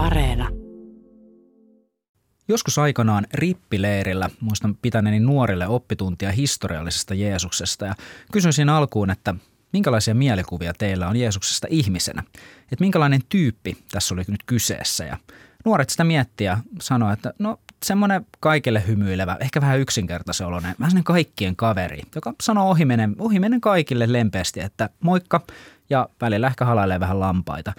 Areena. 0.00 0.48
Joskus 2.48 2.78
aikanaan 2.78 3.26
rippileirillä 3.34 4.30
muistan 4.40 4.76
pitäneeni 4.82 5.20
nuorille 5.20 5.66
oppituntia 5.66 6.32
historiallisesta 6.32 7.14
Jeesuksesta 7.14 7.86
ja 7.86 7.94
kysyisin 8.32 8.68
alkuun, 8.68 9.10
että 9.10 9.34
minkälaisia 9.72 10.14
mielikuvia 10.14 10.72
teillä 10.78 11.08
on 11.08 11.16
Jeesuksesta 11.16 11.66
ihmisenä? 11.70 12.22
Että 12.62 12.80
minkälainen 12.80 13.20
tyyppi 13.28 13.76
tässä 13.90 14.14
oli 14.14 14.22
nyt 14.28 14.42
kyseessä? 14.46 15.04
Ja 15.04 15.16
nuoret 15.64 15.90
sitä 15.90 16.04
miettiä 16.04 16.50
ja 16.50 16.58
sanoi, 16.80 17.12
että 17.12 17.32
no 17.38 17.60
semmoinen 17.84 18.26
kaikille 18.40 18.82
hymyilevä, 18.86 19.36
ehkä 19.40 19.60
vähän 19.60 19.80
yksinkertaisen 19.80 20.46
oloinen, 20.46 20.74
vähän 20.78 20.90
semmoinen 20.90 21.04
kaikkien 21.04 21.56
kaveri, 21.56 22.02
joka 22.14 22.34
sanoo 22.42 22.70
ohimenen, 22.70 23.16
ohimenen 23.18 23.60
kaikille 23.60 24.12
lempeästi, 24.12 24.60
että 24.60 24.90
moikka 25.00 25.40
ja 25.90 26.08
välillä 26.20 26.46
ehkä 26.46 26.64
halailee 26.64 27.00
vähän 27.00 27.20
lampaita. 27.20 27.72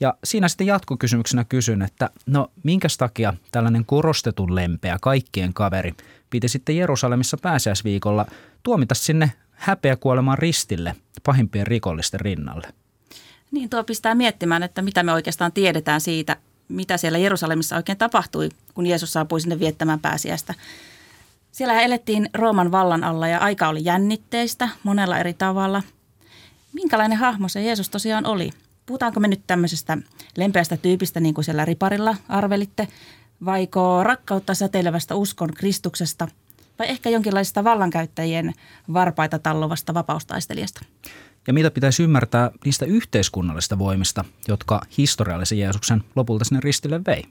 Ja 0.00 0.14
siinä 0.24 0.48
sitten 0.48 0.66
jatkokysymyksenä 0.66 1.44
kysyn, 1.44 1.82
että 1.82 2.10
no 2.26 2.50
minkä 2.62 2.88
takia 2.98 3.34
tällainen 3.52 3.84
korostetun 3.84 4.54
lempeä 4.54 4.98
kaikkien 5.00 5.54
kaveri 5.54 5.94
piti 6.30 6.48
sitten 6.48 6.76
Jerusalemissa 6.76 7.36
pääsiäisviikolla 7.42 8.26
tuomita 8.62 8.94
sinne 8.94 9.32
häpeä 9.50 9.96
kuolemaan 9.96 10.38
ristille 10.38 10.96
pahimpien 11.24 11.66
rikollisten 11.66 12.20
rinnalle? 12.20 12.68
Niin 13.50 13.70
tuo 13.70 13.84
pistää 13.84 14.14
miettimään, 14.14 14.62
että 14.62 14.82
mitä 14.82 15.02
me 15.02 15.12
oikeastaan 15.12 15.52
tiedetään 15.52 16.00
siitä, 16.00 16.36
mitä 16.68 16.96
siellä 16.96 17.18
Jerusalemissa 17.18 17.76
oikein 17.76 17.98
tapahtui, 17.98 18.48
kun 18.74 18.86
Jeesus 18.86 19.12
saapui 19.12 19.40
sinne 19.40 19.58
viettämään 19.58 20.00
pääsiäistä. 20.00 20.54
Siellä 21.52 21.80
elettiin 21.80 22.30
Rooman 22.34 22.72
vallan 22.72 23.04
alla 23.04 23.28
ja 23.28 23.38
aika 23.38 23.68
oli 23.68 23.84
jännitteistä 23.84 24.68
monella 24.82 25.18
eri 25.18 25.34
tavalla. 25.34 25.82
Minkälainen 26.72 27.18
hahmo 27.18 27.48
se 27.48 27.62
Jeesus 27.62 27.90
tosiaan 27.90 28.26
oli? 28.26 28.50
Puhutaanko 28.88 29.20
me 29.20 29.28
nyt 29.28 29.42
tämmöisestä 29.46 29.98
lempeästä 30.36 30.76
tyypistä, 30.76 31.20
niin 31.20 31.34
kuin 31.34 31.44
siellä 31.44 31.64
riparilla 31.64 32.16
arvelitte, 32.28 32.88
vaiko 33.44 34.04
rakkautta 34.04 34.54
säteilevästä 34.54 35.14
uskon 35.14 35.54
Kristuksesta, 35.54 36.28
vai 36.78 36.88
ehkä 36.88 37.10
jonkinlaisesta 37.10 37.64
vallankäyttäjien 37.64 38.52
varpaita 38.92 39.38
tallovasta 39.38 39.94
vapaustaistelijasta? 39.94 40.80
Ja 41.46 41.52
mitä 41.52 41.70
pitäisi 41.70 42.02
ymmärtää 42.02 42.50
niistä 42.64 42.86
yhteiskunnallisista 42.86 43.78
voimista, 43.78 44.24
jotka 44.48 44.80
historiallisen 44.98 45.58
Jeesuksen 45.58 46.04
lopulta 46.16 46.44
sinne 46.44 46.60
ristille 46.60 47.00
vei? 47.06 47.24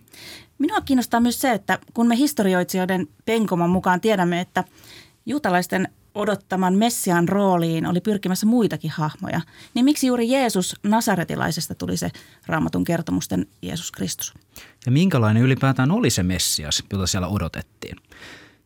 Minua 0.57 0.81
kiinnostaa 0.81 1.19
myös 1.19 1.41
se, 1.41 1.51
että 1.51 1.79
kun 1.93 2.07
me 2.07 2.17
historioitsijoiden 2.17 3.07
penkoman 3.25 3.69
mukaan 3.69 4.01
tiedämme, 4.01 4.41
että 4.41 4.63
juutalaisten 5.25 5.89
odottaman 6.17 6.73
Messian 6.73 7.29
rooliin 7.29 7.85
oli 7.85 8.01
pyrkimässä 8.01 8.45
muitakin 8.45 8.91
hahmoja, 8.91 9.41
niin 9.73 9.85
miksi 9.85 10.07
juuri 10.07 10.31
Jeesus 10.31 10.75
Nasaretilaisesta 10.83 11.75
tuli 11.75 11.97
se 11.97 12.11
raamatun 12.47 12.83
kertomusten 12.83 13.47
Jeesus 13.61 13.91
Kristus? 13.91 14.33
Ja 14.85 14.91
minkälainen 14.91 15.43
ylipäätään 15.43 15.91
oli 15.91 16.09
se 16.09 16.23
Messias, 16.23 16.83
jota 16.91 17.07
siellä 17.07 17.27
odotettiin? 17.27 17.97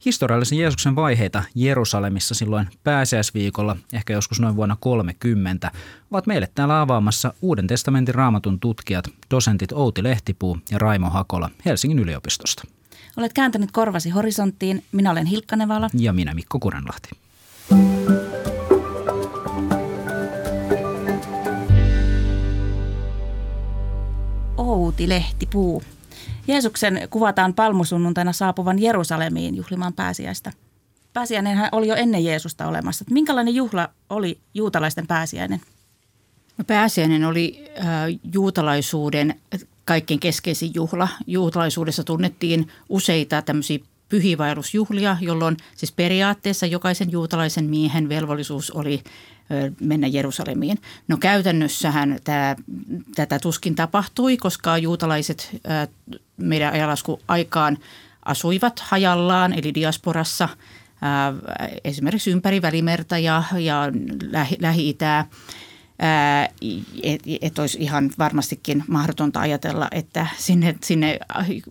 Historiallisen 0.06 0.58
Jeesuksen 0.58 0.96
vaiheita 0.96 1.44
Jerusalemissa 1.56 2.36
silloin 2.36 2.68
pääsiäisviikolla, 2.84 3.78
ehkä 3.94 4.14
joskus 4.14 4.40
noin 4.40 4.56
vuonna 4.56 4.78
30, 4.80 5.72
ovat 6.12 6.28
meille 6.28 6.50
täällä 6.56 6.82
avaamassa 6.82 7.34
Uuden 7.42 7.68
testamentin 7.68 8.16
raamatun 8.16 8.60
tutkijat, 8.60 9.08
dosentit 9.32 9.72
Outi 9.72 10.04
Lehtipuu 10.04 10.58
ja 10.72 10.78
Raimo 10.78 11.10
Hakola 11.10 11.50
Helsingin 11.66 12.00
yliopistosta. 12.00 12.64
Olet 13.18 13.34
kääntänyt 13.34 13.72
korvasi 13.72 14.10
horisonttiin. 14.10 14.84
Minä 14.92 15.12
olen 15.12 15.26
Hilkka 15.26 15.56
Nevala. 15.56 15.90
Ja 15.94 16.14
minä 16.14 16.34
Mikko 16.34 16.60
Kurenlahti. 16.60 17.10
Outi 24.58 25.10
Lehtipuu. 25.10 25.84
Jeesuksen 26.48 27.08
kuvataan 27.10 27.54
palmusunnuntaina 27.54 28.34
saapuvan 28.34 28.82
Jerusalemiin 28.82 29.56
juhlimaan 29.56 29.94
pääsiäistä. 29.94 30.52
Pääsiäinenhän 31.14 31.70
oli 31.72 31.88
jo 31.88 31.96
ennen 31.96 32.26
Jeesusta 32.26 32.68
olemassa. 32.68 33.06
Minkälainen 33.09 33.56
juhla 33.56 33.90
oli 34.09 34.40
juutalaisten 34.54 35.08
pääsiäinen? 35.08 35.62
No 36.58 36.64
pääsiäinen 36.64 37.25
oli 37.25 37.72
äh, 37.80 37.86
juutalaisuuden 38.34 39.36
kaikkein 39.86 40.20
keskeisin 40.20 40.72
juhla. 40.74 41.08
Juutalaisuudessa 41.28 42.04
tunnettiin 42.04 42.68
useita 42.90 43.42
tämmöisiä 43.42 43.80
pyhivailusjuhlia, 44.12 45.18
jolloin 45.22 45.58
siis 45.76 45.92
periaatteessa 45.92 46.66
jokaisen 46.66 47.12
juutalaisen 47.12 47.66
miehen 47.66 48.10
velvollisuus 48.10 48.72
oli 48.72 49.04
mennä 49.82 50.08
Jerusalemiin. 50.08 50.78
No 51.08 51.18
käytännössähän 51.18 52.20
tämä, 52.24 52.56
tätä 53.16 53.40
tuskin 53.40 53.76
tapahtui, 53.76 54.38
koska 54.38 54.78
juutalaiset 54.78 55.62
meidän 56.38 56.74
ajalasku 56.74 57.20
aikaan 57.28 57.78
asuivat 58.26 58.80
hajallaan, 58.80 59.54
eli 59.54 59.74
diasporassa, 59.74 60.50
esimerkiksi 61.84 62.32
ympäri 62.32 62.62
Välimerta 62.62 63.18
ja, 63.18 63.44
ja 63.60 63.92
Lähi-Itää 64.60 65.26
että 67.03 67.29
et 67.41 67.59
olisi 67.59 67.78
ihan 67.81 68.12
varmastikin 68.17 68.84
mahdotonta 68.88 69.39
ajatella, 69.39 69.88
että 69.91 70.28
sinne, 70.38 70.75
sinne 70.84 71.19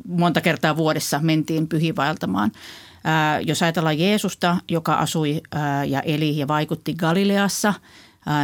monta 0.08 0.41
kertaa 0.41 0.76
vuodessa 0.76 1.18
mentiin 1.22 1.68
pyhivaeltamaan. 1.68 2.52
Jos 3.46 3.62
ajatellaan 3.62 3.98
Jeesusta, 3.98 4.56
joka 4.68 4.94
asui 4.94 5.41
ja 5.86 6.00
eli 6.00 6.38
ja 6.38 6.48
vaikutti 6.48 6.94
Galileassa, 6.94 7.74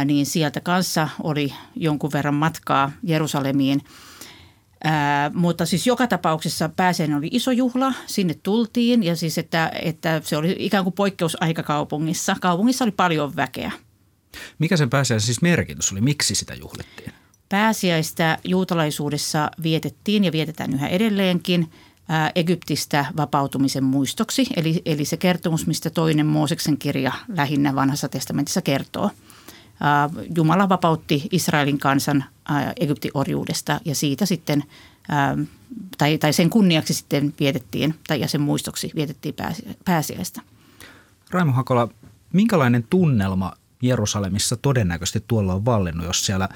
niin 0.05 0.25
sieltä 0.25 0.59
kanssa 0.59 1.09
oli 1.23 1.53
jonkun 1.75 2.11
verran 2.13 2.35
matkaa 2.35 2.91
Jerusalemiin. 3.03 3.81
Mutta 5.33 5.65
siis 5.65 5.87
joka 5.87 6.07
tapauksessa 6.07 6.69
pääseen 6.69 7.13
oli 7.13 7.27
iso 7.31 7.51
juhla, 7.51 7.93
sinne 8.05 8.35
tultiin 8.43 9.03
ja 9.03 9.15
siis 9.15 9.37
että, 9.37 9.71
että 9.81 10.21
se 10.23 10.37
oli 10.37 10.55
ikään 10.59 10.83
kuin 10.83 10.93
poikkeusaika 10.93 11.63
kaupungissa. 11.63 12.35
Kaupungissa 12.41 12.85
oli 12.85 12.91
paljon 12.91 13.35
väkeä. 13.35 13.71
Mikä 14.59 14.77
sen 14.77 14.89
pääsiäisen 14.89 15.25
siis 15.25 15.41
merkitys 15.41 15.91
oli? 15.91 16.01
Miksi 16.01 16.35
sitä 16.35 16.53
juhlittiin? 16.53 17.13
Pääsiäistä 17.49 18.37
juutalaisuudessa 18.43 19.51
vietettiin 19.63 20.23
ja 20.23 20.31
vietetään 20.31 20.73
yhä 20.73 20.87
edelleenkin 20.87 21.71
Egyptistä 22.35 23.05
vapautumisen 23.17 23.83
muistoksi. 23.83 24.47
Eli, 24.55 24.81
eli 24.85 25.05
se 25.05 25.17
kertomus, 25.17 25.67
mistä 25.67 25.89
toinen 25.89 26.25
Mooseksen 26.25 26.77
kirja 26.77 27.13
lähinnä 27.27 27.75
vanhassa 27.75 28.09
testamentissa 28.09 28.61
kertoo. 28.61 29.11
Jumala 30.35 30.69
vapautti 30.69 31.27
Israelin 31.31 31.79
kansan 31.79 32.23
Egyptin 32.79 33.11
orjuudesta 33.13 33.79
ja 33.85 33.95
siitä 33.95 34.25
sitten, 34.25 34.63
tai, 35.97 36.17
tai 36.17 36.33
sen 36.33 36.49
kunniaksi 36.49 36.93
sitten 36.93 37.33
vietettiin, 37.39 37.95
tai 38.07 38.19
ja 38.19 38.27
sen 38.27 38.41
muistoksi 38.41 38.91
vietettiin 38.95 39.35
pääsiäistä. 39.85 40.41
Raimo 41.31 41.51
Hakola, 41.51 41.89
minkälainen 42.33 42.85
tunnelma 42.89 43.53
Jerusalemissa 43.81 44.57
todennäköisesti 44.57 45.23
tuolla 45.27 45.53
on 45.53 45.65
vallinnut, 45.65 46.05
jos 46.05 46.25
siellä 46.25 46.49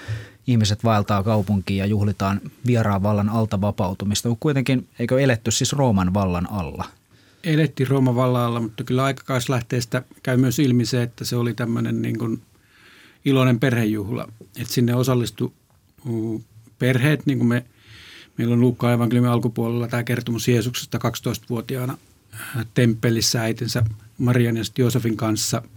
ihmiset 0.47 0.83
vaeltaa 0.83 1.23
kaupunkiin 1.23 1.77
ja 1.77 1.85
juhlitaan 1.85 2.41
vieraan 2.65 3.03
vallan 3.03 3.29
alta 3.29 3.61
vapautumista. 3.61 4.29
Mutta 4.29 4.41
kuitenkin 4.41 4.87
eikö 4.99 5.21
eletty 5.21 5.51
siis 5.51 5.73
Rooman 5.73 6.13
vallan 6.13 6.51
alla? 6.51 6.85
Elettiin 7.43 7.87
Rooman 7.87 8.15
vallan 8.15 8.41
alla, 8.41 8.59
mutta 8.59 8.83
kyllä 8.83 9.03
aikakauslähteestä 9.03 10.03
käy 10.23 10.37
myös 10.37 10.59
ilmi 10.59 10.85
se, 10.85 11.03
että 11.03 11.25
se 11.25 11.35
oli 11.35 11.53
tämmöinen 11.53 12.01
niin 12.01 12.19
kuin 12.19 12.41
iloinen 13.25 13.59
perhejuhla. 13.59 14.27
Että 14.57 14.73
sinne 14.73 14.95
osallistui 14.95 15.51
perheet, 16.79 17.25
niin 17.25 17.37
kuin 17.37 17.47
me, 17.47 17.65
meillä 18.37 18.53
on 18.53 18.61
Luukka 18.61 18.93
evankeliumin 18.93 19.31
alkupuolella 19.31 19.87
tämä 19.87 20.03
kertomus 20.03 20.47
Jeesuksesta 20.47 20.97
12-vuotiaana 20.97 21.97
temppelissä 22.73 23.41
äitinsä 23.41 23.83
Marian 24.17 24.57
ja 24.57 24.63
Joosefin 24.77 25.17
kanssa– 25.17 25.61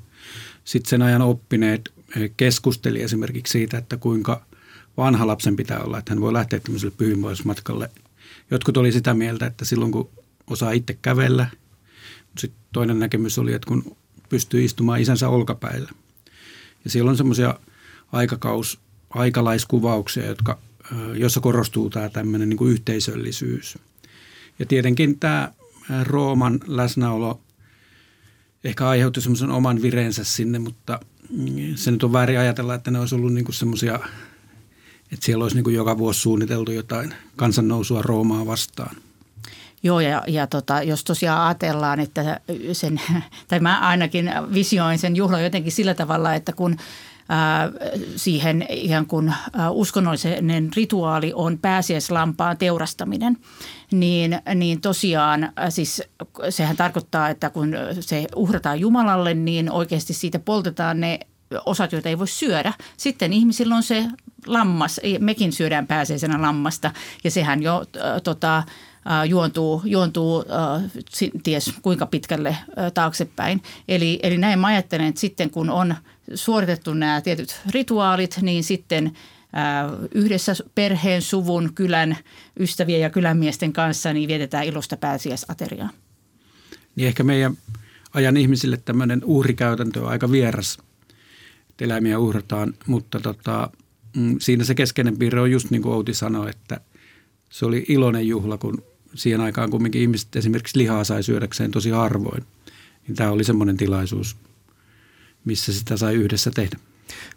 sitten 0.64 0.90
sen 0.90 1.02
ajan 1.02 1.22
oppineet 1.22 1.92
keskusteli 2.36 3.02
esimerkiksi 3.02 3.52
siitä, 3.52 3.78
että 3.78 3.96
kuinka 3.96 4.46
vanha 4.96 5.26
lapsen 5.26 5.56
pitää 5.56 5.80
olla, 5.80 5.98
että 5.98 6.12
hän 6.12 6.20
voi 6.20 6.32
lähteä 6.32 6.60
tämmöiselle 6.60 6.94
pyhinvoismatkalle. 6.96 7.90
Jotkut 8.50 8.76
oli 8.76 8.92
sitä 8.92 9.14
mieltä, 9.14 9.46
että 9.46 9.64
silloin 9.64 9.92
kun 9.92 10.10
osaa 10.46 10.72
itse 10.72 10.98
kävellä, 11.02 11.46
sitten 12.38 12.60
toinen 12.72 12.98
näkemys 12.98 13.38
oli, 13.38 13.52
että 13.52 13.68
kun 13.68 13.96
pystyy 14.28 14.64
istumaan 14.64 15.00
isänsä 15.00 15.28
olkapäillä. 15.28 15.90
Ja 16.84 16.90
siellä 16.90 17.10
on 17.10 17.16
semmoisia 17.16 17.58
aikakaus, 18.12 18.80
aikalaiskuvauksia, 19.10 20.26
jotka, 20.26 20.58
jossa 21.14 21.40
korostuu 21.40 21.90
tämä 21.90 22.08
tämmöinen 22.08 22.48
niin 22.48 22.68
yhteisöllisyys. 22.68 23.78
Ja 24.58 24.66
tietenkin 24.66 25.18
tämä 25.18 25.52
Rooman 26.02 26.60
läsnäolo 26.66 27.40
ehkä 28.64 28.88
aiheutti 28.88 29.20
semmoisen 29.20 29.50
oman 29.50 29.82
vireensä 29.82 30.24
sinne, 30.24 30.58
mutta 30.58 31.00
se 31.74 31.90
nyt 31.90 32.04
on 32.04 32.12
väärin 32.12 32.38
ajatella, 32.38 32.74
että 32.74 32.90
ne 32.90 33.00
olisi 33.00 33.14
ollut 33.14 33.32
niin 33.32 33.52
semmoisia, 33.52 33.94
että 35.12 35.26
siellä 35.26 35.42
olisi 35.42 35.62
niin 35.62 35.74
joka 35.74 35.98
vuosi 35.98 36.20
suunniteltu 36.20 36.72
jotain 36.72 37.14
kansannousua 37.36 38.02
Roomaa 38.02 38.46
vastaan. 38.46 38.96
Joo, 39.82 40.00
ja, 40.00 40.22
ja 40.26 40.46
tota, 40.46 40.82
jos 40.82 41.04
tosiaan 41.04 41.46
ajatellaan, 41.46 42.00
että 42.00 42.40
sen, 42.72 43.00
tai 43.48 43.60
mä 43.60 43.80
ainakin 43.80 44.30
visioin 44.54 44.98
sen 44.98 45.16
juhlan 45.16 45.44
jotenkin 45.44 45.72
sillä 45.72 45.94
tavalla, 45.94 46.34
että 46.34 46.52
kun 46.52 46.76
siihen 48.16 48.66
ihan 48.70 49.06
kuin 49.06 49.34
uskonnollinen 49.70 50.70
rituaali 50.76 51.32
on 51.34 51.58
pääsiäislampaan 51.58 52.56
teurastaminen, 52.56 53.36
niin, 53.92 54.38
niin 54.54 54.80
tosiaan 54.80 55.52
siis 55.68 56.02
sehän 56.48 56.76
tarkoittaa, 56.76 57.28
että 57.28 57.50
kun 57.50 57.74
se 58.00 58.26
uhrataan 58.36 58.80
Jumalalle, 58.80 59.34
niin 59.34 59.70
oikeasti 59.70 60.12
siitä 60.12 60.38
poltetaan 60.38 61.00
ne 61.00 61.20
osat, 61.66 61.92
joita 61.92 62.08
ei 62.08 62.18
voi 62.18 62.28
syödä. 62.28 62.72
Sitten 62.96 63.32
ihmisillä 63.32 63.76
on 63.76 63.82
se 63.82 64.04
lammas, 64.46 65.00
mekin 65.18 65.52
syödään 65.52 65.86
pääsiäisenä 65.86 66.42
lammasta 66.42 66.90
ja 67.24 67.30
sehän 67.30 67.62
jo 67.62 67.84
tota, 68.24 68.62
juontuu, 69.28 69.82
juontuu 69.84 70.44
ties 71.42 71.72
kuinka 71.82 72.06
pitkälle 72.06 72.56
taaksepäin. 72.94 73.62
Eli, 73.88 74.20
eli 74.22 74.38
näin 74.38 74.58
mä 74.58 74.66
ajattelen, 74.66 75.06
että 75.06 75.20
sitten 75.20 75.50
kun 75.50 75.70
on 75.70 75.94
suoritettu 76.34 76.94
nämä 76.94 77.20
tietyt 77.20 77.60
rituaalit, 77.70 78.38
niin 78.42 78.64
sitten 78.64 79.06
äh, 79.06 80.08
yhdessä 80.14 80.54
perheen, 80.74 81.22
suvun, 81.22 81.74
kylän, 81.74 82.16
ystävien 82.60 83.00
ja 83.00 83.10
kylänmiesten 83.10 83.72
kanssa 83.72 84.12
niin 84.12 84.28
vietetään 84.28 84.64
ilosta 84.64 84.96
pääsiäisateriaa. 84.96 85.90
Niin 86.96 87.08
ehkä 87.08 87.24
meidän 87.24 87.56
ajan 88.14 88.36
ihmisille 88.36 88.76
tämmöinen 88.76 89.20
uhrikäytäntö 89.24 90.02
on 90.02 90.08
aika 90.08 90.30
vieras– 90.30 90.78
että 91.74 91.84
eläimiä 91.84 92.18
uhrataan, 92.18 92.74
mutta 92.86 93.20
tota, 93.20 93.70
mm, 94.16 94.36
siinä 94.40 94.64
se 94.64 94.74
keskeinen 94.74 95.16
piirre 95.16 95.40
on 95.40 95.50
just 95.50 95.70
niin 95.70 95.82
kuin 95.82 95.94
Outi 95.94 96.14
sanoi, 96.14 96.50
että 96.50 96.80
se 97.50 97.66
oli 97.66 97.84
iloinen 97.88 98.28
juhla, 98.28 98.58
kun 98.58 98.82
siihen 99.14 99.40
aikaan 99.40 99.70
kumminkin 99.70 100.02
ihmiset 100.02 100.36
esimerkiksi 100.36 100.78
lihaa 100.78 101.04
sai 101.04 101.22
syödäkseen 101.22 101.70
tosi 101.70 101.90
harvoin. 101.90 102.44
Niin 103.08 103.16
tämä 103.16 103.30
oli 103.30 103.44
semmoinen 103.44 103.76
tilaisuus, 103.76 104.36
missä 105.44 105.72
sitä 105.72 105.96
sai 105.96 106.14
yhdessä 106.14 106.50
tehdä. 106.50 106.78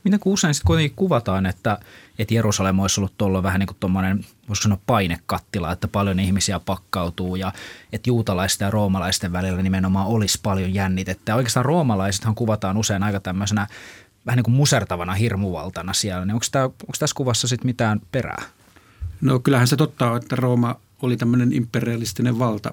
Miten 0.03 0.19
kun 0.19 0.33
usein 0.33 0.53
sitten 0.53 0.67
kuitenkin 0.67 0.95
kuvataan, 0.95 1.45
että, 1.45 1.79
että 2.19 2.33
Jerusalem 2.33 2.79
olisi 2.79 2.99
ollut 2.99 3.17
tuolla 3.17 3.43
vähän 3.43 3.59
niin 3.59 3.67
kuin 3.67 3.77
tuommoinen, 3.79 4.25
voisiko 4.47 4.63
sanoa 4.63 4.79
painekattila, 4.85 5.71
että 5.71 5.87
paljon 5.87 6.19
ihmisiä 6.19 6.59
pakkautuu 6.59 7.35
ja 7.35 7.53
että 7.93 8.09
juutalaisten 8.09 8.65
ja 8.65 8.71
roomalaisten 8.71 9.33
välillä 9.33 9.61
nimenomaan 9.61 10.07
olisi 10.07 10.39
paljon 10.43 10.73
jännitettä. 10.73 11.31
Ja 11.31 11.35
oikeastaan 11.35 11.65
roomalaisethan 11.65 12.35
kuvataan 12.35 12.77
usein 12.77 13.03
aika 13.03 13.19
tämmöisenä 13.19 13.67
vähän 14.25 14.37
niin 14.37 14.43
kuin 14.43 14.55
musertavana 14.55 15.13
hirmuvaltana 15.13 15.93
siellä, 15.93 16.25
niin 16.25 16.33
onko, 16.33 16.45
tämä, 16.51 16.65
onko 16.65 16.93
tässä 16.99 17.15
kuvassa 17.15 17.47
sitten 17.47 17.67
mitään 17.67 18.01
perää? 18.11 18.43
No 19.21 19.39
kyllähän 19.39 19.67
se 19.67 19.75
totta 19.75 20.11
on, 20.11 20.17
että 20.17 20.35
Rooma 20.35 20.75
oli 21.01 21.17
tämmöinen 21.17 21.53
imperialistinen 21.53 22.39
valta, 22.39 22.71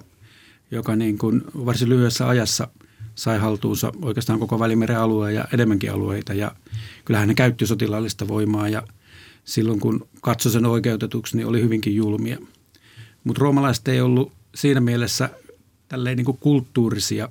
joka 0.70 0.96
niin 0.96 1.18
kuin 1.18 1.42
varsin 1.66 1.88
lyhyessä 1.88 2.28
ajassa 2.28 2.68
sai 3.14 3.38
haltuunsa 3.38 3.92
oikeastaan 4.02 4.38
koko 4.38 4.58
Välimeren 4.58 4.98
alueen 4.98 5.34
ja 5.34 5.44
enemmänkin 5.52 5.92
alueita. 5.92 6.34
Ja 6.34 6.56
kyllähän 7.04 7.28
ne 7.28 7.34
käytti 7.34 7.66
sotilaallista 7.66 8.28
voimaa 8.28 8.68
ja 8.68 8.82
silloin 9.44 9.80
kun 9.80 10.08
katsoi 10.20 10.52
sen 10.52 10.66
oikeutetuksi, 10.66 11.36
niin 11.36 11.46
oli 11.46 11.62
hyvinkin 11.62 11.96
julmia. 11.96 12.38
Mutta 13.24 13.40
roomalaiset 13.40 13.88
ei 13.88 14.00
ollut 14.00 14.32
siinä 14.54 14.80
mielessä 14.80 15.30
tälleen 15.88 16.16
niin 16.16 16.24
kuin 16.24 16.38
kulttuurisia 16.38 17.28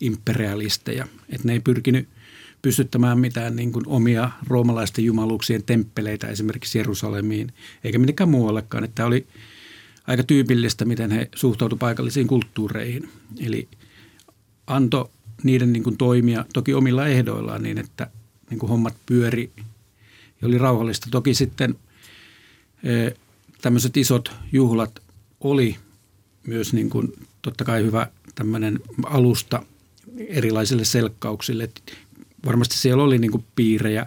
imperialisteja, 0.00 1.06
että 1.28 1.46
ne 1.48 1.52
ei 1.52 1.60
pyrkinyt– 1.60 2.08
pystyttämään 2.62 3.18
mitään 3.18 3.56
niin 3.56 3.72
kuin 3.72 3.88
omia 3.88 4.30
roomalaisten 4.48 5.04
jumaluuksien 5.04 5.62
temppeleitä 5.62 6.26
esimerkiksi 6.26 6.78
Jerusalemiin, 6.78 7.52
eikä 7.84 7.98
mitenkään 7.98 8.30
muuallekaan. 8.30 8.84
Että 8.84 8.94
tämä 8.94 9.06
oli 9.06 9.26
aika 10.06 10.22
tyypillistä, 10.22 10.84
miten 10.84 11.10
he 11.10 11.28
suhtautuivat 11.34 11.80
paikallisiin 11.80 12.26
kulttuureihin. 12.26 13.08
Eli 13.40 13.68
anto 14.76 15.10
niiden 15.42 15.72
niin 15.72 15.82
kuin 15.82 15.96
toimia 15.96 16.44
toki 16.52 16.74
omilla 16.74 17.06
ehdoillaan 17.06 17.62
niin, 17.62 17.78
että 17.78 18.10
niin 18.50 18.58
kuin 18.58 18.70
hommat 18.70 18.94
pyöri 19.06 19.50
ja 20.42 20.48
oli 20.48 20.58
rauhallista. 20.58 21.08
Toki 21.10 21.34
sitten 21.34 21.74
e, 22.82 23.10
tämmöiset 23.60 23.96
isot 23.96 24.32
juhlat 24.52 25.02
oli 25.40 25.76
myös 26.46 26.72
niin 26.72 26.90
kuin 26.90 27.12
totta 27.42 27.64
kai 27.64 27.84
hyvä 27.84 28.06
tämmöinen 28.34 28.80
alusta 29.04 29.62
erilaisille 30.28 30.84
selkkauksille 30.84 31.68
varmasti 32.46 32.76
siellä 32.76 33.02
oli 33.02 33.18
niin 33.18 33.30
kuin 33.30 33.44
piirejä 33.56 34.06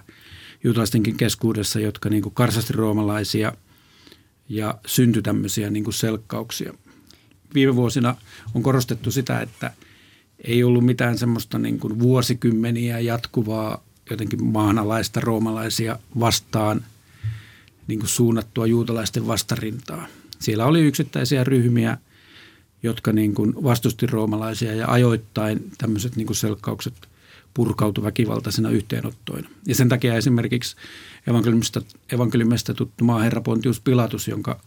juutalaistenkin 0.64 1.18
keskuudessa, 1.18 1.80
jotka 1.80 2.10
niin 2.10 2.24
kuin 2.24 2.36
karsasti 2.36 2.74
roomalaisia 2.74 3.54
ja 4.50 4.78
syntyi 4.86 5.22
tämmöisiä 5.22 5.70
niin 5.70 5.84
kuin 5.84 5.94
selkkauksia. 5.94 6.74
Viime 7.54 7.76
vuosina 7.76 8.16
on 8.54 8.64
korostettu 8.64 9.12
sitä, 9.12 9.42
että 9.42 9.72
ei 10.44 10.64
ollut 10.64 10.86
mitään 10.86 11.18
semmoista 11.18 11.60
niin 11.60 11.80
kuin 11.80 12.00
vuosikymmeniä 12.00 13.00
jatkuvaa 13.00 13.84
jotenkin 14.10 14.44
maanalaista 14.46 15.20
roomalaisia 15.20 16.00
vastaan 16.20 16.86
niin 17.88 18.00
kuin 18.00 18.10
suunnattua 18.10 18.68
juutalaisten 18.68 19.28
vastarintaa. 19.28 20.08
Siellä 20.40 20.66
oli 20.66 20.82
yksittäisiä 20.82 21.44
ryhmiä, 21.44 21.98
jotka 22.84 23.12
niin 23.12 23.36
kuin 23.36 23.54
vastusti 23.64 24.06
roomalaisia 24.06 24.74
ja 24.74 24.88
ajoittain 24.88 25.72
tämmöiset 25.78 26.16
niin 26.16 26.28
kuin 26.28 26.38
selkkaukset– 26.38 26.94
purkautui 27.56 28.04
väkivaltaisena 28.04 28.70
yhteenottoina. 28.70 29.50
Ja 29.68 29.76
sen 29.76 29.90
takia 29.90 30.16
esimerkiksi 30.16 30.76
evankeliumista, 31.28 31.82
evankeliumista 32.12 32.74
tuttu 32.74 33.04
maaherra 33.04 33.42
Pontius 33.42 33.80
Pilatus, 33.80 34.28
jonka 34.28 34.60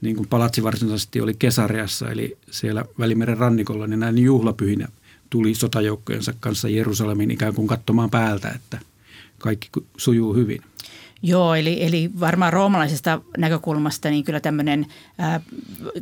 niin 0.00 0.16
kuin 0.16 0.28
palatsi 0.28 0.62
varsinaisesti 0.62 1.20
oli 1.20 1.34
Kesariassa, 1.38 2.10
eli 2.10 2.38
siellä 2.50 2.84
Välimeren 2.98 3.38
rannikolla, 3.38 3.86
niin 3.86 4.00
näin 4.00 4.18
juhlapyhinä 4.18 4.88
tuli 5.30 5.54
sotajoukkojensa 5.54 6.34
kanssa 6.40 6.68
Jerusalemin 6.68 7.30
ikään 7.30 7.54
kuin 7.54 7.68
katsomaan 7.68 8.10
päältä, 8.10 8.48
että 8.48 8.78
kaikki 9.38 9.68
sujuu 9.96 10.34
hyvin. 10.34 10.62
Joo, 11.22 11.54
eli, 11.54 11.84
eli 11.84 12.10
varmaan 12.20 12.52
roomalaisesta 12.52 13.20
näkökulmasta 13.36 14.10
niin 14.10 14.24
kyllä 14.24 14.40
tämmöinen 14.40 14.86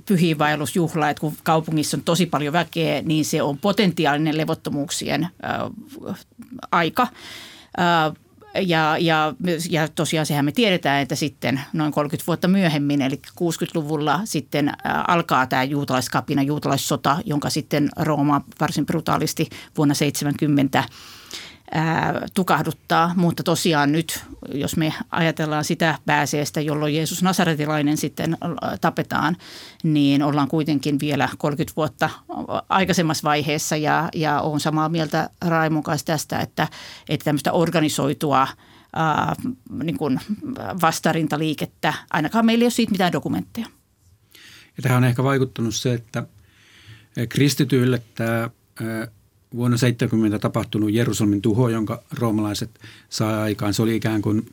pyhiinvaellusjuhla, 0.06 1.10
että 1.10 1.20
kun 1.20 1.32
kaupungissa 1.42 1.96
on 1.96 2.02
tosi 2.02 2.26
paljon 2.26 2.52
väkeä, 2.52 3.02
niin 3.02 3.24
se 3.24 3.42
on 3.42 3.58
potentiaalinen 3.58 4.36
levottomuuksien 4.36 5.28
ää, 5.42 5.70
aika. 6.72 7.08
Ää, 7.76 8.12
ja, 8.60 8.96
ja, 8.98 9.34
ja 9.70 9.88
tosiaan 9.88 10.26
sehän 10.26 10.44
me 10.44 10.52
tiedetään, 10.52 11.02
että 11.02 11.14
sitten 11.14 11.60
noin 11.72 11.92
30 11.92 12.26
vuotta 12.26 12.48
myöhemmin, 12.48 13.02
eli 13.02 13.20
60-luvulla 13.30 14.20
sitten 14.24 14.72
alkaa 15.08 15.46
tämä 15.46 15.64
juutalaiskapina, 15.64 16.42
juutalaissota, 16.42 17.18
jonka 17.24 17.50
sitten 17.50 17.88
Rooma 17.96 18.40
varsin 18.60 18.86
brutaalisti 18.86 19.48
vuonna 19.76 19.94
70 19.94 20.84
ää, 21.74 22.22
tukahduttaa, 22.34 23.12
mutta 23.16 23.42
tosiaan 23.42 23.92
nyt, 23.92 24.24
jos 24.54 24.76
me 24.76 24.92
ajatellaan 25.10 25.64
sitä 25.64 25.98
pääseestä, 26.06 26.60
jolloin 26.60 26.94
Jeesus 26.94 27.22
Nasaretilainen 27.22 27.96
sitten 27.96 28.36
tapetaan, 28.80 29.36
niin 29.82 30.22
ollaan 30.22 30.48
kuitenkin 30.48 31.00
vielä 31.00 31.28
30 31.38 31.76
vuotta 31.76 32.10
aikaisemmassa 32.68 33.28
vaiheessa 33.28 33.76
ja, 33.76 34.08
ja 34.14 34.40
on 34.40 34.60
samaa 34.60 34.88
mieltä 34.88 35.30
Raimon 35.44 35.82
kanssa 35.82 36.06
tästä, 36.06 36.40
että, 36.40 36.68
että 37.08 37.24
tämmöistä 37.24 37.52
organisoitua 37.52 38.48
ää, 38.92 39.34
niin 39.82 39.98
kuin 39.98 40.20
vastarintaliikettä, 40.80 41.94
ainakaan 42.10 42.46
meillä 42.46 42.62
ei 42.62 42.66
ole 42.66 42.70
siitä 42.70 42.92
mitään 42.92 43.12
dokumentteja. 43.12 43.66
Ja 44.76 44.82
tähän 44.82 44.98
on 44.98 45.04
ehkä 45.04 45.22
vaikuttanut 45.24 45.74
se, 45.74 45.94
että 45.94 46.26
kristityille 47.28 48.02
tämä 48.14 48.50
vuonna 49.54 49.76
70 49.76 50.38
tapahtunut 50.38 50.92
Jerusalemin 50.92 51.42
tuho, 51.42 51.68
jonka 51.68 52.02
roomalaiset 52.18 52.80
saa 53.10 53.42
aikaan. 53.42 53.74
Se 53.74 53.82
oli 53.82 53.96
ikään 53.96 54.22
kuin 54.22 54.52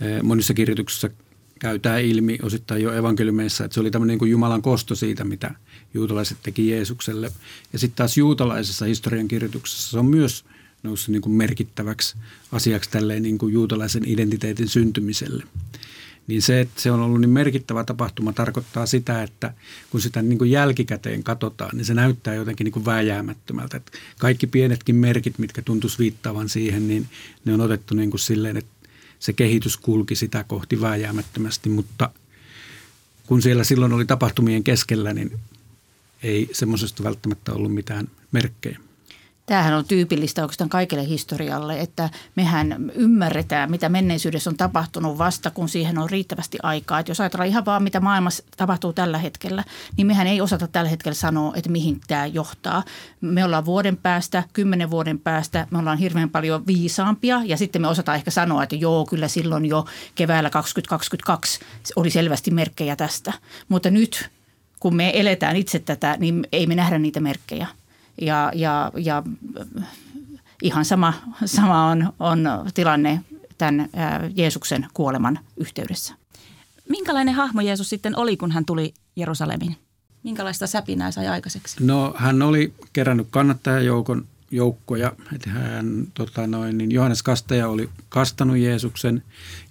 eh, 0.00 0.22
monissa 0.22 0.54
kirjoituksissa 0.54 1.10
käytää 1.58 1.98
ilmi 1.98 2.38
osittain 2.42 2.82
jo 2.82 2.92
evankeliumeissa, 2.92 3.64
että 3.64 3.74
se 3.74 3.80
oli 3.80 3.90
tämmöinen 3.90 4.12
niin 4.12 4.18
kuin 4.18 4.30
Jumalan 4.30 4.62
kosto 4.62 4.94
siitä, 4.94 5.24
mitä 5.24 5.54
juutalaiset 5.94 6.38
teki 6.42 6.68
Jeesukselle. 6.68 7.32
Ja 7.72 7.78
sitten 7.78 7.96
taas 7.96 8.16
juutalaisessa 8.16 8.84
historian 8.84 9.28
kirjoituksessa 9.28 9.90
se 9.90 9.98
on 9.98 10.06
myös 10.06 10.44
noussut 10.82 11.12
niin 11.12 11.22
kuin 11.22 11.32
merkittäväksi 11.32 12.16
asiaksi 12.52 12.90
tälleen 12.90 13.22
niin 13.22 13.38
kuin 13.38 13.52
juutalaisen 13.52 14.02
identiteetin 14.06 14.68
syntymiselle 14.68 15.44
niin 16.30 16.42
se, 16.42 16.60
että 16.60 16.80
se 16.80 16.90
on 16.90 17.00
ollut 17.00 17.20
niin 17.20 17.30
merkittävä 17.30 17.84
tapahtuma, 17.84 18.32
tarkoittaa 18.32 18.86
sitä, 18.86 19.22
että 19.22 19.54
kun 19.90 20.00
sitä 20.00 20.22
niin 20.22 20.38
kuin 20.38 20.50
jälkikäteen 20.50 21.22
katsotaan, 21.22 21.76
niin 21.76 21.84
se 21.84 21.94
näyttää 21.94 22.34
jotenkin 22.34 22.64
niin 22.64 22.72
kuin 22.72 22.84
vääjäämättömältä. 22.84 23.76
Että 23.76 23.92
kaikki 24.18 24.46
pienetkin 24.46 24.96
merkit, 24.96 25.38
mitkä 25.38 25.62
tuntuisi 25.62 25.98
viittaavan 25.98 26.48
siihen, 26.48 26.88
niin 26.88 27.08
ne 27.44 27.54
on 27.54 27.60
otettu 27.60 27.94
niin 27.94 28.10
kuin 28.10 28.20
silleen, 28.20 28.56
että 28.56 28.88
se 29.18 29.32
kehitys 29.32 29.76
kulki 29.76 30.14
sitä 30.14 30.44
kohti 30.44 30.80
vääjäämättömästi, 30.80 31.68
mutta 31.68 32.10
kun 33.26 33.42
siellä 33.42 33.64
silloin 33.64 33.92
oli 33.92 34.04
tapahtumien 34.04 34.64
keskellä, 34.64 35.14
niin 35.14 35.38
ei 36.22 36.48
semmoisesta 36.52 37.04
välttämättä 37.04 37.52
ollut 37.52 37.74
mitään 37.74 38.08
merkkejä. 38.32 38.78
Tämähän 39.50 39.74
on 39.74 39.84
tyypillistä 39.84 40.42
oikeastaan 40.42 40.70
kaikille 40.70 41.06
historialle, 41.06 41.80
että 41.80 42.10
mehän 42.36 42.90
ymmärretään, 42.94 43.70
mitä 43.70 43.88
menneisyydessä 43.88 44.50
on 44.50 44.56
tapahtunut 44.56 45.18
vasta, 45.18 45.50
kun 45.50 45.68
siihen 45.68 45.98
on 45.98 46.10
riittävästi 46.10 46.58
aikaa. 46.62 46.98
Että 47.00 47.10
jos 47.10 47.20
ajatellaan 47.20 47.48
ihan 47.48 47.64
vaan, 47.64 47.82
mitä 47.82 48.00
maailmassa 48.00 48.44
tapahtuu 48.56 48.92
tällä 48.92 49.18
hetkellä, 49.18 49.64
niin 49.96 50.06
mehän 50.06 50.26
ei 50.26 50.40
osata 50.40 50.68
tällä 50.68 50.90
hetkellä 50.90 51.14
sanoa, 51.14 51.52
että 51.56 51.70
mihin 51.70 52.00
tämä 52.06 52.26
johtaa. 52.26 52.82
Me 53.20 53.44
ollaan 53.44 53.64
vuoden 53.64 53.96
päästä, 53.96 54.42
kymmenen 54.52 54.90
vuoden 54.90 55.18
päästä, 55.18 55.66
me 55.70 55.78
ollaan 55.78 55.98
hirveän 55.98 56.30
paljon 56.30 56.66
viisaampia 56.66 57.40
ja 57.44 57.56
sitten 57.56 57.82
me 57.82 57.88
osataan 57.88 58.16
ehkä 58.16 58.30
sanoa, 58.30 58.62
että 58.62 58.76
joo, 58.76 59.06
kyllä 59.06 59.28
silloin 59.28 59.66
jo 59.66 59.84
keväällä 60.14 60.50
2022 60.50 61.60
oli 61.96 62.10
selvästi 62.10 62.50
merkkejä 62.50 62.96
tästä. 62.96 63.32
Mutta 63.68 63.90
nyt, 63.90 64.30
kun 64.80 64.96
me 64.96 65.12
eletään 65.14 65.56
itse 65.56 65.78
tätä, 65.78 66.16
niin 66.18 66.46
ei 66.52 66.66
me 66.66 66.74
nähdä 66.74 66.98
niitä 66.98 67.20
merkkejä– 67.20 67.66
ja, 68.20 68.52
ja, 68.54 68.92
ja 68.96 69.22
ihan 70.62 70.84
sama, 70.84 71.12
sama 71.44 71.86
on, 71.86 72.12
on 72.20 72.48
tilanne 72.74 73.20
tämän 73.58 73.88
Jeesuksen 74.34 74.86
kuoleman 74.94 75.38
yhteydessä. 75.56 76.14
Minkälainen 76.88 77.34
hahmo 77.34 77.60
Jeesus 77.60 77.90
sitten 77.90 78.16
oli, 78.16 78.36
kun 78.36 78.50
hän 78.50 78.64
tuli 78.64 78.94
Jerusalemiin? 79.16 79.76
Minkälaista 80.22 80.66
säpinää 80.66 81.10
sai 81.10 81.28
aikaiseksi? 81.28 81.76
No 81.80 82.14
hän 82.16 82.42
oli 82.42 82.74
kerännyt 82.92 83.26
kannattajajoukon 83.30 84.26
joukkoja. 84.50 85.12
Että 85.34 85.50
hän, 85.50 86.06
tota 86.14 86.46
noin, 86.46 86.78
niin 86.78 86.92
Johannes 86.92 87.22
Kastaja 87.22 87.68
oli 87.68 87.90
kastanut 88.08 88.56
Jeesuksen 88.56 89.22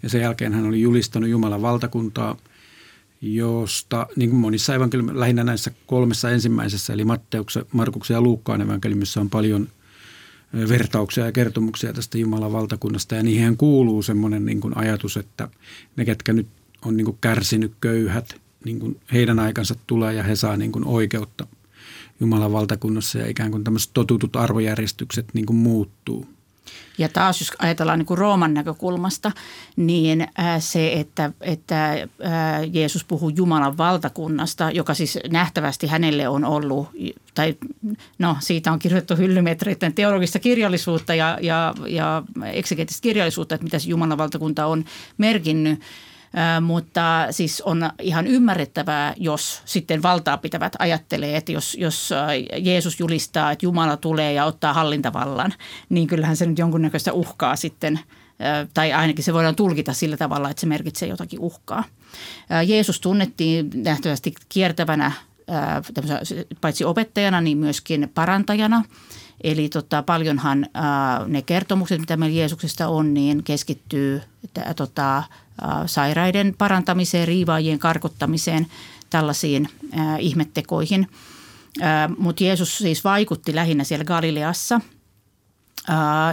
ja 0.04 0.10
sen 0.10 0.22
jälkeen 0.22 0.54
hän 0.54 0.66
oli 0.66 0.82
julistanut 0.82 1.30
Jumalan 1.30 1.62
valtakuntaa– 1.62 2.36
josta 3.22 4.08
niin 4.16 4.30
kuin 4.30 4.40
monissa 4.40 4.76
evankeliumissa, 4.76 5.20
lähinnä 5.20 5.44
näissä 5.44 5.72
kolmessa 5.86 6.30
ensimmäisessä, 6.30 6.94
eli 6.94 7.06
Matteuksen, 7.06 7.66
Markuksen 7.72 8.16
ja 8.16 8.22
Luukkaan 8.22 8.62
evankeliumissa 8.62 9.22
on 9.22 9.30
paljon 9.30 9.68
vertauksia 10.70 11.26
ja 11.26 11.32
kertomuksia 11.32 11.94
tästä 11.94 12.18
Jumalan 12.18 12.52
valtakunnasta. 12.52 13.16
Ja 13.16 13.24
niihin 13.24 13.58
kuuluu 13.58 14.02
semmoinen 14.02 14.46
niin 14.46 14.62
kuin 14.62 14.78
ajatus, 14.78 15.18
että 15.18 15.50
ne, 15.96 16.06
ketkä 16.06 16.34
nyt 16.34 16.48
on 16.86 16.98
niin 16.98 17.06
kuin 17.06 17.18
kärsinyt 17.22 17.72
köyhät, 17.82 18.36
niin 18.66 18.80
kuin 18.80 19.00
heidän 19.14 19.40
aikansa 19.40 19.76
tulee 19.88 20.14
ja 20.14 20.24
he 20.24 20.36
saa 20.36 20.58
niin 20.58 20.72
kuin 20.72 20.86
oikeutta 20.86 21.48
Jumalan 22.20 22.52
valtakunnassa 22.52 23.20
ja 23.20 23.28
ikään 23.28 23.52
kuin 23.52 23.64
tämmöiset 23.64 23.92
totutut 23.94 24.36
arvojärjestykset 24.36 25.26
niin 25.34 25.46
kuin 25.46 25.58
muuttuu– 25.58 26.26
ja 26.98 27.10
taas 27.10 27.42
jos 27.42 27.52
ajatellaan 27.60 28.00
niin 28.00 28.06
kuin 28.06 28.18
Rooman 28.18 28.54
näkökulmasta, 28.54 29.32
niin 29.76 30.28
se, 30.60 30.94
että, 30.94 31.32
että 31.42 32.08
Jeesus 32.72 33.04
puhuu 33.04 33.30
Jumalan 33.30 33.78
valtakunnasta, 33.78 34.72
joka 34.72 34.94
siis 34.94 35.20
nähtävästi 35.32 35.88
hänelle 35.88 36.28
on 36.28 36.46
ollut, 36.46 36.90
tai 37.36 37.56
no 38.20 38.38
siitä 38.40 38.72
on 38.72 38.80
kirjoitettu 38.80 39.16
hyllymetreiden 39.16 39.94
teologista 39.94 40.40
kirjallisuutta 40.40 41.16
ja, 41.16 41.38
ja, 41.42 41.74
ja 41.88 42.24
eksegetistä 42.54 43.02
kirjallisuutta, 43.02 43.56
että 43.56 43.64
mitä 43.64 43.80
se 43.80 43.90
Jumalan 43.90 44.18
valtakunta 44.18 44.66
on 44.66 44.86
merkinnyt– 45.18 45.80
mutta 46.62 47.28
siis 47.32 47.62
on 47.62 47.90
ihan 48.02 48.28
ymmärrettävää, 48.28 49.14
jos 49.18 49.62
sitten 49.66 50.04
valtaa 50.04 50.38
pitävät 50.38 50.74
ajattelee, 50.80 51.38
että 51.38 51.52
jos, 51.52 51.78
jos 51.80 52.10
Jeesus 52.58 53.00
julistaa, 53.00 53.52
että 53.52 53.66
Jumala 53.66 53.98
tulee 53.98 54.34
ja 54.34 54.46
ottaa 54.46 54.74
hallintavallan, 54.74 55.54
niin 55.90 56.08
kyllähän 56.08 56.38
se 56.38 56.46
nyt 56.46 56.60
jonkunnäköistä 56.60 57.14
uhkaa 57.14 57.56
sitten 57.56 58.00
tai 58.74 58.94
ainakin 58.94 59.24
se 59.24 59.34
voidaan 59.34 59.56
tulkita 59.56 59.94
sillä 59.94 60.18
tavalla, 60.18 60.50
että 60.50 60.62
se 60.62 60.68
merkitsee 60.68 61.10
jotakin 61.10 61.40
uhkaa. 61.40 61.84
Jeesus 62.66 63.02
tunnettiin 63.02 63.70
nähtävästi 63.74 64.34
kiertävänä 64.50 65.12
paitsi 66.62 66.86
opettajana, 66.86 67.42
niin 67.42 67.58
myöskin 67.58 68.12
parantajana. 68.14 68.84
Eli 69.44 69.70
tota, 69.70 70.04
paljonhan 70.04 70.66
ää, 70.74 71.26
ne 71.28 71.42
kertomukset, 71.42 72.00
mitä 72.00 72.18
meillä 72.18 72.38
Jeesuksesta 72.38 72.88
on, 72.88 73.14
niin 73.14 73.44
keskittyy 73.44 74.22
tota, 74.76 75.24
sairaiden 75.86 76.56
parantamiseen, 76.58 77.28
riivaajien 77.28 77.80
karkottamiseen, 77.80 78.68
tällaisiin 79.10 79.70
ihmettekoihin. 80.20 81.08
Mutta 82.18 82.44
Jeesus 82.44 82.78
siis 82.78 83.04
vaikutti 83.04 83.56
lähinnä 83.56 83.84
siellä 83.84 84.06
Galileassa, 84.06 84.82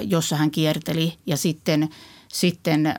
jossa 0.03 0.37
hän 0.37 0.51
kierteli 0.51 1.15
ja 1.27 1.37
sitten– 1.37 1.89
sitten 2.33 2.95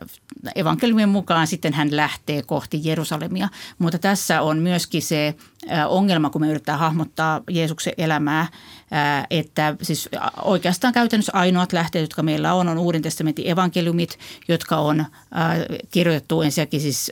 evankeliumin 0.55 1.09
mukaan 1.09 1.47
sitten 1.47 1.73
hän 1.73 1.95
lähtee 1.95 2.41
kohti 2.41 2.81
Jerusalemia. 2.83 3.49
Mutta 3.79 3.99
tässä 3.99 4.41
on 4.41 4.59
myöskin 4.59 5.01
se 5.01 5.35
ongelma, 5.87 6.29
kun 6.29 6.41
me 6.41 6.49
yritetään 6.49 6.79
hahmottaa 6.79 7.41
Jeesuksen 7.49 7.93
elämää, 7.97 8.47
että 9.29 9.75
siis 9.81 10.09
oikeastaan 10.41 10.93
käytännössä 10.93 11.31
ainoat 11.35 11.73
lähteet, 11.73 12.03
jotka 12.03 12.23
meillä 12.23 12.53
on, 12.53 12.69
on 12.69 12.77
Uuden 12.77 13.01
testamentin 13.01 13.49
evankeliumit, 13.49 14.19
jotka 14.47 14.77
on 14.77 15.05
kirjoitettu 15.91 16.41
ensinnäkin 16.41 16.81
siis 16.81 17.11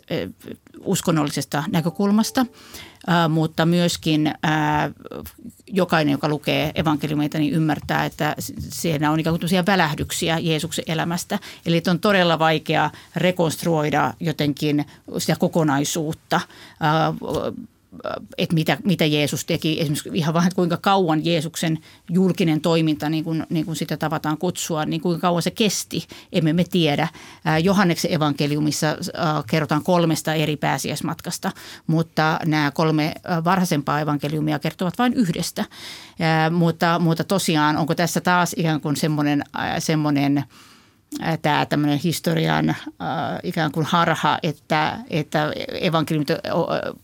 uskonnollisesta 0.85 1.63
näkökulmasta, 1.71 2.45
mutta 3.29 3.65
myöskin 3.65 4.33
jokainen, 5.67 6.11
joka 6.11 6.29
lukee 6.29 6.71
evankeliumeita, 6.75 7.37
niin 7.37 7.53
ymmärtää, 7.53 8.05
että 8.05 8.35
siinä 8.59 9.11
on 9.11 9.19
ikään 9.19 9.39
kuin 9.39 9.65
välähdyksiä 9.65 10.37
Jeesuksen 10.39 10.85
elämästä. 10.87 11.39
Eli 11.65 11.83
on 11.87 11.99
todella 11.99 12.39
vaikea 12.39 12.91
rekonstruoida 13.15 14.13
jotenkin 14.19 14.85
sitä 15.17 15.35
kokonaisuutta 15.39 16.41
että 18.37 18.55
mitä, 18.55 18.77
mitä 18.83 19.05
Jeesus 19.05 19.45
teki, 19.45 19.81
esimerkiksi 19.81 20.09
ihan 20.13 20.33
vähän, 20.33 20.51
kuinka 20.55 20.77
kauan 20.77 21.25
Jeesuksen 21.25 21.79
julkinen 22.09 22.61
toiminta, 22.61 23.09
niin 23.09 23.23
kuin, 23.23 23.45
niin 23.49 23.65
kuin 23.65 23.75
sitä 23.75 23.97
tavataan 23.97 24.37
kutsua, 24.37 24.85
niin 24.85 25.01
kuinka 25.01 25.21
kauan 25.21 25.41
se 25.41 25.51
kesti, 25.51 26.07
emme 26.31 26.53
me 26.53 26.63
tiedä. 26.63 27.07
Johanneksen 27.63 28.13
evankeliumissa 28.13 28.97
kerrotaan 29.49 29.83
kolmesta 29.83 30.33
eri 30.33 30.57
pääsiäismatkasta, 30.57 31.51
mutta 31.87 32.39
nämä 32.45 32.71
kolme 32.71 33.13
varhaisempaa 33.43 33.99
evankeliumia 33.99 34.59
kertovat 34.59 34.97
vain 34.97 35.13
yhdestä. 35.13 35.65
Mutta, 36.51 36.99
mutta 36.99 37.23
tosiaan, 37.23 37.77
onko 37.77 37.95
tässä 37.95 38.21
taas 38.21 38.55
ikään 38.57 38.81
kuin 38.81 38.95
semmoinen, 38.95 39.43
semmoinen– 39.79 40.43
tämä 41.41 41.65
tämmöinen 41.65 41.99
historian 41.99 42.69
äh, 42.69 42.75
ikään 43.43 43.71
kuin 43.71 43.85
harha, 43.85 44.39
että, 44.43 44.99
että 45.09 45.53
evankeliumit 45.81 46.27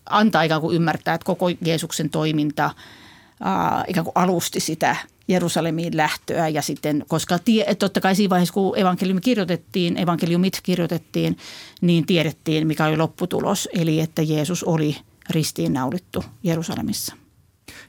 antaa 0.06 0.42
ikään 0.42 0.60
kuin 0.60 0.76
ymmärtää, 0.76 1.14
että 1.14 1.24
koko 1.24 1.46
Jeesuksen 1.64 2.10
toiminta 2.10 2.64
äh, 2.64 3.84
ikään 3.88 4.04
kuin 4.04 4.12
alusti 4.14 4.60
sitä 4.60 4.96
Jerusalemiin 5.28 5.96
lähtöä 5.96 6.48
ja 6.48 6.62
sitten, 6.62 7.04
koska 7.08 7.38
tie, 7.38 7.74
totta 7.74 8.00
kai 8.00 8.14
siinä 8.14 8.30
vaiheessa, 8.30 8.54
kun 8.54 8.78
evankeliumi 8.78 9.20
kirjoitettiin, 9.20 9.98
evankeliumit 9.98 10.60
kirjoitettiin, 10.62 11.36
niin 11.80 12.06
tiedettiin, 12.06 12.66
mikä 12.66 12.86
oli 12.86 12.96
lopputulos, 12.96 13.68
eli 13.72 14.00
että 14.00 14.22
Jeesus 14.22 14.64
oli 14.64 14.96
ristiinnaulittu 15.30 16.24
Jerusalemissa. 16.42 17.16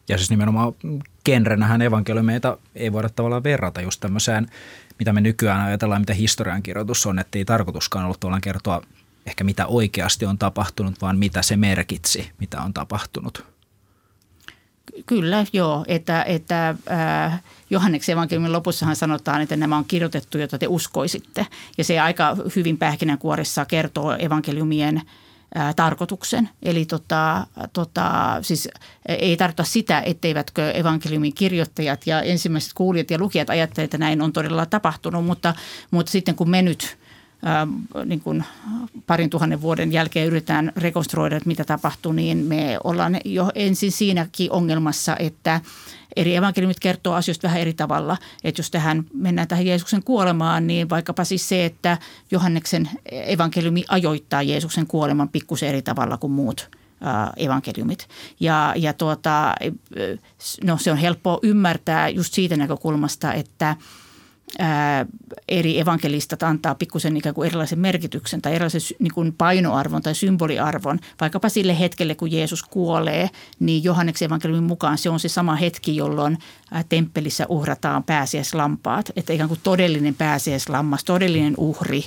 Ja 0.09 0.17
siis 0.17 0.29
nimenomaan 0.29 0.73
genrenähän 1.25 1.81
evankeliumeita 1.81 2.57
ei 2.75 2.93
voida 2.93 3.09
tavallaan 3.09 3.43
verrata 3.43 3.81
just 3.81 3.99
tämmöiseen– 3.99 4.47
mitä 4.99 5.13
me 5.13 5.21
nykyään 5.21 5.65
ajatellaan, 5.65 6.01
mitä 6.01 6.13
historiankirjoitus 6.13 7.05
on, 7.05 7.19
että 7.19 7.37
ei 7.37 7.45
tarkoituskaan 7.45 8.05
ollut 8.05 8.19
tavallaan 8.19 8.41
kertoa 8.41 8.81
ehkä 9.25 9.43
mitä 9.43 9.67
oikeasti 9.67 10.25
on 10.25 10.37
tapahtunut, 10.37 11.01
vaan 11.01 11.17
mitä 11.17 11.41
se 11.41 11.55
merkitsi, 11.55 12.31
mitä 12.39 12.61
on 12.61 12.73
tapahtunut. 12.73 13.45
Kyllä, 15.05 15.45
joo. 15.53 15.85
Että, 15.87 16.23
että 16.23 16.75
äh, 16.91 17.43
Johanneksen 17.69 18.13
evankeliumin 18.13 18.51
lopussahan 18.51 18.95
sanotaan, 18.95 19.41
että 19.41 19.55
nämä 19.55 19.77
on 19.77 19.85
kirjoitettu, 19.85 20.37
jotta 20.37 20.57
te 20.57 20.67
uskoisitte. 20.67 21.47
Ja 21.77 21.83
se 21.83 21.99
aika 21.99 22.37
hyvin 22.55 22.77
pähkinänkuoressa 22.77 23.65
kertoo 23.65 24.15
evankeliumien– 24.19 25.01
tarkoituksen. 25.75 26.49
Eli 26.61 26.85
tota, 26.85 27.47
tota, 27.73 28.37
siis 28.41 28.69
ei 29.05 29.37
tarkoita 29.37 29.63
sitä, 29.63 30.01
etteivätkö 30.01 30.71
evankeliumin 30.71 31.33
kirjoittajat 31.35 32.07
ja 32.07 32.21
ensimmäiset 32.21 32.73
kuulijat 32.73 33.11
ja 33.11 33.17
lukijat 33.17 33.49
ajattelevat, 33.49 33.87
että 33.87 33.97
näin 33.97 34.21
on 34.21 34.33
todella 34.33 34.65
tapahtunut, 34.65 35.25
mutta, 35.25 35.53
mutta 35.91 36.11
sitten 36.11 36.35
kun 36.35 36.49
me 36.49 36.61
nyt 36.61 36.97
niin 38.05 38.19
kuin 38.19 38.43
parin 39.07 39.29
tuhannen 39.29 39.61
vuoden 39.61 39.91
jälkeen 39.91 40.27
yritetään 40.27 40.71
rekonstruoida, 40.75 41.37
että 41.37 41.47
mitä 41.47 41.63
tapahtui, 41.63 42.15
niin 42.15 42.37
me 42.37 42.77
ollaan 42.83 43.19
jo 43.25 43.51
ensin 43.55 43.91
siinäkin 43.91 44.51
ongelmassa, 44.51 45.15
että– 45.19 45.61
eri 46.15 46.35
evankeliumit 46.35 46.79
kertoo 46.79 47.13
asioista 47.13 47.47
vähän 47.47 47.61
eri 47.61 47.73
tavalla. 47.73 48.17
Että 48.43 48.59
jos 48.59 48.71
tähän 48.71 49.05
mennään 49.13 49.47
tähän 49.47 49.65
Jeesuksen 49.65 50.03
kuolemaan, 50.03 50.67
niin 50.67 50.89
vaikkapa 50.89 51.23
siis 51.23 51.49
se, 51.49 51.65
että 51.65 51.97
Johanneksen 52.31 52.89
evankeliumi 53.11 53.83
ajoittaa 53.87 54.41
Jeesuksen 54.41 54.87
kuoleman 54.87 55.29
pikkusen 55.29 55.69
eri 55.69 55.81
tavalla 55.81 56.17
kuin 56.17 56.31
muut 56.31 56.69
evankeliumit. 57.37 58.07
Ja, 58.39 58.73
ja 58.77 58.93
tuota, 58.93 59.55
no 60.63 60.77
se 60.77 60.91
on 60.91 60.97
helppo 60.97 61.39
ymmärtää 61.43 62.09
just 62.09 62.33
siitä 62.33 62.57
näkökulmasta, 62.57 63.33
että 63.33 63.75
ää, 64.59 65.05
eri 65.47 65.79
evankelistat 65.79 66.43
antaa 66.43 66.75
pikkusen 66.75 67.17
ikään 67.17 67.35
kuin 67.35 67.47
erilaisen 67.47 67.79
merkityksen 67.79 68.41
tai 68.41 68.55
erilaisen 68.55 68.97
niin 68.99 69.13
kuin 69.13 69.33
painoarvon 69.33 70.01
tai 70.01 70.15
symboliarvon. 70.15 70.99
Vaikkapa 71.21 71.49
sille 71.49 71.79
hetkelle, 71.79 72.15
kun 72.15 72.31
Jeesus 72.31 72.63
kuolee, 72.63 73.29
niin 73.59 73.83
Johanneksen 73.83 74.25
evankeliumin 74.25 74.63
mukaan 74.63 74.97
se 74.97 75.09
on 75.09 75.19
se 75.19 75.29
sama 75.29 75.55
hetki, 75.55 75.95
jolloin 75.95 76.37
temppelissä 76.89 77.45
uhrataan 77.49 78.03
pääsiäislampaat. 78.03 79.11
Että 79.15 79.33
ikään 79.33 79.49
kuin 79.49 79.59
todellinen 79.63 80.15
pääsiäislammas, 80.15 81.03
todellinen 81.03 81.53
uhri 81.57 82.03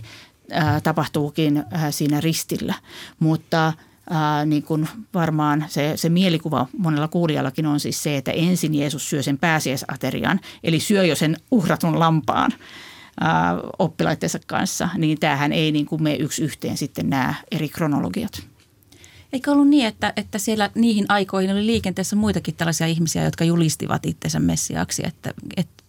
ää, 0.51 0.81
tapahtuukin 0.81 1.65
ää, 1.71 1.91
siinä 1.91 2.21
ristillä. 2.21 2.75
Mutta– 3.21 3.73
ää, 4.11 4.47
niin 4.47 4.63
kuin 4.63 4.89
varmaan 5.15 5.65
se, 5.69 5.93
se 5.97 6.09
mielikuva 6.09 6.67
monella 6.79 7.09
kuulijallakin 7.09 7.67
on 7.67 7.81
siis 7.81 8.03
se, 8.03 8.17
että 8.17 8.31
ensin 8.31 8.75
Jeesus 8.75 9.11
syö 9.11 9.23
sen 9.23 9.39
pääsiäisaterian, 9.39 10.41
eli 10.65 10.81
syö 10.81 11.05
jo 11.05 11.17
sen 11.17 11.37
uhratun 11.51 11.99
lampaan 11.99 12.53
ää, 13.21 13.55
oppilaittensa 13.79 14.39
kanssa, 14.47 14.89
niin 14.97 15.21
tämähän 15.21 15.53
ei 15.53 15.73
niin 15.73 15.87
kuin 15.87 16.03
mene 16.03 16.17
yksi 16.17 16.43
yhteen 16.43 16.77
sitten 16.77 17.11
nämä 17.11 17.35
eri 17.51 17.69
kronologiat. 17.69 18.43
Eikö 19.33 19.53
ollut 19.53 19.69
niin, 19.69 19.87
että, 19.87 20.13
että 20.17 20.39
siellä 20.39 20.71
niihin 20.75 21.07
aikoihin 21.09 21.53
oli 21.53 21.67
liikenteessä 21.67 22.17
muitakin 22.17 22.55
tällaisia 22.55 22.87
ihmisiä, 22.87 23.25
jotka 23.25 23.45
julistivat 23.45 24.07
itsensä 24.07 24.41
messiaaksi, 24.41 25.03
että, 25.07 25.35
että 25.57 25.85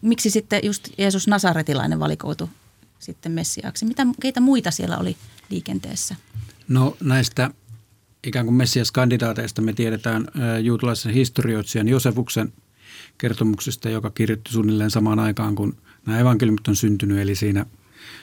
miksi 0.00 0.30
sitten 0.30 0.60
just 0.62 0.88
Jeesus 0.98 1.28
Nasaretilainen 1.28 2.00
valikoitu 2.00 2.50
sitten 2.98 3.32
messiaaksi? 3.32 3.84
Mitä, 3.84 4.06
keitä 4.20 4.40
muita 4.40 4.70
siellä 4.70 4.98
oli 4.98 5.16
liikenteessä? 5.50 6.16
No 6.68 6.96
näistä 7.00 7.50
ikään 8.26 8.46
kuin 8.46 8.54
messiaskandidaateista 8.54 9.62
me 9.62 9.72
tiedetään 9.72 10.26
juutalaisen 10.62 11.12
historioitsijan 11.14 11.88
Josefuksen 11.88 12.52
kertomuksesta, 13.18 13.88
joka 13.88 14.10
kirjoitti 14.10 14.52
suunnilleen 14.52 14.90
samaan 14.90 15.18
aikaan, 15.18 15.54
kun 15.54 15.76
nämä 16.06 16.20
evankeliumit 16.20 16.68
on 16.68 16.76
syntynyt, 16.76 17.18
eli 17.18 17.34
siinä 17.34 17.66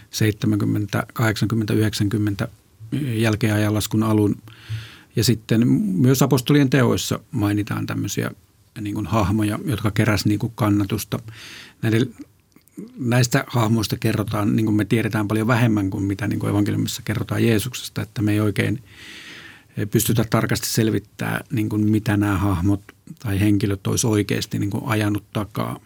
70, 0.09 1.03
80, 1.13 1.73
90 1.73 2.47
jälkeen 3.01 3.53
ajanlaskun 3.53 4.03
alun. 4.03 4.35
Ja 5.15 5.23
sitten 5.23 5.67
myös 5.67 6.21
apostolien 6.21 6.69
teoissa 6.69 7.19
mainitaan 7.31 7.85
tämmöisiä 7.85 8.31
niin 8.81 8.95
kuin 8.95 9.07
hahmoja, 9.07 9.59
jotka 9.65 9.91
keräsivät 9.91 10.41
niin 10.41 10.51
kannatusta. 10.55 11.19
Näiden 11.81 12.15
näistä 12.97 13.43
hahmoista 13.47 13.97
kerrotaan, 13.97 14.55
niin 14.55 14.65
kuin 14.65 14.75
me 14.75 14.85
tiedetään 14.85 15.27
paljon 15.27 15.47
vähemmän 15.47 15.89
kuin 15.89 16.03
mitä 16.03 16.27
niin 16.27 16.39
kuin 16.39 16.49
evankeliumissa 16.49 17.01
kerrotaan 17.05 17.43
Jeesuksesta, 17.43 18.01
että 18.01 18.21
me 18.21 18.31
ei 18.31 18.39
oikein 18.39 18.83
eh, 19.77 19.89
pystytä 19.91 20.25
tarkasti 20.29 20.67
selvittämään, 20.67 21.43
niin 21.51 21.69
kuin 21.69 21.89
mitä 21.89 22.17
nämä 22.17 22.37
hahmot 22.37 22.81
tai 23.19 23.39
henkilöt 23.39 23.87
olisi 23.87 24.07
oikeasti 24.07 24.59
niin 24.59 24.69
kuin 24.69 24.83
ajanut 24.85 25.23
takaa. 25.33 25.79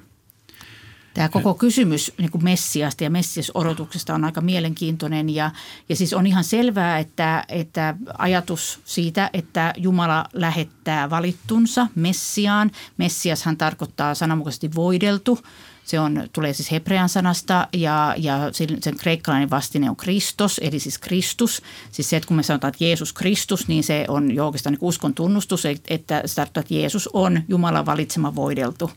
Tämä 1.13 1.29
koko 1.29 1.53
kysymys 1.53 2.11
niin 2.17 2.31
kuin 2.31 2.43
Messiasta 2.43 3.03
ja 3.03 3.09
Messias-odotuksesta 3.09 4.15
on 4.15 4.23
aika 4.23 4.41
mielenkiintoinen 4.41 5.29
ja, 5.29 5.51
ja 5.89 5.95
siis 5.95 6.13
on 6.13 6.27
ihan 6.27 6.43
selvää, 6.43 6.99
että, 6.99 7.45
että 7.49 7.95
ajatus 8.17 8.79
siitä, 8.85 9.29
että 9.33 9.73
Jumala 9.77 10.25
lähettää 10.33 11.09
valittunsa 11.09 11.87
Messiaan. 11.95 12.71
Messiashan 12.97 13.57
tarkoittaa 13.57 14.15
sananmukaisesti 14.15 14.75
voideltu– 14.75 15.39
se 15.85 15.99
on, 15.99 16.23
tulee 16.33 16.53
siis 16.53 16.71
hebrean 16.71 17.09
sanasta 17.09 17.67
ja, 17.73 18.15
ja 18.17 18.49
sen, 18.51 18.97
kreikkalainen 18.97 19.49
vastine 19.49 19.89
on 19.89 19.95
Kristos, 19.95 20.59
eli 20.63 20.79
siis 20.79 20.97
Kristus. 20.97 21.61
Siis 21.91 22.09
se, 22.09 22.17
että 22.17 22.27
kun 22.27 22.37
me 22.37 22.43
sanotaan, 22.43 22.69
että 22.69 22.83
Jeesus 22.83 23.13
Kristus, 23.13 23.67
niin 23.67 23.83
se 23.83 24.05
on 24.07 24.35
jo 24.35 24.45
oikeastaan 24.45 24.73
niin 24.73 24.79
uskon 24.81 25.13
tunnustus, 25.13 25.65
että 25.65 26.23
että 26.43 26.63
Jeesus 26.69 27.09
on 27.13 27.41
Jumalan 27.47 27.85
valitsema 27.85 28.35
voideltu 28.35 28.91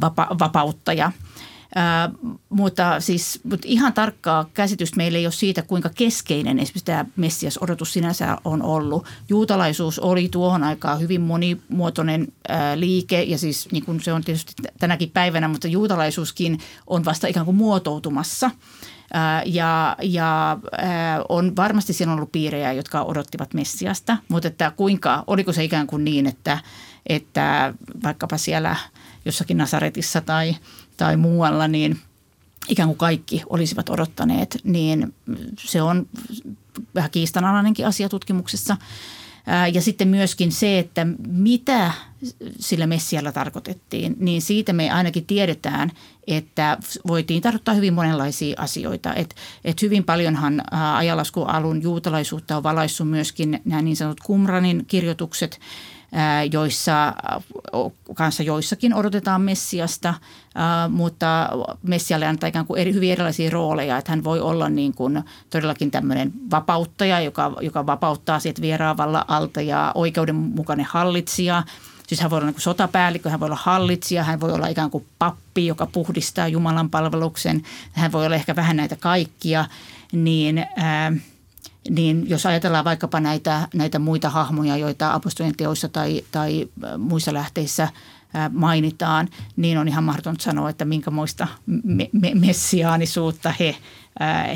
vapa, 0.00 0.28
vapauttaja– 0.38 1.12
Mutta 2.48 3.00
siis 3.00 3.40
mutta 3.44 3.66
ihan 3.68 3.92
tarkkaa 3.92 4.50
käsitystä 4.54 4.96
meillä 4.96 5.18
ei 5.18 5.26
ole 5.26 5.32
siitä, 5.32 5.62
kuinka 5.62 5.90
keskeinen 5.94 6.58
esimerkiksi 6.58 6.84
tämä 6.84 7.04
Messias-odotus 7.16 7.92
sinänsä 7.92 8.38
on 8.44 8.62
ollut. 8.62 9.06
Juutalaisuus 9.28 9.98
oli 9.98 10.28
tuohon 10.28 10.64
aikaan 10.64 11.00
hyvin 11.00 11.20
monimuotoinen 11.20 12.28
ää, 12.48 12.80
liike 12.80 13.22
ja 13.22 13.38
siis 13.38 13.68
niin 13.72 13.84
kuin 13.84 14.00
se 14.00 14.12
on 14.12 14.24
tietysti 14.24 14.52
tänäkin 14.78 15.10
päivänä, 15.10 15.48
mutta 15.48 15.68
juutalaisuuskin 15.68 16.58
on 16.86 17.04
vasta 17.04 17.26
ikään 17.26 17.46
kuin 17.46 17.56
muotoutumassa. 17.56 18.50
Ja 19.44 19.96
ja 20.02 20.58
on 21.28 21.56
varmasti 21.56 21.92
siinä 21.92 22.12
ollut 22.12 22.32
piirejä, 22.32 22.72
jotka 22.72 23.02
odottivat 23.02 23.54
Messiasta, 23.54 24.16
mutta 24.28 24.48
että 24.48 24.72
kuinka, 24.76 25.24
oliko 25.26 25.52
se 25.52 25.64
ikään 25.64 25.86
kuin 25.86 26.04
niin, 26.04 26.26
että, 26.26 26.58
että 27.06 27.74
vaikkapa 28.02 28.36
siellä 28.36 28.76
jossakin 29.24 29.56
Nasaretissa 29.56 30.20
tai– 30.20 30.56
tai 30.96 31.16
muualla, 31.16 31.68
niin 31.68 31.98
ikään 32.68 32.88
kuin 32.88 32.98
kaikki 32.98 33.42
olisivat 33.50 33.88
odottaneet, 33.88 34.58
niin 34.64 35.14
se 35.58 35.82
on 35.82 36.06
vähän 36.94 37.10
kiistanalainenkin 37.10 37.86
asia 37.86 38.08
tutkimuksessa. 38.08 38.76
Ja 39.72 39.82
sitten 39.82 40.08
myöskin 40.08 40.52
se, 40.52 40.78
että 40.78 41.06
mitä 41.26 41.92
sillä 42.60 42.86
Messialla 42.86 43.32
tarkoitettiin, 43.32 44.16
niin 44.18 44.42
siitä 44.42 44.72
me 44.72 44.90
ainakin 44.90 45.26
tiedetään, 45.26 45.92
että 46.26 46.78
voitiin 47.06 47.42
tarkoittaa 47.42 47.74
hyvin 47.74 47.94
monenlaisia 47.94 48.54
asioita. 48.58 49.14
Et, 49.14 49.36
et 49.64 49.82
hyvin 49.82 50.04
paljonhan 50.04 50.62
ajalaskualun 50.94 51.82
juutalaisuutta 51.82 52.56
on 52.56 52.62
valaissut 52.62 53.10
myöskin 53.10 53.60
nämä 53.64 53.82
niin 53.82 53.96
sanotut 53.96 54.20
Kumranin 54.26 54.84
kirjoitukset– 54.86 55.60
joissa 56.52 57.14
kanssa 58.14 58.42
joissakin 58.42 58.94
odotetaan 58.94 59.40
Messiasta, 59.40 60.14
mutta 60.90 61.48
Messialle 61.82 62.26
antaa 62.26 62.48
ikään 62.48 62.66
kuin 62.66 62.80
eri, 62.80 62.92
hyvin 62.92 63.12
erilaisia 63.12 63.50
rooleja, 63.50 63.98
että 63.98 64.12
hän 64.12 64.24
voi 64.24 64.40
olla 64.40 64.68
niin 64.68 64.94
kuin 64.94 65.22
todellakin 65.50 65.90
tämmöinen 65.90 66.32
vapauttaja, 66.50 67.20
joka, 67.20 67.52
joka 67.60 67.86
vapauttaa 67.86 68.40
siitä 68.40 68.62
vieraavalla 68.62 69.24
alta 69.28 69.60
ja 69.60 69.92
oikeudenmukainen 69.94 70.86
hallitsija. 70.90 71.62
Siis 72.06 72.20
hän 72.20 72.30
voi 72.30 72.36
olla 72.36 72.50
niin 72.50 72.60
sotapäällikkö, 72.60 73.30
hän 73.30 73.40
voi 73.40 73.46
olla 73.46 73.58
hallitsija, 73.62 74.24
hän 74.24 74.40
voi 74.40 74.52
olla 74.52 74.66
ikään 74.66 74.90
kuin 74.90 75.06
pappi, 75.18 75.66
joka 75.66 75.86
puhdistaa 75.86 76.48
Jumalan 76.48 76.90
palveluksen. 76.90 77.62
Hän 77.92 78.12
voi 78.12 78.26
olla 78.26 78.36
ehkä 78.36 78.56
vähän 78.56 78.76
näitä 78.76 78.96
kaikkia, 78.96 79.64
niin 80.12 80.66
ää,– 80.76 81.12
niin 81.90 82.28
jos 82.28 82.46
ajatellaan 82.46 82.84
vaikkapa 82.84 83.20
näitä, 83.20 83.68
näitä 83.74 83.98
muita 83.98 84.30
hahmoja, 84.30 84.76
joita 84.76 85.14
apostolien 85.14 85.56
teoissa 85.56 85.88
tai, 85.88 86.22
tai 86.32 86.68
muissa 86.98 87.32
lähteissä 87.34 87.88
mainitaan, 88.50 89.28
niin 89.56 89.78
on 89.78 89.88
ihan 89.88 90.04
mahdotonta 90.04 90.44
sanoa, 90.44 90.70
että 90.70 90.84
minkämoista 90.84 91.48
me, 91.66 92.08
me, 92.12 92.32
messiaanisuutta 92.34 93.54
he, 93.60 93.76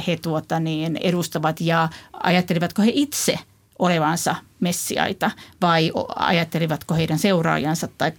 he 0.06 0.16
tuota 0.16 0.60
niin 0.60 0.96
edustavat. 0.96 1.60
Ja 1.60 1.88
ajattelivatko 2.22 2.82
he 2.82 2.90
itse 2.94 3.38
olevansa 3.78 4.36
messiaita 4.60 5.30
vai 5.62 5.92
ajattelivatko 6.16 6.94
heidän 6.94 7.18
seuraajansa 7.18 7.88
tai 7.98 8.12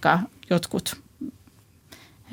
jotkut 0.50 1.01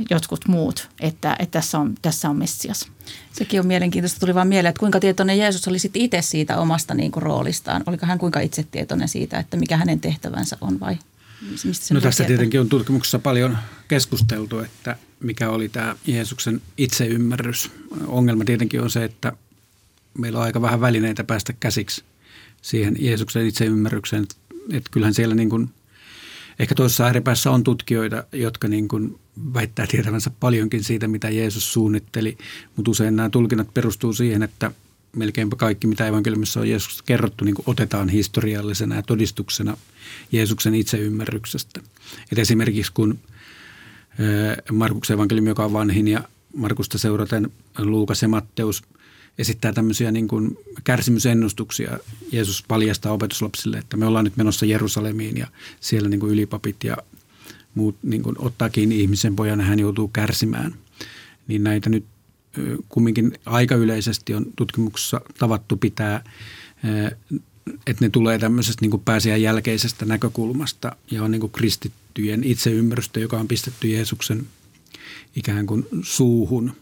jotkut 0.10 0.48
muut, 0.48 0.90
että, 1.00 1.36
että 1.40 1.60
tässä, 1.60 1.80
on, 1.80 1.96
tässä 2.02 2.30
on 2.30 2.38
Messias. 2.38 2.88
Sekin 3.32 3.60
on 3.60 3.68
mielenkiintoista. 3.68 4.20
Tuli 4.20 4.36
vaan 4.36 4.48
mieleen, 4.48 4.70
että 4.70 4.80
kuinka 4.80 5.00
tietoinen 5.00 5.38
Jeesus 5.38 5.68
oli 5.68 5.80
sitten 5.80 6.02
itse 6.02 6.22
siitä 6.22 6.58
omasta 6.58 6.94
niin 6.94 7.12
kuin, 7.12 7.24
roolistaan. 7.24 7.84
Oliko 7.86 8.06
hän 8.06 8.20
kuinka 8.20 8.40
itse 8.40 8.64
tietoinen 8.64 9.10
siitä, 9.10 9.40
että 9.40 9.58
mikä 9.58 9.78
hänen 9.78 10.00
tehtävänsä 10.00 10.58
on 10.62 10.80
vai 10.80 10.98
mistä 11.64 11.86
se 11.86 11.94
No 11.94 12.02
tästä 12.02 12.24
tietenkin 12.24 12.60
on 12.60 12.70
tutkimuksessa 12.70 13.20
paljon 13.20 13.58
keskusteltu, 13.88 14.60
että 14.60 14.98
mikä 15.20 15.50
oli 15.50 15.70
tämä 15.70 15.96
Jeesuksen 16.08 16.62
itseymmärrys. 16.78 17.72
Ongelma 18.08 18.46
tietenkin 18.46 18.82
on 18.82 18.90
se, 18.90 19.04
että 19.04 19.32
meillä 20.18 20.40
on 20.40 20.46
aika 20.46 20.62
vähän 20.62 20.82
välineitä 20.82 21.24
päästä 21.24 21.54
käsiksi 21.60 22.04
siihen 22.62 22.96
Jeesuksen 23.00 23.48
itseymmärrykseen. 23.48 24.28
Että 24.72 24.90
kyllähän 24.92 25.14
siellä 25.14 25.36
niin 25.36 25.50
kuin, 25.50 25.70
ehkä 26.60 26.76
toisessa 26.76 27.06
ääripäässä 27.06 27.52
on 27.52 27.64
tutkijoita, 27.64 28.24
jotka 28.32 28.68
niin 28.68 28.88
kuin 28.88 29.20
väittää 29.54 29.88
tietävänsä 29.88 30.32
paljonkin 30.40 30.84
siitä, 30.84 31.08
mitä 31.08 31.30
Jeesus 31.30 31.74
suunnitteli, 31.74 32.38
mutta 32.76 32.92
usein 32.92 33.16
nämä 33.16 33.30
tulkinnat 33.30 33.74
perustuu 33.74 34.14
siihen, 34.14 34.44
että 34.44 34.72
melkeinpä 35.16 35.56
kaikki, 35.56 35.88
mitä 35.88 36.08
evankeliumissa 36.08 36.60
on 36.60 36.70
Jeesus 36.70 37.02
kerrottu, 37.02 37.46
niin 37.46 37.56
otetaan 37.66 38.10
historiallisena 38.10 38.96
ja 38.96 39.04
todistuksena 39.04 39.78
Jeesuksen 40.32 40.76
itseymmärryksestä. 40.76 41.82
Et 42.32 42.40
esimerkiksi 42.40 42.92
kun 42.94 43.20
Markuksen 44.72 45.14
evankeliumi, 45.14 45.50
joka 45.50 45.66
on 45.66 45.74
vanhin 45.74 46.08
ja 46.08 46.24
Markusta 46.56 46.98
seuraten 46.98 47.52
Luukas 47.78 48.22
ja 48.22 48.28
Matteus 48.28 48.84
esittää 49.40 49.74
tämmöisiä 49.74 50.12
niin 50.12 50.28
kuin 50.28 50.58
kärsimysennustuksia. 50.84 51.98
Jeesus 52.32 52.64
paljastaa 52.68 53.12
opetuslapsille, 53.12 53.78
että 53.78 53.98
me 53.98 54.06
ollaan 54.06 54.26
nyt 54.26 54.38
menossa 54.38 54.66
Jerusalemiin 54.66 55.38
ja 55.38 55.48
siellä 55.80 56.10
niin 56.10 56.20
kuin 56.20 56.32
ylipapit 56.32 56.84
ja 56.84 56.98
muut 57.76 57.96
niin 58.04 58.24
kuin 58.24 58.36
ottaa 58.40 58.70
kiinni 58.70 59.00
ihmisen 59.00 59.36
pojan 59.36 59.60
ja 59.60 59.66
hän 59.66 59.80
joutuu 59.80 60.08
kärsimään. 60.08 60.76
Niin 61.48 61.64
näitä 61.64 61.90
nyt 61.90 62.06
kumminkin 62.90 63.34
aika 63.46 63.76
yleisesti 63.76 64.34
on 64.34 64.46
tutkimuksessa 64.56 65.22
tavattu 65.38 65.78
pitää, 65.78 66.24
että 67.88 68.06
ne 68.06 68.10
tulee 68.10 68.40
tämmöisestä 68.40 68.86
niin 68.86 69.02
pääsiän 69.06 69.42
jälkeisestä 69.42 70.06
näkökulmasta 70.06 70.96
ja 71.12 71.24
on 71.24 71.32
niin 71.32 71.42
kuin 71.42 71.52
kristittyjen 71.52 72.44
itseymmärrystä, 72.44 73.20
joka 73.20 73.40
on 73.40 73.48
pistetty 73.48 73.88
Jeesuksen 73.88 74.48
ikään 75.36 75.66
kuin 75.66 75.88
suuhun. 76.02 76.76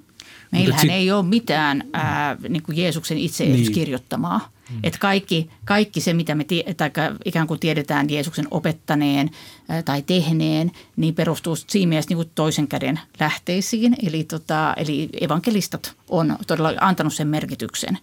Meillähän 0.52 0.82
sit, 0.82 0.92
ei 0.92 1.12
ole 1.12 1.26
mitään 1.26 1.84
ää, 1.94 2.38
niin 2.50 2.64
kuin 2.64 2.78
Jeesuksen 2.78 3.18
itse 3.18 3.46
niin. 3.46 3.72
kirjoittamaa. 3.72 4.52
Mm. 4.70 4.80
Että 4.84 5.00
kaikki, 5.00 5.50
kaikki 5.66 6.02
se, 6.02 6.14
mitä 6.14 6.36
me 6.36 6.44
tie, 6.44 6.74
tai 6.78 6.92
ikään 7.26 7.48
kuin 7.48 7.60
tiedetään 7.60 8.10
Jeesuksen 8.10 8.48
opettaneen 8.52 9.30
ää, 9.70 9.84
tai 9.84 10.02
tehneen, 10.02 10.72
niin 10.96 11.16
perustuu 11.16 11.56
siinä 11.56 11.90
mielessä 11.90 12.10
niin 12.10 12.18
kuin 12.18 12.32
toisen 12.36 12.68
käden 12.68 13.00
lähteisiin. 13.20 13.96
Eli, 14.04 14.24
tota, 14.24 14.74
eli 14.78 15.10
evankelistat 15.22 15.94
on 16.10 16.38
todella 16.48 16.74
antanut 16.82 17.14
sen 17.14 17.28
merkityksen 17.28 17.98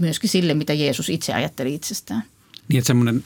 myöskin 0.00 0.30
sille, 0.30 0.54
mitä 0.54 0.72
Jeesus 0.72 1.08
itse 1.08 1.32
ajatteli 1.34 1.74
itsestään. 1.74 2.22
Niin, 2.68 2.78
että 2.78 2.86
semmoinen 2.86 3.24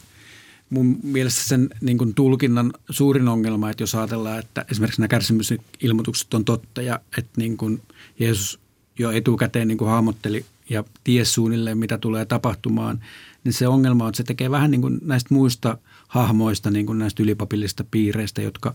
mun 0.73 0.99
mielestä 1.03 1.43
sen 1.43 1.71
niin 1.81 1.99
kuin 1.99 2.15
tulkinnan 2.15 2.73
suurin 2.91 3.29
ongelma, 3.29 3.71
että 3.71 3.83
jos 3.83 3.95
ajatellaan, 3.95 4.39
että 4.39 4.65
esimerkiksi 4.71 5.01
nämä 5.01 5.09
kärsimysilmoitukset 5.09 6.35
on 6.35 6.45
totta 6.45 6.83
ja 6.83 7.01
että 7.19 7.33
niin 7.41 7.57
kuin 7.57 7.83
Jeesus 8.19 8.61
jo 8.99 9.11
etukäteen 9.11 9.69
niin 9.69 9.79
kuin 9.79 9.91
hahmotteli 9.91 10.45
ja 10.71 10.85
ties 11.05 11.35
suunnilleen, 11.35 11.79
mitä 11.79 11.99
tulee 11.99 12.25
tapahtumaan, 12.25 13.01
niin 13.45 13.53
se 13.53 13.69
ongelma 13.69 14.05
on, 14.05 14.09
että 14.09 14.17
se 14.17 14.23
tekee 14.23 14.51
vähän 14.51 14.71
niin 14.71 14.81
kuin 14.81 14.99
näistä 15.05 15.35
muista 15.35 15.79
hahmoista, 16.09 16.71
niin 16.71 16.87
kuin 16.87 16.99
näistä 16.99 17.23
ylipapillista 17.23 17.85
piireistä, 17.91 18.43
jotka 18.43 18.75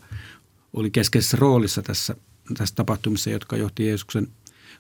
oli 0.74 0.92
keskeisessä 0.92 1.38
roolissa 1.40 1.82
tässä, 1.82 2.16
tässä 2.58 2.76
tapahtumissa, 2.76 3.30
jotka 3.30 3.58
johti 3.58 3.88
Jeesuksen 3.88 4.28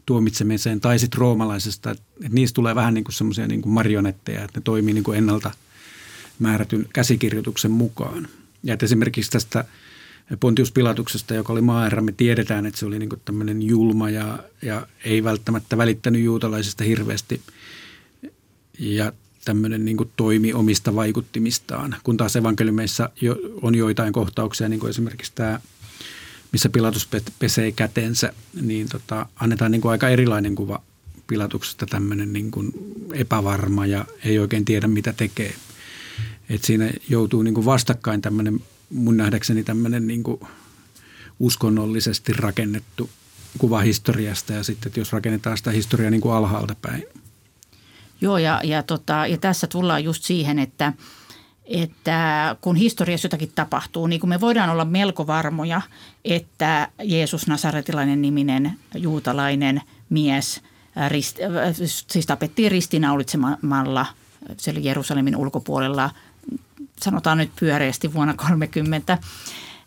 tuomitsemiseen, 0.05 0.81
tai 0.81 0.99
sitten 0.99 1.19
roomalaisesta, 1.19 1.91
että 1.91 2.03
niistä 2.29 2.55
tulee 2.55 2.75
vähän 2.75 2.93
niin 2.93 3.03
kuin 3.03 3.13
semmoisia 3.13 3.47
niin 3.47 3.69
marionetteja, 3.69 4.43
että 4.43 4.59
ne 4.59 4.63
toimii 4.63 4.93
niin 4.93 5.03
kuin 5.03 5.17
ennalta– 5.17 5.51
määrätyn 6.39 6.87
käsikirjoituksen 6.93 7.71
mukaan. 7.71 8.27
Ja 8.63 8.73
että 8.73 8.85
esimerkiksi 8.85 9.31
tästä 9.31 9.65
Pontius 10.39 10.71
Pilatuksesta, 10.71 11.33
joka 11.33 11.53
oli 11.53 11.61
maaherra, 11.61 12.01
me 12.01 12.11
tiedetään, 12.11 12.65
että 12.65 12.79
se 12.79 12.85
oli 12.85 12.99
niin 12.99 13.09
tämmöinen 13.25 13.61
julma 13.61 14.09
ja, 14.09 14.43
ja 14.61 14.87
ei 15.03 15.23
välttämättä 15.23 15.77
välittänyt 15.77 16.21
juutalaisista 16.21 16.83
hirveästi 16.83 17.41
ja 18.79 19.13
tämmöinen 19.45 19.85
niin 19.85 19.97
toimi 20.15 20.53
omista 20.53 20.95
vaikuttimistaan. 20.95 21.95
Kun 22.03 22.17
taas 22.17 22.35
evankeliumeissa 22.35 23.09
jo, 23.21 23.37
on 23.61 23.75
joitain 23.75 24.13
kohtauksia, 24.13 24.69
niin 24.69 24.79
kuin 24.79 24.89
esimerkiksi 24.89 25.31
tämä, 25.35 25.59
missä 26.51 26.69
Pilatus 26.69 27.09
pesee 27.39 27.71
kätensä, 27.71 28.33
niin 28.61 28.89
tota, 28.89 29.25
annetaan 29.35 29.71
niin 29.71 29.87
aika 29.89 30.09
erilainen 30.09 30.55
kuva 30.55 30.81
Pilatuksesta, 31.27 31.85
tämmöinen 31.85 32.33
niin 32.33 32.51
epävarma 33.13 33.85
ja 33.85 34.05
ei 34.23 34.39
oikein 34.39 34.65
tiedä, 34.65 34.87
mitä 34.87 35.13
tekee– 35.13 35.53
että 36.49 36.67
siinä 36.67 36.89
joutuu 37.09 37.41
niin 37.41 37.53
kuin 37.53 37.65
vastakkain 37.65 38.21
tämmöinen, 38.21 38.61
mun 38.89 39.17
nähdäkseni 39.17 39.63
tämmöinen 39.63 40.07
niin 40.07 40.23
kuin 40.23 40.39
uskonnollisesti 41.39 42.33
rakennettu 42.33 43.09
kuva 43.57 43.79
historiasta 43.79 44.53
ja 44.53 44.63
sitten, 44.63 44.89
että 44.89 44.99
jos 44.99 45.13
rakennetaan 45.13 45.57
sitä 45.57 45.71
historiaa 45.71 46.11
niin 46.11 46.21
kuin 46.21 46.35
alhaalta 46.35 46.75
päin. 46.81 47.03
Joo, 48.21 48.37
ja, 48.37 48.61
ja, 48.63 48.83
tota, 48.83 49.27
ja 49.27 49.37
tässä 49.37 49.67
tullaan 49.67 50.03
just 50.03 50.23
siihen, 50.23 50.59
että, 50.59 50.93
että 51.65 52.55
kun 52.61 52.75
historiassa 52.75 53.25
jotakin 53.25 53.51
tapahtuu, 53.55 54.07
niin 54.07 54.19
kun 54.19 54.29
me 54.29 54.41
voidaan 54.41 54.69
olla 54.69 54.85
melko 54.85 55.27
varmoja, 55.27 55.81
että 56.25 56.89
Jeesus 57.03 57.47
Nasaretilainen 57.47 58.21
niminen 58.21 58.73
juutalainen 58.95 59.81
mies 60.09 60.61
rist, 61.07 61.37
siis 62.11 62.25
tapettiin 62.25 62.71
ristinaulitsemalla 62.71 64.05
siellä 64.57 64.81
Jerusalemin 64.81 65.35
ulkopuolella– 65.35 66.09
sanotaan 67.01 67.37
nyt 67.37 67.51
pyöreästi 67.59 68.13
vuonna 68.13 68.33
30. 68.33 69.17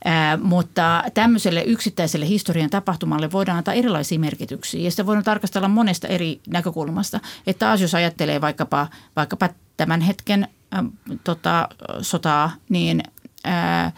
Ää, 0.04 0.36
mutta 0.36 1.04
tämmöiselle 1.14 1.62
yksittäiselle 1.62 2.28
historian 2.28 2.70
tapahtumalle 2.70 3.32
voidaan 3.32 3.58
antaa 3.58 3.74
erilaisia 3.74 4.18
merkityksiä 4.18 4.80
ja 4.80 4.90
sitä 4.90 5.06
voidaan 5.06 5.24
tarkastella 5.24 5.68
monesta 5.68 6.08
eri 6.08 6.40
näkökulmasta. 6.48 7.20
Että 7.46 7.66
taas 7.66 7.80
jos 7.80 7.94
ajattelee 7.94 8.40
vaikkapa, 8.40 8.88
vaikkapa 9.16 9.48
tämän 9.76 10.00
hetken 10.00 10.48
ä, 10.74 10.84
tota, 11.24 11.68
sotaa, 12.00 12.50
niin 12.68 13.02
ää, 13.44 13.92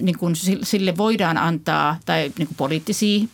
niin 0.00 0.18
kuin 0.18 0.34
sille 0.62 0.96
voidaan 0.96 1.38
antaa 1.38 1.98
tai 2.04 2.32
niin 2.38 2.46
kuin 2.46 2.56
poliittisia 2.56 3.26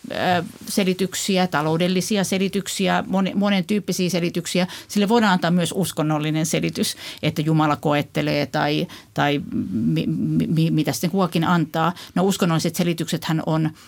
selityksiä, 0.68 1.46
taloudellisia 1.46 2.24
selityksiä, 2.24 3.04
monen 3.34 3.64
tyyppisiä 3.64 4.10
selityksiä. 4.10 4.66
Sille 4.88 5.08
voidaan 5.08 5.32
antaa 5.32 5.50
myös 5.50 5.74
uskonnollinen 5.76 6.46
selitys, 6.46 6.96
että 7.22 7.42
Jumala 7.42 7.76
koettelee 7.76 8.46
tai, 8.46 8.86
tai 9.14 9.40
mi, 9.72 10.06
mi, 10.46 10.70
mitä 10.70 10.92
sitten 10.92 11.10
kuakin 11.10 11.44
antaa. 11.44 11.92
No 12.14 12.24
uskonnolliset 12.24 12.76
selityksethän 12.76 13.42
on– 13.46 13.70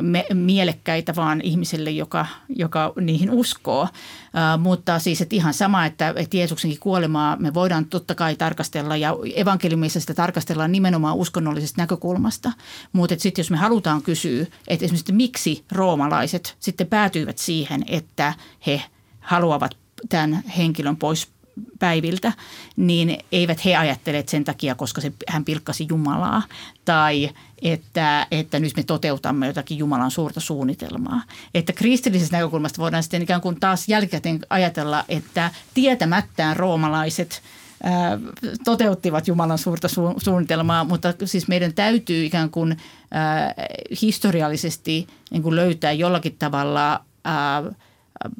me, 0.00 0.26
mielekkäitä 0.34 1.16
vaan 1.16 1.40
ihmiselle, 1.40 1.90
joka, 1.90 2.26
joka 2.48 2.92
niihin 3.00 3.30
uskoo. 3.30 3.82
Uh, 3.82 4.62
mutta 4.62 4.98
siis 4.98 5.20
että 5.20 5.36
ihan 5.36 5.54
sama, 5.54 5.86
että, 5.86 6.12
että 6.16 6.36
Jeesuksenkin 6.36 6.80
kuolemaa 6.80 7.36
me 7.36 7.54
voidaan 7.54 7.84
totta 7.84 8.14
kai 8.14 8.36
tarkastella 8.36 8.96
ja 8.96 9.16
evankeliumissa 9.34 10.00
sitä 10.00 10.14
tarkastellaan 10.14 10.72
nimenomaan 10.72 11.16
uskonnollisesta 11.16 11.82
näkökulmasta. 11.82 12.52
Mutta 12.92 13.14
sitten 13.18 13.42
jos 13.42 13.50
me 13.50 13.56
halutaan 13.56 14.02
kysyä, 14.02 14.42
että 14.42 14.84
esimerkiksi 14.84 15.02
että 15.02 15.12
miksi 15.12 15.64
roomalaiset 15.72 16.56
sitten 16.60 16.86
päätyivät 16.86 17.38
siihen, 17.38 17.84
että 17.88 18.34
he 18.66 18.82
haluavat 19.20 19.76
tämän 20.08 20.42
henkilön 20.56 20.96
pois 20.96 21.28
päiviltä, 21.78 22.32
niin 22.76 23.18
eivät 23.32 23.64
he 23.64 23.76
ajattele 23.76 24.24
sen 24.26 24.44
takia, 24.44 24.74
koska 24.74 25.00
se, 25.00 25.12
hän 25.28 25.44
pilkkasi 25.44 25.86
Jumalaa 25.88 26.42
tai 26.84 27.30
että, 27.62 28.26
että 28.30 28.58
nyt 28.58 28.76
me 28.76 28.82
toteutamme 28.82 29.46
jotakin 29.46 29.78
Jumalan 29.78 30.10
suurta 30.10 30.40
suunnitelmaa. 30.40 31.22
Että 31.54 31.72
kristillisestä 31.72 32.36
näkökulmasta 32.36 32.82
voidaan 32.82 33.02
sitten 33.02 33.22
ikään 33.22 33.40
kuin 33.40 33.60
taas 33.60 33.88
jälkikäteen 33.88 34.40
ajatella, 34.50 35.04
että 35.08 35.50
tietämättään 35.74 36.56
roomalaiset 36.56 37.42
ää, 37.82 38.18
toteuttivat 38.64 39.28
Jumalan 39.28 39.58
suurta 39.58 39.88
su- 39.88 40.20
suunnitelmaa, 40.24 40.84
mutta 40.84 41.14
siis 41.24 41.48
meidän 41.48 41.74
täytyy 41.74 42.24
ikään 42.24 42.50
kuin 42.50 42.76
ää, 43.10 43.54
historiallisesti 44.02 45.06
niin 45.30 45.42
kuin 45.42 45.56
löytää 45.56 45.92
jollakin 45.92 46.36
tavalla 46.38 47.04
ää, 47.24 47.62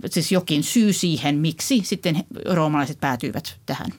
siis 0.07 0.33
jokin 0.33 0.63
syy 0.63 0.93
siihen, 0.93 1.39
miksi 1.39 1.81
sitten 1.85 2.25
roomalaiset 2.55 3.01
päätyivät 3.01 3.57
tähän. 3.67 3.91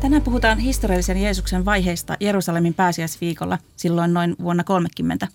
Tänään 0.00 0.22
puhutaan 0.22 0.58
historiallisen 0.58 1.22
Jeesuksen 1.22 1.64
vaiheista 1.64 2.16
Jerusalemin 2.20 2.74
pääsiäisviikolla 2.74 3.58
silloin 3.76 4.14
noin 4.14 4.36
vuonna 4.42 4.64
30. 4.64 5.28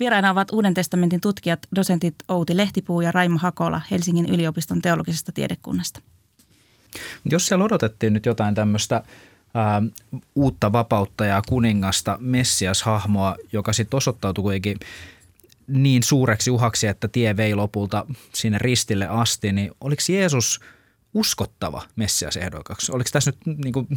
Vieraina 0.00 0.30
ovat 0.30 0.52
Uuden 0.52 0.74
testamentin 0.74 1.20
tutkijat, 1.20 1.66
dosentit 1.76 2.14
Outi 2.28 2.56
Lehtipuu 2.56 3.00
ja 3.00 3.12
Raimo 3.12 3.38
Hakola 3.38 3.80
Helsingin 3.90 4.26
yliopiston 4.26 4.82
teologisesta 4.82 5.32
tiedekunnasta. 5.32 6.00
Jos 7.24 7.46
siellä 7.46 7.64
odotettiin 7.64 8.12
nyt 8.12 8.26
jotain 8.26 8.54
tämmöistä 8.54 9.02
ää, 9.54 9.82
uutta 10.34 10.72
vapauttajaa, 10.72 11.42
kuningasta, 11.48 12.18
messias-hahmoa, 12.20 13.36
joka 13.52 13.72
sitten 13.72 13.96
osoittautui 13.96 14.42
kuitenkin 14.42 14.78
niin 15.66 16.02
suureksi 16.02 16.50
uhaksi, 16.50 16.86
että 16.86 17.08
tie 17.08 17.36
vei 17.36 17.54
lopulta 17.54 18.06
sinne 18.34 18.58
ristille 18.58 19.06
asti, 19.06 19.52
niin 19.52 19.70
oliko 19.80 20.02
Jeesus 20.08 20.60
uskottava 21.14 21.82
Messias-ehdokaksi? 21.96 22.92
Oliko 22.92 23.10
tässä 23.12 23.30
nyt 23.30 23.58
niin 23.64 23.72
kuin 23.72 23.88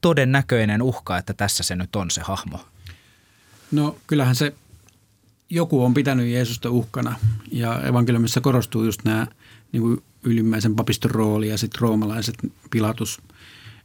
todennäköinen 0.00 0.82
uhka, 0.82 1.18
että 1.18 1.34
tässä 1.34 1.62
se 1.62 1.76
nyt 1.76 1.96
on 1.96 2.10
se 2.10 2.20
hahmo? 2.20 2.60
No 3.72 3.96
kyllähän 4.06 4.36
se 4.36 4.54
joku 5.50 5.84
on 5.84 5.94
pitänyt 5.94 6.32
Jeesusta 6.32 6.70
uhkana 6.70 7.18
ja 7.52 7.80
evankeliumissa 7.80 8.40
korostuu 8.40 8.84
just 8.84 9.04
nämä 9.04 9.26
niin 9.72 9.82
kuin 9.82 10.02
ylimmäisen 10.22 10.76
papiston 10.76 11.10
rooli 11.10 11.48
ja 11.48 11.58
sitten 11.58 11.80
roomalaiset 11.80 12.34
pilatus 12.70 13.22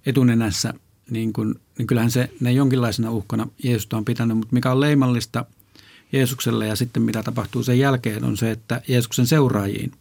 etunenässä, 0.06 0.74
niin, 1.10 1.34
kuin, 1.34 1.56
niin 1.78 1.88
kyllähän 1.88 2.12
se 2.12 2.30
ne 2.40 2.52
jonkinlaisena 2.52 3.12
uhkana 3.12 3.48
Jeesusta 3.64 3.98
on 3.98 4.06
pitänyt, 4.06 4.38
mutta 4.38 4.54
mikä 4.54 4.72
on 4.72 4.80
leimallista 4.80 5.46
Jeesukselle 6.16 6.68
ja 6.68 6.76
sitten 6.76 7.04
mitä 7.04 7.24
tapahtuu 7.24 7.64
sen 7.64 7.80
jälkeen 7.80 8.24
on 8.24 8.38
se, 8.38 8.52
että 8.52 8.82
Jeesuksen 8.88 9.28
seuraajiin 9.28 9.92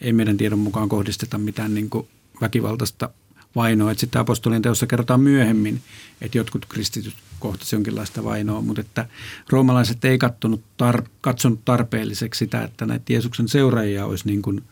ei 0.00 0.12
meidän 0.12 0.36
tiedon 0.36 0.58
mukaan 0.58 0.88
kohdisteta 0.88 1.38
mitään 1.38 1.74
niin 1.74 1.90
kuin 1.90 2.08
väkivaltaista 2.40 3.10
vainoa. 3.56 3.90
Että 3.90 4.00
sitten 4.00 4.20
apostolien 4.20 4.62
teossa 4.62 4.86
kerrotaan 4.86 5.20
myöhemmin, 5.20 5.82
että 6.20 6.38
jotkut 6.38 6.66
kristityt 6.66 7.14
kohtasivat 7.38 7.72
jonkinlaista 7.72 8.24
vainoa, 8.24 8.60
mutta 8.60 8.80
että 8.80 9.08
roomalaiset 9.48 10.04
ei 10.04 10.18
katsonut, 10.18 10.60
tar- 10.82 11.08
katsonut 11.20 11.64
tarpeelliseksi 11.64 12.38
sitä, 12.38 12.62
että 12.62 12.86
näitä 12.86 13.12
Jeesuksen 13.12 13.48
seuraajia 13.48 14.06
olisi 14.06 14.26
niin 14.26 14.42
kuin 14.42 14.62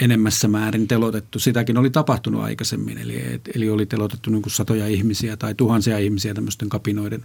enemmässä 0.00 0.48
määrin 0.48 0.88
telotettu. 0.88 1.38
Sitäkin 1.38 1.78
oli 1.78 1.90
tapahtunut 1.90 2.42
aikaisemmin, 2.42 2.98
eli, 2.98 3.40
eli 3.54 3.70
oli 3.70 3.86
telotettu 3.86 4.30
niin 4.30 4.42
kuin 4.42 4.52
satoja 4.52 4.86
ihmisiä 4.86 5.36
tai 5.36 5.54
tuhansia 5.54 5.98
ihmisiä 5.98 6.34
tämmöisten 6.34 6.68
kapinoiden 6.68 7.24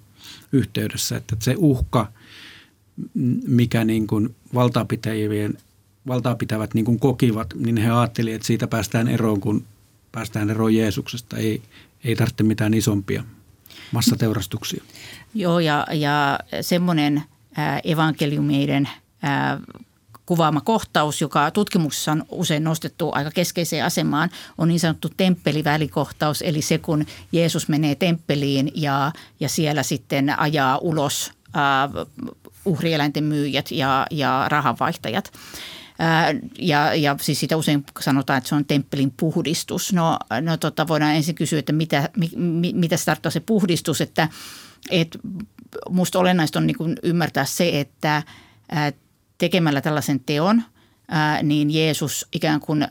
yhteydessä. 0.52 1.18
Että 1.18 1.36
se 1.40 1.56
uhka– 1.58 2.08
mikä 3.48 3.84
niin 3.84 4.08
kuin 4.08 4.36
valtaapitäjien, 4.54 5.58
valtaapitävät 6.08 6.74
niin 6.74 6.86
kuin 6.86 7.00
kokivat, 7.00 7.54
niin 7.56 7.78
he 7.78 7.90
ajattelivat, 7.90 8.36
että 8.36 8.48
siitä 8.48 8.68
päästään 8.68 9.08
eroon, 9.08 9.42
kun 9.42 9.66
päästään 10.12 10.50
eroon 10.50 10.76
Jeesuksesta. 10.76 11.38
Ei, 11.38 11.62
ei 12.04 12.16
tarvitse 12.16 12.44
mitään 12.44 12.74
isompia. 12.74 13.24
massateurastuksia. 13.92 14.84
Joo, 15.34 15.60
ja, 15.60 15.88
ja 15.94 16.40
semmoinen 16.62 17.24
evankeliumeiden 17.84 18.90
kuvaama 20.26 20.62
kohtaus, 20.62 21.22
joka 21.22 21.52
tutkimuksessa 21.52 22.12
on 22.12 22.26
usein 22.32 22.64
nostettu 22.64 23.12
aika 23.12 23.32
keskeiseen 23.32 23.86
asemaan, 23.86 24.30
on 24.58 24.68
niin 24.68 24.80
sanottu 24.80 25.10
temppelivälikohtaus, 25.18 26.42
eli 26.42 26.62
se 26.62 26.78
kun 26.78 27.06
Jeesus 27.32 27.68
menee 27.68 27.96
temppeliin 27.96 28.72
ja, 28.76 29.12
ja 29.40 29.50
siellä 29.50 29.84
sitten 29.84 30.40
ajaa 30.40 30.78
ulos 30.78 31.32
äh, 31.48 32.08
uhrieläinten 32.66 33.24
myyjät 33.24 33.72
ja, 33.72 34.08
ja 34.12 34.46
rahanvaihtajat. 34.48 35.32
Ja, 36.60 36.96
ja 36.96 37.16
siis 37.22 37.40
sitä 37.40 37.58
usein 37.58 37.86
sanotaan, 38.00 38.38
että 38.38 38.48
se 38.50 38.56
on 38.56 38.66
temppelin 38.66 39.14
puhdistus. 39.18 39.94
No, 39.94 40.20
no 40.42 40.58
tota, 40.58 40.88
voidaan 40.88 41.16
ensin 41.16 41.36
kysyä, 41.36 41.60
että 41.60 41.74
mitä, 41.74 42.10
mi, 42.36 42.74
mitä 42.74 42.98
se 42.98 43.06
tarkoittaa 43.06 43.32
se 43.32 43.40
puhdistus, 43.40 44.02
että 44.02 44.30
et 44.92 45.18
musta 45.90 46.20
olennaista 46.20 46.60
on 46.60 46.68
niin 46.68 46.98
ymmärtää 47.04 47.46
se, 47.46 47.80
että 47.80 48.24
tekemällä 49.38 49.82
tällaisen 49.82 50.20
teon– 50.20 50.64
niin 51.44 51.72
Jeesus 51.72 52.28
ikään 52.34 52.60
kuin 52.60 52.88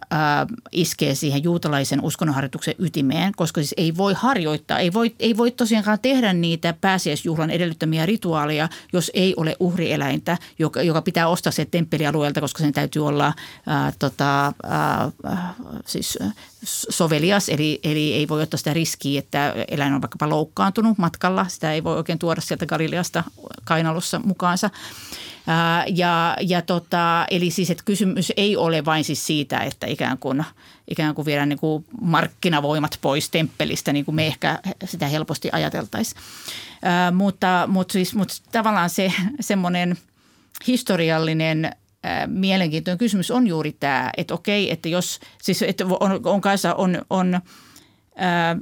iskee 0.73 1.15
siihen 1.15 1.45
juutalaisen 1.45 2.05
uskonnonharjoituksen 2.05 2.75
ytimeen, 2.79 3.33
koska 3.37 3.61
siis 3.61 3.75
ei 3.77 3.97
voi 3.97 4.15
harjoittaa, 4.17 4.79
ei 4.79 4.93
voi, 4.93 5.15
ei 5.19 5.37
voi 5.37 5.51
tosiaankaan 5.51 5.99
tehdä 6.03 6.33
niitä 6.33 6.75
pääsiäisjuhlan 6.81 7.51
edellyttämiä 7.51 8.07
rituaaleja, 8.07 8.69
jos 8.93 9.11
ei 9.15 9.35
ole 9.37 9.57
uhrieläintä, 9.61 10.39
joka, 10.59 10.83
joka 10.83 11.03
pitää 11.03 11.29
ostaa 11.29 11.53
se 11.53 11.65
temppelialueelta, 11.65 12.41
koska 12.41 12.59
sen 12.59 12.73
täytyy 12.73 13.07
olla 13.07 13.33
ää, 13.67 13.93
tota, 13.99 14.53
ää, 14.63 15.11
siis 15.87 16.19
sovelias, 16.65 17.49
eli, 17.49 17.81
eli 17.85 18.15
ei 18.15 18.29
voi 18.29 18.43
ottaa 18.43 18.59
sitä 18.59 18.75
riskiä, 18.75 19.19
että 19.19 19.55
eläin 19.69 19.93
on 19.93 20.03
vaikkapa 20.03 20.29
loukkaantunut 20.29 20.99
matkalla. 20.99 21.49
Sitä 21.49 21.73
ei 21.73 21.85
voi 21.85 21.97
oikein 21.97 22.19
tuoda 22.19 22.41
sieltä 22.41 22.67
Galileasta 22.67 23.25
kainalossa 23.65 24.21
mukaansa. 24.25 24.71
Ää, 25.47 25.85
ja, 25.89 26.37
ja 26.41 26.63
tota, 26.63 27.27
eli 27.31 27.51
siis, 27.51 27.71
että 27.71 27.85
kysymys 27.85 28.33
ei 28.37 28.57
ole 28.57 28.85
vain 28.85 29.05
siis 29.05 29.27
siitä, 29.27 29.59
että 29.59 29.87
ikään 29.87 30.19
kuin, 30.19 30.45
ikään 30.91 31.15
kuin 31.15 31.27
viedään 31.27 31.49
niin 31.49 31.59
kuin 31.59 31.85
markkinavoimat 32.01 32.99
pois 33.01 33.31
temppelistä, 33.31 33.93
niin 33.93 34.05
kuin 34.05 34.15
me 34.15 34.27
ehkä 34.27 34.59
sitä 34.85 35.07
helposti 35.07 35.49
ajateltaisiin. 35.53 36.23
mutta, 37.13 37.65
mutta, 37.67 37.93
siis, 37.93 38.15
mutta 38.15 38.35
tavallaan 38.53 38.91
se 38.91 39.13
semmoinen 39.41 39.99
historiallinen 40.67 41.71
mielenkiintoinen 42.27 42.99
kysymys 42.99 43.31
on 43.31 43.47
juuri 43.47 43.73
tämä, 43.73 44.11
että 44.17 44.35
okei, 44.35 44.71
että 44.71 44.89
jos, 44.89 45.21
siis 45.43 45.63
että 45.63 45.87
on, 45.87 46.21
on 46.25 46.41
kanssa 46.41 46.75
on, 46.75 47.03
on 47.11 47.41
ää, 48.17 48.57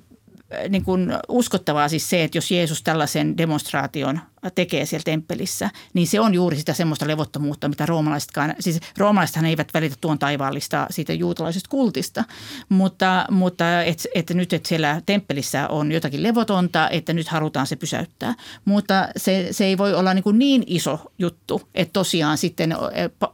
niin 0.68 0.85
kuin 0.85 1.12
uskottavaa 1.29 1.88
siis 1.88 2.11
se, 2.11 2.24
että 2.24 2.38
jos 2.38 2.50
Jeesus 2.50 2.83
tällaisen 2.83 3.38
demonstraation 3.38 4.20
tekee 4.55 4.87
siellä 4.87 5.05
temppelissä, 5.05 5.70
niin 5.94 6.07
se 6.07 6.20
on 6.20 6.35
juuri 6.35 6.57
sitä 6.57 6.72
semmoista 6.72 7.09
levottomuutta, 7.09 7.68
mitä 7.68 7.87
roomalaisetkaan, 7.87 8.55
siis 8.61 8.81
roomalaisethan 8.98 9.44
eivät 9.44 9.74
välitä 9.74 9.96
tuon 10.00 10.18
taivaallista 10.18 10.87
siitä 10.90 11.12
juutalaisesta 11.12 11.68
kultista, 11.68 12.24
mutta, 12.68 13.26
mutta 13.31 13.83
että 13.83 14.09
et 14.14 14.31
nyt, 14.31 14.53
että 14.53 14.68
siellä 14.68 15.03
temppelissä 15.07 15.68
on 15.68 15.92
jotakin 15.92 16.22
levotonta, 16.22 16.88
että 16.90 17.12
nyt 17.12 17.29
halutaan 17.29 17.66
se 17.66 17.76
pysäyttää. 17.76 18.35
Mutta 18.64 19.09
se, 19.16 19.48
se 19.50 19.64
ei 19.64 19.79
voi 19.79 19.94
olla 19.94 20.14
niin, 20.14 20.22
kuin 20.22 20.38
niin 20.38 20.64
iso 20.66 21.12
juttu, 21.18 21.62
että 21.74 21.92
tosiaan 21.92 22.38
sitten, 22.38 22.76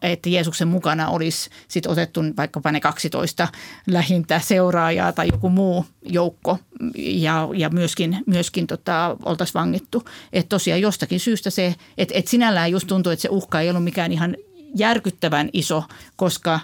että 0.03 0.29
Jeesuksen 0.29 0.69
mukana 0.69 1.09
olisi 1.09 1.51
sitten 1.69 1.92
otettu 1.92 2.21
vaikkapa 2.37 2.73
ne 2.73 2.81
12 2.81 3.49
lähintä 3.87 4.40
seuraajaa 4.40 5.12
tai 5.12 5.29
joku 5.33 5.49
muu 5.49 5.87
joukko 6.03 6.59
ja, 6.97 7.49
ja 7.55 7.71
myöskin, 7.71 8.19
myöskin 8.27 8.66
tota, 8.66 9.16
oltaisiin 9.25 9.55
vangittu. 9.55 10.05
Että 10.33 10.49
tosiaan 10.49 10.81
jos 10.81 10.96
jostakin 10.97 11.21
syystä 11.21 11.51
se, 11.51 11.75
että, 11.99 12.15
että 12.15 12.31
sinällään 12.31 12.71
just 12.71 12.87
tuntuu, 12.87 13.13
että 13.13 13.23
se 13.23 13.29
uhka 13.29 13.61
ei 13.61 13.71
ollut 13.71 13.85
mikään 13.85 14.13
ihan 14.13 14.37
järkyttävän 14.75 15.51
iso, 15.53 15.85
koska 16.17 16.61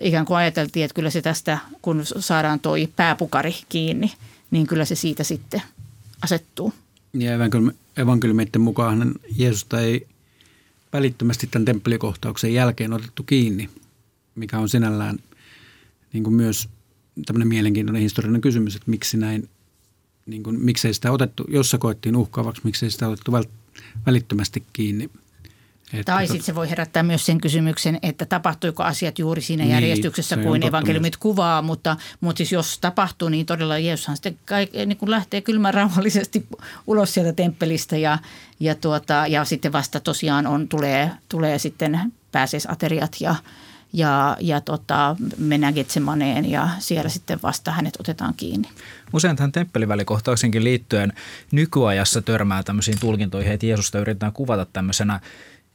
ikään 0.00 0.26
kuin 0.26 0.36
ajateltiin, 0.36 0.84
että 0.84 0.94
kyllä 0.94 1.10
se 1.10 1.22
tästä, 1.22 1.58
kun 1.82 2.02
saadaan 2.04 2.60
toi 2.60 2.88
pääpukari 2.96 3.54
kiinni, 3.68 4.12
niin 4.50 4.66
kyllä 4.66 4.84
se 4.84 4.94
siitä 4.94 5.24
sitten 5.24 5.62
asettuu. 6.22 6.72
Ja 7.14 7.30
evankeliumien 7.96 8.48
mukaan 8.58 9.14
Jeesusta 9.36 9.80
ei 9.80 10.06
välittömästi 10.92 11.46
tämän 11.46 11.64
temppelikohtauksen 11.64 12.54
jälkeen 12.54 12.92
otettu 12.92 13.22
kiinni, 13.22 13.70
mikä 14.34 14.58
on 14.58 14.68
sinällään 14.68 15.18
niin 16.12 16.24
kuin 16.24 16.34
myös 16.34 16.68
tämmöinen 17.26 17.48
mielenkiintoinen 17.48 18.02
historiallinen 18.02 18.40
kysymys, 18.40 18.76
että 18.76 18.90
miksi 18.90 19.16
näin, 19.16 19.48
niin 20.26 20.42
kuin, 20.42 20.60
miksei 20.60 20.94
sitä 20.94 21.12
otettu, 21.12 21.44
jos 21.48 21.70
se 21.70 21.78
koettiin 21.78 22.16
uhkaavaksi, 22.16 22.60
miksei 22.64 22.90
sitä 22.90 23.08
otettu 23.08 23.32
vält- 23.32 23.65
välittömästi 24.06 24.64
kiinni. 24.72 25.10
Että 25.92 26.12
tai 26.12 26.26
sitten 26.26 26.42
se 26.42 26.54
voi 26.54 26.70
herättää 26.70 27.02
myös 27.02 27.26
sen 27.26 27.40
kysymyksen, 27.40 27.98
että 28.02 28.26
tapahtuiko 28.26 28.82
asiat 28.82 29.18
juuri 29.18 29.42
siinä 29.42 29.64
niin, 29.64 29.72
järjestyksessä 29.72 30.36
kuin 30.36 30.66
evankeliumit 30.66 31.16
kuvaa, 31.16 31.62
mutta, 31.62 31.96
mutta 32.20 32.36
siis 32.38 32.52
jos 32.52 32.78
tapahtuu, 32.78 33.28
niin 33.28 33.46
todella 33.46 33.78
Jeesushan 33.78 34.16
sitten 34.16 34.38
kaik, 34.44 34.72
niin 34.72 34.96
kuin 34.96 35.10
lähtee 35.10 35.40
kylmän 35.40 35.74
rauhallisesti 35.74 36.46
ulos 36.86 37.14
sieltä 37.14 37.32
temppelistä 37.32 37.96
ja, 37.96 38.18
ja, 38.60 38.74
tuota, 38.74 39.26
ja 39.26 39.44
sitten 39.44 39.72
vasta 39.72 40.00
tosiaan 40.00 40.46
on, 40.46 40.68
tulee, 40.68 41.10
tulee 41.28 41.58
sitten 41.58 42.12
pääseisateriat 42.32 43.16
ja, 43.20 43.34
ja, 43.92 44.36
ja 44.40 44.60
tota, 44.60 45.16
mennään 45.38 45.74
Getsemaneen 45.74 46.50
ja 46.50 46.68
siellä 46.78 47.08
sitten 47.08 47.38
vasta 47.42 47.70
hänet 47.70 47.96
otetaan 48.00 48.34
kiinni. 48.36 48.68
Usein 49.12 49.36
tähän 49.36 49.52
temppelivälikohtauksenkin 49.52 50.64
liittyen 50.64 51.12
nykyajassa 51.52 52.22
törmää 52.22 52.62
tämmöisiin 52.62 53.00
tulkintoihin, 53.00 53.52
että 53.52 53.66
Jeesusta 53.66 53.98
yritetään 53.98 54.32
kuvata 54.32 54.66
tämmöisenä 54.72 55.20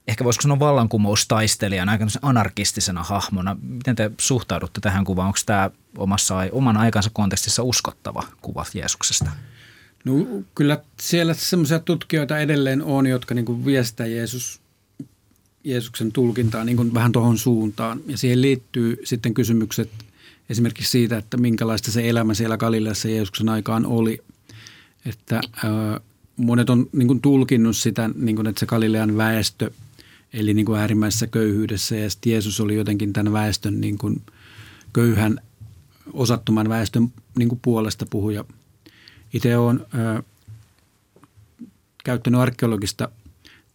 ehkä 0.07 0.23
voisiko 0.23 0.41
sanoa 0.41 0.59
vallankumoustaistelijana, 0.59 1.91
aika 1.91 2.05
anarkistisena 2.21 3.03
hahmona. 3.03 3.57
Miten 3.61 3.95
te 3.95 4.11
suhtaudutte 4.17 4.81
tähän 4.81 5.05
kuvaan? 5.05 5.27
Onko 5.27 5.39
tämä 5.45 5.69
omassa, 5.97 6.35
oman 6.51 6.77
aikansa 6.77 7.09
kontekstissa 7.13 7.63
uskottava 7.63 8.23
kuva 8.41 8.65
Jeesuksesta? 8.73 9.31
No 10.05 10.13
kyllä 10.55 10.77
siellä 10.99 11.33
semmoisia 11.33 11.79
tutkijoita 11.79 12.39
edelleen 12.39 12.83
on, 12.83 13.07
jotka 13.07 13.35
niin 13.35 13.65
viestää 13.65 14.05
Jeesus 14.07 14.60
Jeesuksen 15.63 16.11
tulkintaa 16.11 16.63
niin 16.63 16.77
kuin 16.77 16.93
vähän 16.93 17.11
tuohon 17.11 17.37
suuntaan. 17.37 18.01
Ja 18.07 18.17
siihen 18.17 18.41
liittyy 18.41 18.97
sitten 19.03 19.33
kysymykset 19.33 19.89
esimerkiksi 20.49 20.91
siitä, 20.91 21.17
että 21.17 21.37
minkälaista 21.37 21.91
se 21.91 22.09
elämä 22.09 22.33
siellä 22.33 22.57
Galileassa 22.57 23.09
Jeesuksen 23.09 23.49
aikaan 23.49 23.85
oli. 23.85 24.23
Että 25.05 25.41
ää, 25.63 25.99
monet 26.37 26.69
on 26.69 26.89
niin 26.91 27.07
kuin 27.07 27.21
tulkinnut 27.21 27.77
sitä, 27.77 28.09
niin 28.15 28.35
kuin, 28.35 28.47
että 28.47 28.59
se 28.59 28.65
Galilean 28.65 29.17
väestö 29.17 29.71
eli 30.33 30.53
niin 30.53 30.65
kuin 30.65 30.79
äärimmäisessä 30.79 31.27
köyhyydessä 31.27 31.95
ja 31.95 32.09
sitten 32.09 32.31
Jeesus 32.31 32.59
oli 32.59 32.75
jotenkin 32.75 33.13
tämän 33.13 33.33
väestön 33.33 33.81
niin 33.81 33.97
kuin 33.97 34.21
köyhän 34.93 35.41
osattoman 36.13 36.69
väestön 36.69 37.13
niin 37.37 37.49
kuin 37.49 37.59
puolesta 37.61 38.05
puhuja. 38.09 38.45
Itse 39.33 39.57
olen 39.57 39.85
ää, 39.93 40.23
käyttänyt 42.03 42.41
arkeologista 42.41 43.09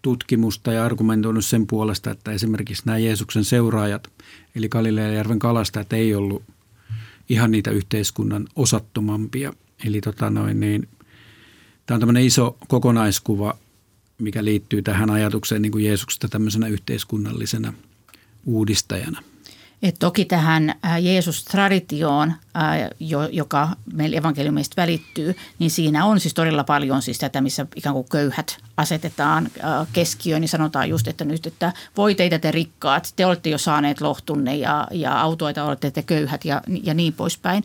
tutkimusta 0.06 0.72
ja 0.72 0.84
argumentoinut 0.84 1.44
sen 1.44 1.66
puolesta, 1.66 2.10
että 2.10 2.32
esimerkiksi 2.32 2.82
nämä 2.86 2.98
Jeesuksen 2.98 3.44
seuraajat, 3.44 4.12
eli 4.56 4.68
Galileajärven 4.68 5.38
kalastajat, 5.38 5.92
ei 5.92 6.14
ollut 6.14 6.42
ihan 7.28 7.50
niitä 7.50 7.70
yhteiskunnan 7.70 8.46
osattomampia. 8.56 9.52
Eli 9.84 10.00
tota 10.00 10.30
noin, 10.30 10.60
niin, 10.60 10.88
tämä 11.86 11.96
on 11.96 12.00
tämmöinen 12.00 12.24
iso 12.24 12.56
kokonaiskuva, 12.68 13.58
mikä 14.18 14.44
liittyy 14.44 14.82
tähän 14.82 15.10
ajatukseen 15.10 15.62
niin 15.62 15.72
kuin 15.72 15.84
Jeesuksesta 15.84 16.28
tämmöisenä 16.28 16.68
yhteiskunnallisena 16.68 17.72
uudistajana– 18.44 19.22
et 19.82 19.96
toki 19.98 20.24
tähän 20.24 20.74
Jeesus-traditioon, 21.00 22.32
joka 23.32 23.68
meille 23.92 24.16
evankeliumista 24.16 24.82
välittyy, 24.82 25.36
niin 25.58 25.70
siinä 25.70 26.04
on 26.04 26.20
siis 26.20 26.34
todella 26.34 26.64
paljon 26.64 27.02
siis 27.02 27.18
tätä, 27.18 27.40
missä 27.40 27.66
ikään 27.76 27.94
kuin 27.94 28.08
köyhät 28.10 28.58
asetetaan 28.76 29.48
keskiöön, 29.92 30.40
niin 30.40 30.48
sanotaan 30.48 30.88
just, 30.88 31.08
että 31.08 31.24
nyt, 31.24 31.46
että 31.46 31.72
voi 31.96 32.14
teitä 32.14 32.38
te 32.38 32.50
rikkaat, 32.50 33.12
te 33.16 33.26
olette 33.26 33.50
jo 33.50 33.58
saaneet 33.58 34.00
lohtunne 34.00 34.56
ja, 34.56 34.88
ja 34.90 35.20
autoita 35.20 35.64
olette 35.64 35.90
te 35.90 36.02
köyhät 36.02 36.44
ja, 36.44 36.62
ja 36.82 36.94
niin 36.94 37.12
poispäin. 37.12 37.64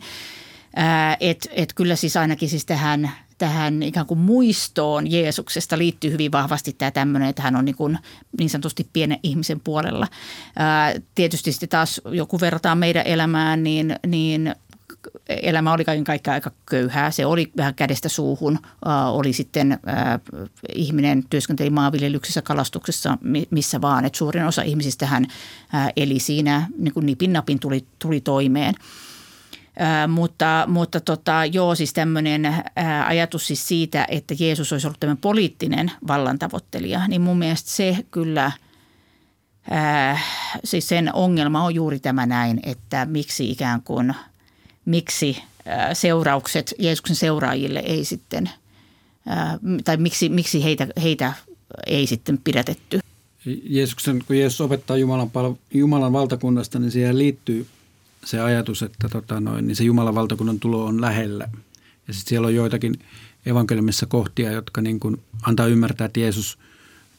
Että 1.20 1.48
et 1.52 1.72
kyllä 1.74 1.96
siis 1.96 2.16
ainakin 2.16 2.48
siis 2.48 2.64
tähän 2.66 3.10
tähän 3.42 3.82
ikään 3.82 4.06
kuin 4.06 4.20
muistoon 4.20 5.10
Jeesuksesta 5.10 5.78
liittyy 5.78 6.10
hyvin 6.10 6.32
vahvasti 6.32 6.72
tämä 6.72 6.90
tämmöinen, 6.90 7.28
että 7.28 7.42
hän 7.42 7.56
on 7.56 7.64
niin, 7.64 7.76
kuin 7.76 7.98
niin 8.38 8.50
sanotusti 8.50 8.88
pienen 8.92 9.18
ihmisen 9.22 9.60
puolella. 9.60 10.06
Ää, 10.56 10.94
tietysti 11.14 11.52
sitten 11.52 11.68
taas 11.68 12.00
joku 12.10 12.40
verrataan 12.40 12.78
meidän 12.78 13.06
elämään, 13.06 13.62
niin, 13.62 13.96
niin 14.06 14.54
elämä 15.28 15.72
oli 15.72 15.84
kaiken 15.84 16.04
kaikkiaan 16.04 16.34
aika 16.34 16.50
köyhää. 16.70 17.10
Se 17.10 17.26
oli 17.26 17.52
vähän 17.56 17.74
kädestä 17.74 18.08
suuhun. 18.08 18.58
Ää, 18.84 19.10
oli 19.10 19.32
sitten 19.32 19.78
ää, 19.86 20.20
ihminen 20.74 21.24
työskenteli 21.30 21.70
maanviljelyksessä, 21.70 22.42
kalastuksessa, 22.42 23.18
missä 23.50 23.80
vaan. 23.80 24.04
Et 24.04 24.14
suurin 24.14 24.44
osa 24.44 24.62
ihmisistä 24.62 25.06
hän 25.06 25.26
ää, 25.72 25.90
eli 25.96 26.18
siinä 26.18 26.66
niin 26.78 26.94
kuin 26.94 27.06
nipin 27.06 27.32
napin 27.32 27.60
tuli, 27.60 27.84
tuli 27.98 28.20
toimeen. 28.20 28.74
Mutta 30.08 30.64
mutta 30.68 31.00
tota, 31.00 31.44
joo, 31.44 31.74
siis 31.74 31.92
tämmöinen 31.92 32.54
ajatus 33.06 33.46
siis 33.46 33.68
siitä, 33.68 34.06
että 34.08 34.34
Jeesus 34.38 34.72
olisi 34.72 34.86
ollut 34.86 35.00
tämmöinen 35.00 35.20
poliittinen 35.20 35.92
vallantavoittelija, 36.06 37.08
niin 37.08 37.20
mun 37.20 37.38
mielestä 37.38 37.70
se 37.70 37.96
kyllä, 38.10 38.52
ää, 39.70 40.18
siis 40.64 40.88
sen 40.88 41.14
ongelma 41.14 41.64
on 41.64 41.74
juuri 41.74 42.00
tämä 42.00 42.26
näin, 42.26 42.60
että 42.62 43.06
miksi 43.06 43.50
ikään 43.50 43.82
kuin, 43.82 44.14
miksi 44.84 45.42
ää, 45.66 45.94
seuraukset 45.94 46.74
Jeesuksen 46.78 47.16
seuraajille 47.16 47.78
ei 47.78 48.04
sitten, 48.04 48.50
ää, 49.26 49.58
tai 49.84 49.96
miksi, 49.96 50.28
miksi 50.28 50.64
heitä, 50.64 50.86
heitä 51.02 51.32
ei 51.86 52.06
sitten 52.06 52.38
pidätetty. 52.38 53.00
Jeesuksen, 53.64 54.24
kun 54.26 54.38
Jeesus 54.38 54.60
opettaa 54.60 54.96
Jumalan, 54.96 55.30
Jumalan 55.74 56.12
valtakunnasta, 56.12 56.78
niin 56.78 56.90
siihen 56.90 57.18
liittyy 57.18 57.66
se 58.24 58.40
ajatus, 58.40 58.82
että 58.82 59.08
tota 59.08 59.40
noin, 59.40 59.66
niin 59.66 59.76
se 59.76 59.84
Jumalan 59.84 60.14
valtakunnan 60.14 60.60
tulo 60.60 60.84
on 60.84 61.00
lähellä. 61.00 61.48
Ja 62.08 62.14
sitten 62.14 62.28
siellä 62.28 62.46
on 62.46 62.54
joitakin 62.54 62.94
evankeliumissa 63.46 64.06
kohtia, 64.06 64.52
jotka 64.52 64.80
niin 64.80 65.00
kuin 65.00 65.20
antaa 65.42 65.66
ymmärtää, 65.66 66.04
että 66.04 66.20
Jeesus 66.20 66.58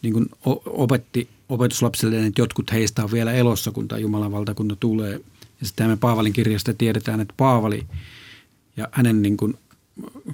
niin 0.02 0.14
kuin 0.14 0.26
opetti 0.66 1.30
opetuslapsille, 1.50 2.26
että 2.26 2.42
jotkut 2.42 2.72
heistä 2.72 3.04
on 3.04 3.12
vielä 3.12 3.34
elossa, 3.34 3.72
kun 3.72 3.88
tämä 3.88 4.00
Jumalan 4.00 4.32
valtakunta 4.32 4.76
tulee. 4.76 5.20
Ja 5.60 5.66
sitten 5.68 5.90
me 5.90 5.98
Paavalin 5.98 6.34
kirjasta 6.34 6.74
tiedetään, 6.74 7.20
että 7.20 7.34
Paavali 7.38 7.86
ja 8.78 8.88
hänen 8.92 9.22
niin 9.22 9.38
kuin 9.38 9.58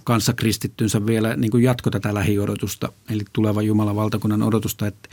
kanssa 0.03 0.33
kristittynsä 0.33 1.05
vielä 1.05 1.35
niin 1.35 1.51
kuin 1.51 1.63
jatko 1.63 1.89
tätä 1.89 2.13
lähiodotusta, 2.13 2.91
eli 3.09 3.23
tulevan 3.33 3.65
Jumalan 3.65 3.95
valtakunnan 3.95 4.43
odotusta, 4.43 4.87
että, 4.87 5.09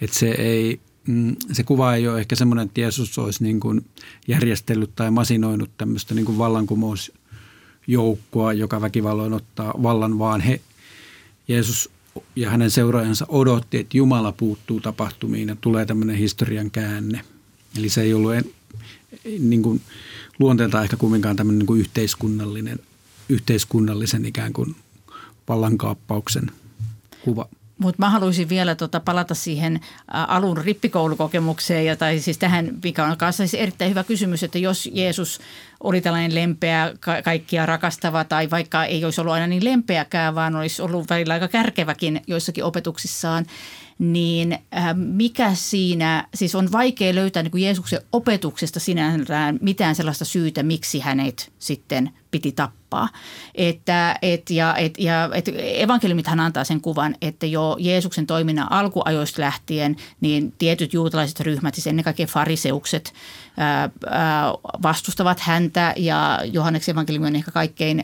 että 0.00 0.18
se 0.18 0.28
ei 0.28 0.80
mm, 1.08 1.36
se 1.52 1.62
kuva 1.62 1.94
ei 1.94 2.08
ole 2.08 2.20
ehkä 2.20 2.36
semmoinen, 2.36 2.66
että 2.66 2.80
Jeesus 2.80 3.18
olisi 3.18 3.44
niin 3.44 3.60
kuin 3.60 3.84
järjestellyt 4.28 4.90
tai 4.96 5.10
masinoinut 5.10 5.70
tämmöistä 5.78 6.14
niin 6.14 6.26
kuin 6.26 6.38
vallankumousjoukkoa, 6.38 8.52
joka 8.52 8.80
väkivalloin 8.80 9.32
ottaa 9.32 9.74
vallan, 9.82 10.18
vaan 10.18 10.40
he, 10.40 10.60
Jeesus 11.48 11.90
ja 12.36 12.50
hänen 12.50 12.70
seuraajansa 12.70 13.26
odotti, 13.28 13.78
että 13.78 13.96
Jumala 13.96 14.32
puuttuu 14.32 14.80
tapahtumiin 14.80 15.48
ja 15.48 15.56
tulee 15.60 15.86
tämmöinen 15.86 16.16
historian 16.16 16.70
käänne. 16.70 17.20
Eli 17.78 17.88
se 17.88 18.02
ei 18.02 18.14
ollut 18.14 18.34
en, 18.34 18.44
niin 19.38 19.62
kuin 19.62 19.80
luonteeltaan 20.38 20.84
ehkä 20.84 20.96
kumminkaan 20.96 21.36
tämmöinen 21.36 21.58
niin 21.58 21.66
kuin 21.66 21.80
yhteiskunnallinen, 21.80 22.78
yhteiskunnallisen 23.28 24.24
ikään 24.24 24.52
kuin 24.52 24.76
vallankaappauksen 25.48 26.50
kuva. 27.24 27.48
Mutta 27.78 28.02
mä 28.02 28.10
haluaisin 28.10 28.48
vielä 28.48 28.74
tota 28.74 29.00
palata 29.00 29.34
siihen 29.34 29.80
alun 30.08 30.56
rippikoulukokemukseen, 30.56 31.86
ja, 31.86 31.96
tai 31.96 32.18
siis 32.18 32.38
tähän, 32.38 32.70
mikä 32.82 33.04
on 33.04 33.16
kanssa. 33.16 33.46
Siis 33.46 33.62
erittäin 33.62 33.90
hyvä 33.90 34.04
kysymys, 34.04 34.42
että 34.42 34.58
jos 34.58 34.88
Jeesus 34.92 35.40
oli 35.82 36.00
tällainen 36.00 36.34
lempeä, 36.34 36.92
ka- 37.00 37.22
kaikkia 37.22 37.66
rakastava, 37.66 38.24
tai 38.24 38.50
vaikka 38.50 38.84
ei 38.84 39.04
olisi 39.04 39.20
ollut 39.20 39.34
aina 39.34 39.46
niin 39.46 39.64
lempeäkään, 39.64 40.34
vaan 40.34 40.56
olisi 40.56 40.82
ollut 40.82 41.10
välillä 41.10 41.34
aika 41.34 41.48
kärkeväkin 41.48 42.20
joissakin 42.26 42.64
opetuksissaan, 42.64 43.46
niin 43.98 44.58
äh, 44.76 44.94
mikä 44.94 45.54
siinä, 45.54 46.28
siis 46.34 46.54
on 46.54 46.72
vaikea 46.72 47.14
löytää 47.14 47.42
niin 47.42 47.50
kuin 47.50 47.62
Jeesuksen 47.62 48.00
opetuksesta 48.12 48.80
sinällään 48.80 49.58
mitään 49.60 49.94
sellaista 49.94 50.24
syytä, 50.24 50.62
miksi 50.62 51.00
hänet 51.00 51.52
sitten 51.58 52.10
piti 52.30 52.52
tappaa. 52.52 53.08
Että, 53.54 54.18
et, 54.22 54.50
ja, 54.50 54.76
et, 54.76 54.94
ja, 54.98 55.30
et 55.34 55.48
evankeliumithan 55.56 56.40
antaa 56.40 56.64
sen 56.64 56.80
kuvan, 56.80 57.14
että 57.22 57.46
jo 57.46 57.76
Jeesuksen 57.78 58.26
toiminnan 58.26 58.72
alkuajoista 58.72 59.42
lähtien, 59.42 59.96
niin 60.20 60.52
tietyt 60.58 60.92
juutalaiset 60.92 61.40
ryhmät, 61.40 61.74
siis 61.74 61.86
ennen 61.86 62.04
kaikkea 62.04 62.26
fariseukset, 62.26 63.14
ää, 63.56 63.90
ää, 64.10 64.52
vastustavat 64.82 65.40
häntä 65.40 65.94
ja 65.96 66.40
Johanneksen 66.52 66.92
evankeliumi 66.92 67.26
on 67.26 67.36
ehkä 67.36 67.50
kaikkein 67.50 68.02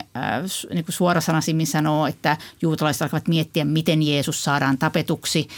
niin 0.73 0.85
kuin 0.85 0.93
suorasanaisimmin 0.93 1.67
sanoo, 1.67 2.07
että 2.07 2.37
juutalaiset 2.61 3.01
alkavat 3.01 3.27
miettiä, 3.27 3.65
miten 3.65 4.03
Jeesus 4.03 4.43
saadaan 4.43 4.77
tapetuksi– 4.77 5.47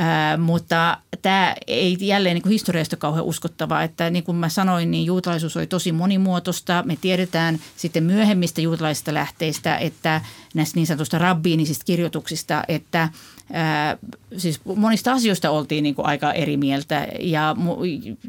Ää, 0.00 0.36
mutta 0.36 0.98
tämä 1.22 1.54
ei 1.66 1.96
jälleen 2.00 2.34
niin 2.34 2.42
kuin 2.42 2.52
historiasta 2.52 2.96
kauhean 2.96 3.24
uskottavaa, 3.24 3.82
että 3.82 4.10
niin 4.10 4.24
kuin 4.24 4.36
mä 4.36 4.48
sanoin, 4.48 4.90
niin 4.90 5.06
juutalaisuus 5.06 5.56
oli 5.56 5.66
tosi 5.66 5.92
monimuotoista. 5.92 6.82
Me 6.86 6.98
tiedetään 7.00 7.58
sitten 7.76 8.04
myöhemmistä 8.04 8.60
juutalaisista 8.60 9.14
lähteistä, 9.14 9.76
että 9.76 10.20
näistä 10.54 10.76
niin 10.76 10.86
sanotusta 10.86 11.18
rabbiinisista 11.18 11.84
kirjoituksista, 11.84 12.64
että– 12.68 13.08
ää, 13.52 13.98
siis 14.36 14.60
monista 14.76 15.12
asioista 15.12 15.50
oltiin 15.50 15.82
niin 15.82 15.94
kuin 15.94 16.06
aika 16.06 16.32
eri 16.32 16.56
mieltä 16.56 17.08
ja, 17.20 17.56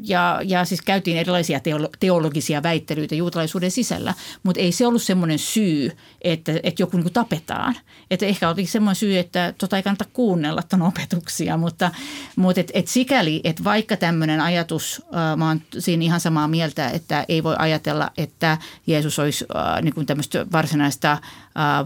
ja, 0.02 0.40
ja 0.44 0.64
siis 0.64 0.82
käytiin 0.82 1.16
erilaisia 1.16 1.60
teologisia 2.00 2.62
väittelyitä 2.62 3.14
juutalaisuuden 3.14 3.70
sisällä, 3.70 4.14
mutta 4.42 4.60
ei 4.60 4.72
se 4.72 4.86
ollut 4.86 5.02
semmoinen 5.02 5.38
syy, 5.38 5.92
että, 6.22 6.52
että 6.62 6.82
joku 6.82 6.96
niin 6.96 7.04
kuin 7.04 7.12
tapetaan. 7.12 7.76
Että 8.10 8.26
ehkä 8.26 8.48
oli 8.48 8.66
semmoinen 8.66 8.96
syy, 8.96 9.18
että 9.18 9.54
tota 9.58 9.76
ei 9.76 9.82
kannata 9.82 10.04
kuunnella 10.12 10.62
tuon 10.62 10.82
opetuksia, 10.82 11.56
mutta, 11.60 11.90
mutta 12.36 12.60
et, 12.60 12.70
et 12.74 12.88
sikäli, 12.88 13.40
että 13.44 13.64
vaikka 13.64 13.96
tämmöinen 13.96 14.40
ajatus, 14.40 15.02
ää, 15.12 15.36
mä 15.36 15.48
oon 15.48 15.60
siinä 15.78 16.04
ihan 16.04 16.20
samaa 16.20 16.48
mieltä, 16.48 16.90
että 16.90 17.24
ei 17.28 17.42
voi 17.42 17.56
ajatella, 17.58 18.10
että 18.18 18.58
Jeesus 18.86 19.18
olisi 19.18 19.44
ää, 19.54 19.82
niin 19.82 20.06
tämmöistä 20.06 20.46
varsinaista, 20.52 21.18
ää, 21.54 21.84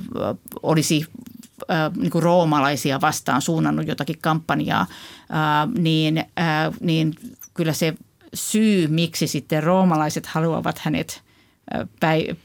olisi 0.63 1.07
niin 1.97 2.11
kuin 2.11 2.23
roomalaisia 2.23 3.01
vastaan 3.01 3.43
suunnannut 3.43 3.87
jotakin 3.87 4.19
kampanjaa, 4.21 4.87
niin, 5.79 6.25
niin 6.81 7.15
kyllä 7.55 7.73
se 7.73 7.95
syy, 8.35 8.87
miksi 8.87 9.27
sitten 9.27 9.63
roomalaiset 9.63 10.27
haluavat 10.27 10.79
hänet 10.79 11.24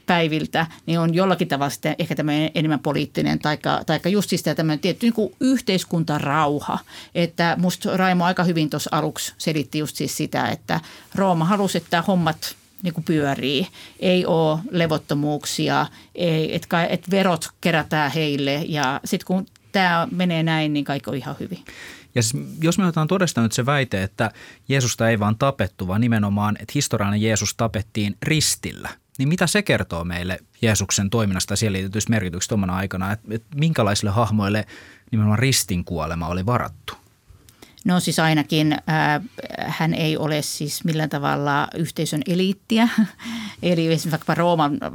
päiviltä, 0.06 0.66
niin 0.86 1.00
on 1.00 1.14
jollakin 1.14 1.48
tavalla 1.48 1.70
sitten 1.70 1.94
ehkä 1.98 2.14
tämmöinen 2.14 2.50
enemmän 2.54 2.80
poliittinen 2.80 3.38
taikka, 3.38 3.82
taikka 3.86 4.08
just 4.08 4.30
siis 4.30 4.42
tämmöinen 4.42 4.78
tietty 4.78 5.06
niin 5.06 5.14
kuin 5.14 5.34
yhteiskuntarauha. 5.40 6.78
Että 7.14 7.56
musta 7.60 7.96
Raimo 7.96 8.24
aika 8.24 8.44
hyvin 8.44 8.70
tuossa 8.70 8.90
aluksi 8.92 9.34
selitti 9.38 9.78
just 9.78 9.96
siis 9.96 10.16
sitä, 10.16 10.48
että 10.48 10.80
Rooma 11.14 11.44
halusi, 11.44 11.78
että 11.78 12.02
hommat 12.02 12.56
niin 12.82 12.94
kuin 12.94 13.04
pyörii. 13.04 13.66
Ei 14.00 14.26
ole 14.26 14.58
levottomuuksia, 14.70 15.86
ei, 16.14 16.54
että 16.54 16.84
et 16.84 17.10
verot 17.10 17.48
kerätään 17.60 18.10
heille 18.10 18.64
ja 18.68 19.00
sitten 19.04 19.26
kun 19.26 19.46
tämä 19.72 20.08
menee 20.10 20.42
näin, 20.42 20.72
niin 20.72 20.84
kaikki 20.84 21.10
on 21.10 21.16
ihan 21.16 21.36
hyvin. 21.40 21.64
Ja 22.14 22.22
jos 22.62 22.78
me 22.78 22.84
otetaan 22.84 23.08
todesta 23.08 23.40
nyt 23.40 23.52
se 23.52 23.66
väite, 23.66 24.02
että 24.02 24.30
Jeesusta 24.68 25.08
ei 25.08 25.18
vaan 25.18 25.38
tapettu, 25.38 25.88
vaan 25.88 26.00
nimenomaan, 26.00 26.56
että 26.60 26.72
historiallinen 26.74 27.22
Jeesus 27.22 27.54
tapettiin 27.54 28.16
ristillä, 28.22 28.88
niin 29.20 29.28
mitä 29.28 29.46
se 29.46 29.62
kertoo 29.62 30.04
meille 30.04 30.38
Jeesuksen 30.62 31.10
toiminnasta 31.10 31.52
ja 31.52 31.56
siihen 31.56 31.72
liitetyistä 31.72 32.10
merkityksistä 32.10 32.48
tuommoina 32.48 32.76
aikana, 32.76 33.12
että, 33.12 33.28
että 33.30 33.56
minkälaisille 33.58 34.10
hahmoille 34.10 34.66
nimenomaan 35.12 35.38
ristin 35.38 35.84
kuolema 35.84 36.28
oli 36.28 36.46
varattu? 36.46 36.99
No 37.84 38.00
siis 38.00 38.18
ainakin 38.18 38.72
äh, 38.72 38.80
hän 39.58 39.94
ei 39.94 40.16
ole 40.16 40.42
siis 40.42 40.84
millään 40.84 41.08
tavalla 41.08 41.68
yhteisön 41.74 42.22
eliittiä. 42.26 42.88
Eli 43.62 43.86
esimerkiksi 43.86 44.10
vaikka 44.10 44.34
Rooman 44.34 44.78
äh, 44.82 44.90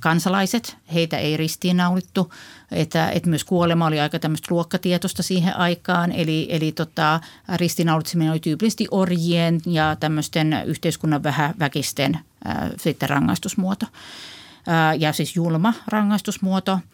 kansalaiset, 0.00 0.76
heitä 0.94 1.18
ei 1.18 1.36
ristiinnaulittu. 1.36 2.32
Että, 2.72 3.10
että 3.10 3.28
myös 3.28 3.44
kuolema 3.44 3.86
oli 3.86 4.00
aika 4.00 4.18
tämmöistä 4.18 4.54
luokkatietosta 4.54 5.22
siihen 5.22 5.56
aikaan. 5.56 6.12
Eli, 6.12 6.46
eli 6.50 6.72
tota, 6.72 7.20
ristiinnaulitseminen 7.56 8.32
oli 8.32 8.40
tyypillisesti 8.40 8.88
orjien 8.90 9.60
ja 9.66 9.96
tämmöisten 10.00 10.62
yhteiskunnan 10.66 11.22
vähäväkisten 11.22 12.18
äh, 12.46 12.70
sitten 12.76 13.10
rangaistusmuoto. 13.10 13.86
Äh, 14.68 14.98
ja 14.98 15.12
siis 15.12 15.36
julma 15.36 15.74
rangaistusmuoto– 15.88 16.78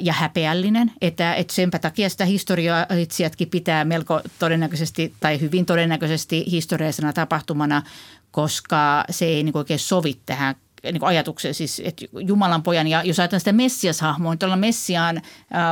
ja 0.00 0.12
häpeällinen, 0.12 0.92
että, 1.00 1.34
että 1.34 1.54
senpä 1.54 1.78
takia 1.78 2.08
sitä 2.08 2.24
historiaitsijatkin 2.24 3.48
pitää 3.48 3.84
melko 3.84 4.20
todennäköisesti 4.38 5.14
tai 5.20 5.40
hyvin 5.40 5.66
todennäköisesti 5.66 6.44
historiallisena 6.50 7.12
tapahtumana, 7.12 7.82
koska 8.30 9.04
se 9.10 9.24
ei 9.24 9.42
niin 9.42 9.56
oikein 9.56 9.78
sovi 9.78 10.18
tähän 10.26 10.54
niin 10.82 11.04
ajatukseen, 11.04 11.54
siis 11.54 11.82
että 11.84 12.06
Jumalan 12.20 12.62
pojan, 12.62 12.88
ja 12.88 13.02
jos 13.02 13.20
ajatellaan 13.20 13.40
sitä 13.40 13.52
Messias-hahmoa, 13.52 14.32
niin 14.32 14.38
tuolla 14.38 14.56
Messiaan, 14.56 15.22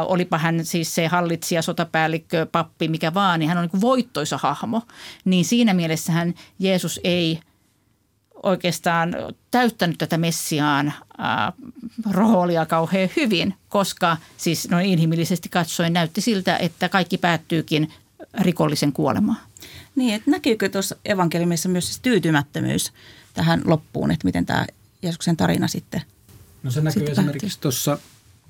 olipa 0.06 0.38
hän 0.38 0.64
siis 0.64 0.94
se 0.94 1.06
hallitsija, 1.06 1.62
sotapäällikkö, 1.62 2.46
pappi, 2.52 2.88
mikä 2.88 3.14
vaan, 3.14 3.40
niin 3.40 3.48
hän 3.48 3.58
on 3.58 3.68
niin 3.72 3.80
voittoisa 3.80 4.38
hahmo. 4.38 4.82
Niin 5.24 5.44
siinä 5.44 5.74
mielessähän 5.74 6.34
Jeesus 6.58 7.00
ei– 7.04 7.38
oikeastaan 8.42 9.16
täyttänyt 9.50 9.98
tätä 9.98 10.18
Messiaan 10.18 10.86
äh, 10.86 10.94
roolia 12.10 12.66
kauhean 12.66 13.10
hyvin, 13.16 13.54
koska 13.68 14.16
siis 14.36 14.68
noin 14.70 14.86
inhimillisesti 14.86 15.48
katsoen 15.48 15.92
näytti 15.92 16.20
siltä, 16.20 16.56
että 16.56 16.88
kaikki 16.88 17.18
päättyykin 17.18 17.92
rikollisen 18.40 18.92
kuolemaan. 18.92 19.38
Niin, 19.96 20.14
että 20.14 20.30
näkyykö 20.30 20.68
tuossa 20.68 20.96
evankeliumissa 21.04 21.68
myös 21.68 21.86
siis 21.86 22.00
tyytymättömyys 22.00 22.92
tähän 23.34 23.62
loppuun, 23.64 24.10
että 24.10 24.24
miten 24.24 24.46
tämä 24.46 24.66
Jeesuksen 25.02 25.36
tarina 25.36 25.68
sitten 25.68 26.02
No 26.62 26.70
se 26.70 26.80
näkyy 26.80 27.04
esimerkiksi 27.04 27.60
tuossa 27.60 27.98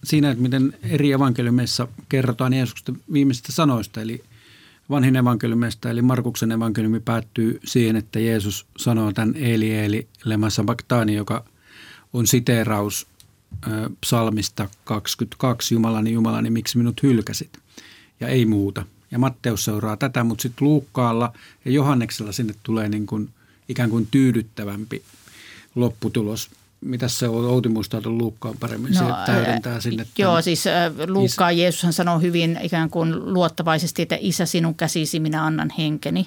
siinä, 0.04 0.30
että 0.30 0.42
miten 0.42 0.72
eri 0.82 1.12
evankeliumeissa 1.12 1.88
kerrotaan 2.08 2.52
Jeesuksen 2.52 3.00
viimeisistä 3.12 3.52
sanoista, 3.52 4.00
eli 4.00 4.24
vanhin 4.90 5.16
evankeliumista, 5.16 5.90
eli 5.90 6.02
Markuksen 6.02 6.52
evankeliumi 6.52 7.00
päättyy 7.00 7.60
siihen, 7.64 7.96
että 7.96 8.20
Jeesus 8.20 8.66
sanoo 8.76 9.12
tämän 9.12 9.36
Eli 9.36 9.74
Eli 9.74 10.08
lema 10.24 10.50
sabachthani, 10.50 11.14
joka 11.14 11.44
on 12.12 12.26
siteeraus 12.26 13.06
psalmista 14.00 14.68
22, 14.84 15.74
Jumalani, 15.74 16.12
Jumalani, 16.12 16.50
miksi 16.50 16.78
minut 16.78 17.02
hylkäsit? 17.02 17.58
Ja 18.20 18.28
ei 18.28 18.46
muuta. 18.46 18.84
Ja 19.10 19.18
Matteus 19.18 19.64
seuraa 19.64 19.96
tätä, 19.96 20.24
mutta 20.24 20.42
sitten 20.42 20.68
Luukkaalla 20.68 21.32
ja 21.64 21.70
Johanneksella 21.70 22.32
sinne 22.32 22.54
tulee 22.62 22.88
niin 22.88 23.06
kuin 23.06 23.30
ikään 23.68 23.90
kuin 23.90 24.08
tyydyttävämpi 24.10 25.02
lopputulos. 25.74 26.50
Mitä 26.80 27.08
se 27.08 27.28
on? 27.28 27.44
Outi 27.44 27.68
muistaa 27.68 28.00
tuon 28.00 28.18
Luukkaan 28.18 28.54
paremmin. 28.60 28.92
No, 28.92 28.98
se 28.98 29.32
täydentää 29.32 29.80
sinne. 29.80 30.06
Joo, 30.18 30.30
tämän. 30.30 30.42
siis 30.42 30.64
Luukkaan 31.06 31.58
Jeesushan 31.58 31.92
sanoo 31.92 32.18
hyvin 32.18 32.58
ikään 32.62 32.90
kuin 32.90 33.34
luottavaisesti, 33.34 34.02
että 34.02 34.16
isä 34.20 34.46
sinun 34.46 34.74
käsisi 34.74 35.20
minä 35.20 35.44
annan 35.44 35.70
henkeni. 35.78 36.26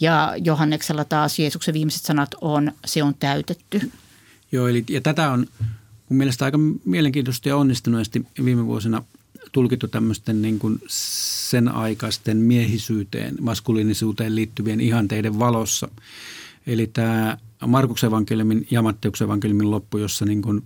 Ja 0.00 0.34
Johanneksella 0.44 1.04
taas 1.04 1.38
Jeesuksen 1.38 1.74
viimeiset 1.74 2.02
sanat 2.02 2.30
on, 2.40 2.72
se 2.84 3.02
on 3.02 3.14
täytetty. 3.14 3.92
Joo, 4.52 4.68
eli 4.68 4.84
ja 4.90 5.00
tätä 5.00 5.30
on 5.30 5.46
mun 6.08 6.16
mielestä 6.16 6.44
aika 6.44 6.58
mielenkiintoisesti 6.84 7.48
ja 7.48 7.56
onnistuneesti 7.56 8.26
viime 8.44 8.66
vuosina 8.66 9.02
tulkittu 9.52 9.88
tämmöisten 9.88 10.42
niin 10.42 10.58
kuin 10.58 10.80
sen 10.88 11.68
aikaisten 11.68 12.36
miehisyyteen, 12.36 13.34
maskuliinisuuteen 13.40 14.34
liittyvien 14.34 14.80
ihanteiden 14.80 15.38
valossa. 15.38 15.88
Eli 16.66 16.86
tämä 16.86 17.38
Markuksen 17.66 18.08
evankeliumin 18.08 18.66
ja 18.70 18.82
Matteuksen 18.82 19.24
evankeliumin 19.24 19.70
loppu, 19.70 19.98
jossa 19.98 20.24
niin 20.24 20.42
kuin 20.42 20.62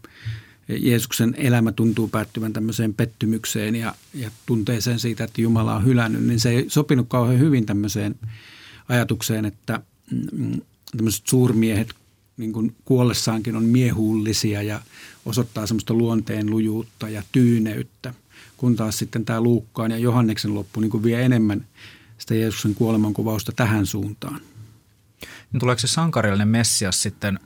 Jeesuksen 0.68 1.34
elämä 1.38 1.72
tuntuu 1.72 2.09
päättyvän 2.09 2.53
tämmöiseen 2.53 2.94
pettymykseen 2.94 3.74
ja, 3.76 3.94
ja 4.14 4.30
tunteeseen 4.47 4.99
siitä, 4.99 5.24
että 5.24 5.40
Jumala 5.40 5.74
on 5.74 5.84
hylännyt, 5.84 6.22
niin 6.22 6.40
se 6.40 6.51
ei 6.51 6.64
sopinut 6.68 7.07
kauhean 7.09 7.38
hyvin 7.38 7.66
tämmöiseen 7.66 8.14
ajatukseen, 8.88 9.44
että 9.44 9.80
mm, 10.32 10.61
tämmöiset 10.97 11.26
suurmiehet 11.26 11.94
niin 12.36 12.53
kuin 12.53 12.76
kuollessaankin 12.84 13.57
on 13.57 13.64
miehullisia 13.64 14.62
ja 14.62 14.80
osoittaa 15.26 15.66
semmoista 15.66 15.94
luonteen 15.94 16.51
lujuutta 16.51 17.09
ja 17.09 17.22
tyyneyttä, 17.32 18.14
kun 18.57 18.76
taas 18.76 18.99
sitten 18.99 19.24
tämä 19.24 19.40
Luukkaan 19.40 19.90
ja 19.90 19.99
Johanneksen 19.99 20.55
loppu 20.55 20.80
niin 20.80 20.90
kuin 20.90 21.03
vie 21.03 21.24
enemmän 21.24 21.66
sitä 22.18 22.34
Jeesuksen 22.34 22.74
kuolemankuvausta 22.74 23.53
tähän 23.53 23.86
suuntaan. 23.86 24.40
Niin 25.57 25.61
tuleeko 25.61 25.78
se 25.78 25.86
sankarillinen 25.86 26.48
Messias 26.48 27.02
sitten 27.02 27.38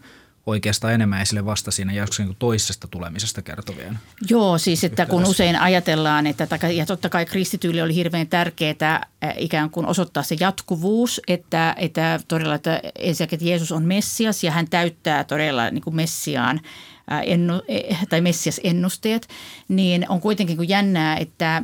oikeastaan 0.46 0.94
enemmän 0.94 1.22
esille 1.22 1.44
vasta 1.44 1.70
siinä 1.70 1.92
Jeesuksen 1.92 2.26
niin 2.26 2.36
toisesta 2.38 2.88
tulemisesta 2.88 3.42
kertovien? 3.42 3.98
Joo, 4.30 4.58
siis 4.58 4.84
että 4.84 5.06
kun 5.06 5.24
usein 5.24 5.56
ajatellaan, 5.56 6.26
että 6.26 6.48
ja 6.74 6.86
totta 6.86 7.08
kai 7.08 7.26
kristityille 7.26 7.82
oli 7.82 7.94
hirveän 7.94 8.26
tärkeää 8.26 9.06
ikään 9.36 9.70
kuin 9.70 9.86
osoittaa 9.86 10.22
se 10.22 10.36
jatkuvuus, 10.40 11.20
että, 11.28 11.74
että 11.78 12.20
todella, 12.28 12.54
että 12.54 12.80
ensinnäkin 12.98 13.36
että 13.36 13.48
Jeesus 13.48 13.72
on 13.72 13.84
Messias 13.84 14.44
ja 14.44 14.50
hän 14.50 14.68
täyttää 14.70 15.24
todella 15.24 15.70
niin 15.70 15.82
kuin 15.82 15.96
Messiaan 15.96 16.61
ennu, 17.24 17.62
e, 17.68 17.80
tai 18.08 18.20
Messias 18.20 18.61
ennusteet, 18.64 19.28
niin 19.68 20.06
on 20.08 20.20
kuitenkin 20.20 20.68
jännää, 20.68 21.16
että, 21.16 21.62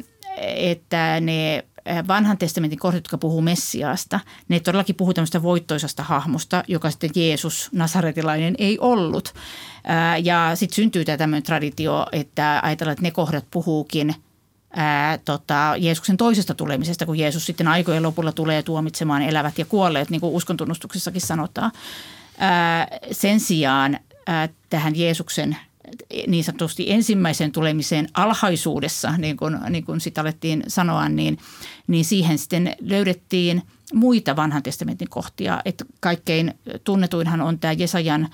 että 0.57 1.21
ne 1.21 1.65
vanhan 2.09 2.39
testamentin 2.39 2.79
kohdat, 2.79 2.99
jotka 2.99 3.19
puhuu 3.19 3.41
Messiaasta, 3.41 4.21
ne 4.49 4.61
todellakin 4.61 4.97
puhuu 4.97 5.15
tämmöistä 5.15 5.43
voittoisasta 5.43 6.03
hahmosta, 6.03 6.65
joka 6.69 6.91
sitten 6.91 7.11
Jeesus, 7.15 7.69
nasaretilainen, 7.73 8.55
ei 8.59 8.79
ollut. 8.79 9.35
Ja 10.23 10.51
sitten 10.55 10.77
syntyy 10.77 11.05
tämä 11.05 11.19
tämmöinen 11.19 11.43
traditio, 11.43 12.07
että 12.13 12.61
ajatellaan, 12.63 12.93
että 12.93 13.03
ne 13.03 13.11
kohdat 13.11 13.45
puhuukin 13.51 14.15
ää, 14.77 15.19
tota, 15.19 15.75
Jeesuksen 15.79 16.17
toisesta 16.17 16.55
tulemisesta, 16.55 17.07
kun 17.07 17.19
Jeesus 17.19 17.47
sitten 17.47 17.69
aikojen 17.69 18.03
lopulla 18.03 18.33
tulee 18.33 18.63
tuomitsemaan 18.63 19.23
elävät 19.23 19.59
ja 19.59 19.65
kuolleet, 19.65 20.11
niin 20.11 20.21
kuin 20.21 20.35
uskontunnustuksessakin 20.35 21.21
sanotaan. 21.21 21.73
Ää, 22.39 22.89
sen 23.13 23.41
sijaan 23.41 23.99
ää, 24.27 24.49
tähän 24.71 24.97
Jeesuksen 24.97 25.57
niin 26.27 26.45
sanotusti 26.45 26.93
ensimmäisen 26.93 27.53
tulemiseen 27.53 28.09
alhaisuudessa, 28.15 29.17
niin 29.19 29.37
kuin, 29.37 29.59
niin 29.69 29.85
kuin 29.85 30.01
sitä 30.01 30.21
alettiin 30.21 30.63
sanoa, 30.69 31.09
niin, 31.09 31.39
niin 31.87 32.05
siihen 32.05 32.39
sitten 32.39 32.77
löydettiin 32.81 33.63
muita 33.95 34.37
vanhan 34.37 34.63
testamentin 34.63 35.09
kohtia. 35.11 35.61
Että 35.65 35.85
kaikkein 36.01 36.55
tunnetuinhan 36.85 37.41
on 37.41 37.59
tämä 37.59 37.73
Jesajan 37.73 38.23
äh, 38.23 38.31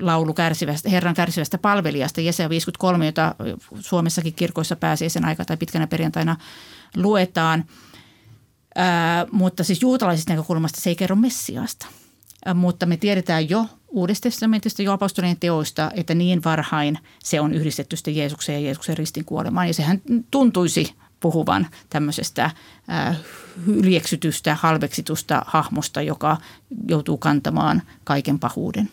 laulu 0.00 0.34
kärsivästä, 0.34 0.90
Herran 0.90 1.14
kärsivästä 1.14 1.58
palvelijasta, 1.58 2.20
Jesaja 2.20 2.48
53, 2.48 3.06
jota 3.06 3.34
Suomessakin 3.80 4.34
kirkoissa 4.34 4.76
sen 5.08 5.24
aika 5.24 5.44
tai 5.44 5.56
pitkänä 5.56 5.86
perjantaina 5.86 6.36
luetaan. 6.96 7.64
Äh, 8.78 9.26
mutta 9.32 9.64
siis 9.64 9.82
juutalaisesta 9.82 10.32
näkökulmasta 10.32 10.80
se 10.80 10.90
ei 10.90 10.96
kerro 10.96 11.16
Messiaasta. 11.16 11.86
Äh, 12.48 12.54
mutta 12.54 12.86
me 12.86 12.96
tiedetään 12.96 13.50
jo 13.50 13.66
Uudesta 13.90 14.22
testamentista 14.22 14.82
jo 14.82 14.92
apostolien 14.92 15.36
teoista, 15.40 15.90
että 15.94 16.14
niin 16.14 16.44
varhain 16.44 16.98
se 17.18 17.40
on 17.40 17.54
yhdistetty 17.54 17.96
sitten 17.96 18.16
Jeesuksen 18.16 18.54
ja 18.54 18.60
Jeesuksen 18.60 18.96
ristin 18.96 19.24
kuolemaan. 19.24 19.66
Ja 19.66 19.74
sehän 19.74 20.02
tuntuisi 20.30 20.94
puhuvan 21.20 21.66
tämmöisestä 21.90 22.44
äh, 22.44 23.16
hyljeksytystä, 23.66 24.54
halveksitusta 24.54 25.42
hahmosta, 25.46 26.02
joka 26.02 26.36
joutuu 26.88 27.18
kantamaan 27.18 27.82
kaiken 28.04 28.38
pahuuden. 28.38 28.90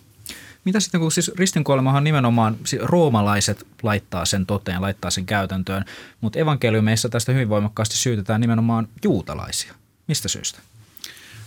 Mitä 0.66 0.80
sitten, 0.80 1.02
kun 1.02 1.12
siis 1.12 1.32
ristinkuolemahan 1.36 2.04
nimenomaan 2.04 2.58
roomalaiset 2.82 3.68
laittaa 3.84 4.26
sen 4.26 4.45
toteen, 4.45 4.82
laittaa 4.82 5.12
sen 5.12 5.26
käytäntöön, 5.26 5.86
mutta 6.22 6.39
evankeliumeissa 6.39 7.10
tästä 7.10 7.32
hyvin 7.32 7.50
voimakkaasti 7.50 7.98
syytetään 7.98 8.41
nimenomaan 8.41 8.88
juutalaisia. 9.04 9.74
Mistä 10.08 10.28
syystä? 10.28 10.60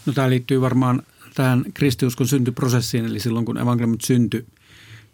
No 0.07 0.13
tämä 0.13 0.31
liittyy 0.31 0.61
varmaan 0.61 1.03
tähän 1.41 1.65
kristiuskon 1.75 2.29
syntyprosessiin, 2.29 3.05
eli 3.05 3.21
silloin 3.21 3.45
kun 3.47 3.59
evankeliumit 3.59 4.01
syntyi, 4.01 4.47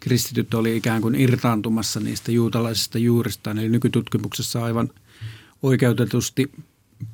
kristityt 0.01 0.55
oli 0.55 0.77
ikään 0.77 1.03
kuin 1.03 1.15
irtaantumassa 1.15 2.01
niistä 2.01 2.33
juutalaisista 2.33 2.99
juuristaan. 2.99 3.59
Eli 3.59 3.69
nykytutkimuksessa 3.69 4.65
aivan 4.65 4.91
oikeutetusti 5.63 6.53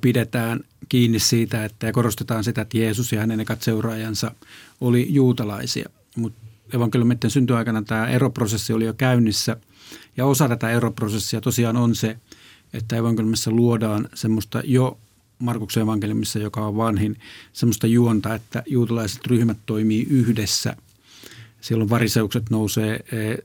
pidetään 0.00 0.60
kiinni 0.88 1.18
siitä, 1.18 1.64
että 1.64 1.86
ja 1.86 1.92
korostetaan 1.92 2.44
sitä, 2.44 2.62
että 2.62 2.78
Jeesus 2.78 3.12
ja 3.12 3.20
hänen 3.20 3.40
ekat 3.40 3.62
seuraajansa 3.62 4.34
oli 4.80 5.06
juutalaisia. 5.10 5.88
Mutta 6.16 6.40
evankeliumitten 6.74 7.30
syntyaikana 7.30 7.82
tämä 7.82 8.06
eroprosessi 8.06 8.72
oli 8.72 8.84
jo 8.84 8.94
käynnissä. 8.94 9.56
Ja 10.16 10.26
osa 10.26 10.48
tätä 10.48 10.70
eroprosessia 10.70 11.40
tosiaan 11.40 11.76
on 11.76 11.94
se, 11.94 12.18
että 12.72 12.96
evankeliumissa 12.96 13.50
luodaan 13.50 14.08
semmoista 14.14 14.62
jo 14.64 14.98
Markuksen 15.42 15.82
evankeliumissa, 15.82 16.38
joka 16.38 16.66
on 16.66 16.76
vanhin, 16.76 17.16
semmoista 17.52 17.86
juonta, 17.86 18.34
että 18.34 18.62
juutalaiset 18.66 19.26
ryhmät 19.26 19.58
toimii 19.66 20.06
yhdessä. 20.10 20.76
Silloin 21.60 21.90
variseukset 21.90 22.50
nousee 22.50 22.94
e, 22.94 23.36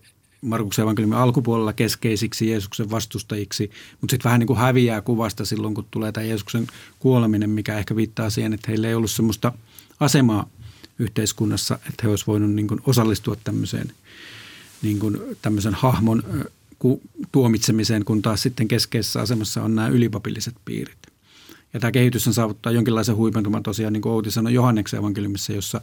Markuksen 0.41 0.83
evankeliumin 0.83 1.17
alkupuolella 1.17 1.73
keskeisiksi 1.73 2.49
Jeesuksen 2.49 2.91
vastustajiksi, 2.91 3.71
mutta 4.01 4.13
sitten 4.13 4.29
vähän 4.29 4.39
niin 4.39 4.47
kuin 4.47 4.59
häviää 4.59 5.01
kuvasta 5.01 5.45
silloin, 5.45 5.73
kun 5.73 5.85
tulee 5.91 6.11
tämä 6.11 6.25
Jeesuksen 6.25 6.67
kuoleminen, 6.99 7.49
mikä 7.49 7.77
ehkä 7.77 7.95
viittaa 7.95 8.29
siihen, 8.29 8.53
että 8.53 8.67
heillä 8.67 8.87
ei 8.87 8.95
ollut 8.95 9.11
semmoista 9.11 9.53
asemaa 9.99 10.49
yhteiskunnassa, 10.99 11.75
että 11.75 12.03
he 12.03 12.09
olisivat 12.09 12.27
voineet 12.27 12.51
niin 12.51 12.81
osallistua 12.85 13.35
tämmöiseen 13.43 13.91
niin 14.81 14.99
kuin 14.99 15.17
tämmöisen 15.41 15.73
hahmon 15.73 16.23
tuomitsemiseen, 17.31 18.05
kun 18.05 18.21
taas 18.21 18.41
sitten 18.41 18.67
keskeisessä 18.67 19.21
asemassa 19.21 19.63
on 19.63 19.75
nämä 19.75 19.87
ylipapilliset 19.87 20.55
piirit. 20.65 21.16
Ja 21.77 21.81
tämä 21.81 21.91
kehitys 21.91 22.27
on 22.27 22.33
saavuttaa 22.33 22.71
jonkinlaisen 22.71 23.15
huipentuman 23.15 23.63
tosiaan, 23.63 23.93
niin 23.93 24.01
kuin 24.01 24.13
Outi 24.13 24.31
sanoi 24.31 24.53
Johanneksen 24.53 24.99
evankeliumissa, 24.99 25.53
jossa 25.53 25.81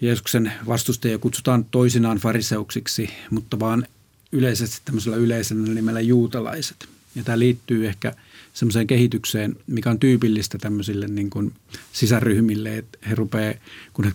Jeesuksen 0.00 0.52
vastustajia 0.66 1.18
kutsutaan 1.18 1.64
toisinaan 1.64 2.18
fariseuksiksi, 2.18 3.10
mutta 3.30 3.60
vaan 3.60 3.86
yleisesti 4.32 4.80
tämmöisellä 4.84 5.16
yleisellä 5.16 5.74
nimellä 5.74 6.00
juutalaiset. 6.00 6.88
Ja 7.14 7.24
tämä 7.24 7.38
liittyy 7.38 7.86
ehkä 7.86 8.14
semmoiseen 8.54 8.86
kehitykseen, 8.86 9.56
mikä 9.66 9.90
on 9.90 9.98
tyypillistä 9.98 10.58
tämmöisille 10.58 11.08
niin 11.08 11.30
kuin 11.30 11.52
sisäryhmille, 11.92 12.78
että 12.78 12.98
he 13.08 13.14
rupeaa, 13.14 13.54
kun 13.92 14.04
he 14.04 14.12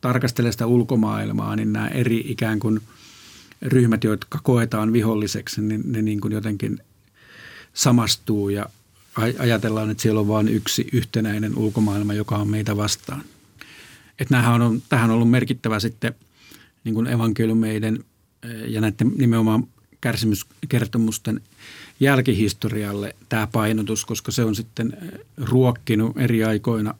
tarkastelee 0.00 0.52
sitä 0.52 0.66
ulkomaailmaa, 0.66 1.56
niin 1.56 1.72
nämä 1.72 1.88
eri 1.88 2.24
ikään 2.28 2.58
kuin 2.58 2.80
ryhmät, 3.62 4.04
jotka 4.04 4.40
koetaan 4.42 4.92
viholliseksi, 4.92 5.60
niin 5.62 5.82
ne 5.84 6.02
niin 6.02 6.20
kuin 6.20 6.32
jotenkin 6.32 6.78
samastuu 7.74 8.48
ja 8.48 8.66
ajatellaan, 9.38 9.90
että 9.90 10.02
siellä 10.02 10.20
on 10.20 10.28
vain 10.28 10.48
yksi 10.48 10.88
yhtenäinen 10.92 11.58
ulkomaailma, 11.58 12.14
joka 12.14 12.36
on 12.36 12.48
meitä 12.48 12.76
vastaan. 12.76 13.24
Että 14.18 14.50
on, 14.50 14.82
tähän 14.88 15.10
on 15.10 15.14
ollut 15.14 15.30
merkittävä 15.30 15.80
sitten 15.80 16.14
niin 16.84 16.94
kuin 16.94 17.06
evankeliumeiden 17.06 18.04
eh, 18.42 18.70
ja 18.70 18.80
näiden 18.80 19.12
nimenomaan 19.16 19.66
kärsimyskertomusten 20.00 21.40
jälkihistorialle 22.00 23.16
tämä 23.28 23.46
painotus, 23.46 24.04
koska 24.04 24.32
se 24.32 24.44
on 24.44 24.54
sitten 24.54 24.98
eh, 25.02 25.20
ruokkinut 25.36 26.18
eri 26.18 26.44
aikoina 26.44 26.94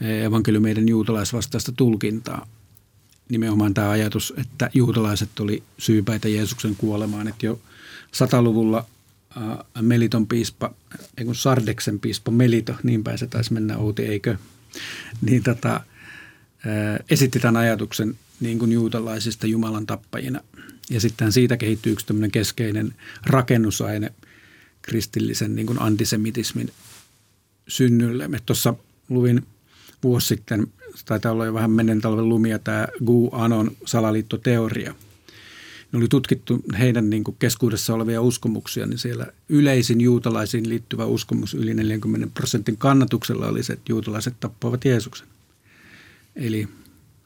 eh, 0.00 0.24
evankeliumeiden 0.24 0.88
juutalaisvastaista 0.88 1.72
tulkintaa. 1.72 2.46
Nimenomaan 3.28 3.74
tämä 3.74 3.90
ajatus, 3.90 4.34
että 4.36 4.70
juutalaiset 4.74 5.40
oli 5.40 5.62
syypäitä 5.78 6.28
Jeesuksen 6.28 6.76
kuolemaan, 6.76 7.28
että 7.28 7.46
jo 7.46 7.60
sataluvulla 8.12 8.86
Meliton 9.80 10.26
piispa, 10.26 10.74
ei 11.18 11.24
kun 11.24 11.34
Sardeksen 11.34 12.00
piispa 12.00 12.30
Melito, 12.30 12.74
niin 12.82 13.04
päin 13.04 13.18
se 13.18 13.26
taisi 13.26 13.52
mennä 13.52 13.76
Outi, 13.76 14.02
eikö? 14.02 14.36
Niin 15.20 15.42
tota, 15.42 15.74
äh, 15.74 15.82
esitti 17.10 17.40
tämän 17.40 17.56
ajatuksen 17.56 18.18
niin 18.40 18.58
kuin 18.58 18.72
juutalaisista 18.72 19.46
Jumalan 19.46 19.86
tappajina. 19.86 20.40
Ja 20.90 21.00
sitten 21.00 21.32
siitä 21.32 21.56
kehittyy 21.56 21.92
yksi 21.92 22.06
tämmöinen 22.06 22.30
keskeinen 22.30 22.94
rakennusaine 23.26 24.12
kristillisen 24.82 25.54
niin 25.54 25.66
kuin 25.66 25.82
antisemitismin 25.82 26.72
synnylle. 27.68 28.28
Me 28.28 28.38
tuossa 28.46 28.74
luvin 29.08 29.46
vuosi 30.02 30.26
sitten, 30.26 30.66
taitaa 31.04 31.32
olla 31.32 31.46
jo 31.46 31.54
vähän 31.54 31.70
menneen 31.70 32.00
talven 32.00 32.28
lumia, 32.28 32.58
tämä 32.58 32.88
Gu 33.04 33.30
Anon 33.32 33.76
salaliittoteoria. 33.84 34.94
Ne 35.92 35.98
oli 35.98 36.08
tutkittu 36.08 36.60
heidän 36.78 37.10
niin 37.10 37.24
kuin 37.24 37.36
keskuudessa 37.38 37.94
olevia 37.94 38.22
uskomuksia, 38.22 38.86
niin 38.86 38.98
siellä 38.98 39.26
yleisin 39.48 40.00
juutalaisiin 40.00 40.68
liittyvä 40.68 41.04
uskomus 41.04 41.54
yli 41.54 41.74
40 41.74 42.28
prosentin 42.34 42.76
kannatuksella 42.76 43.46
oli 43.46 43.62
se, 43.62 43.72
että 43.72 43.92
juutalaiset 43.92 44.40
tappoivat 44.40 44.84
Jeesuksen. 44.84 45.26
Eli 46.36 46.68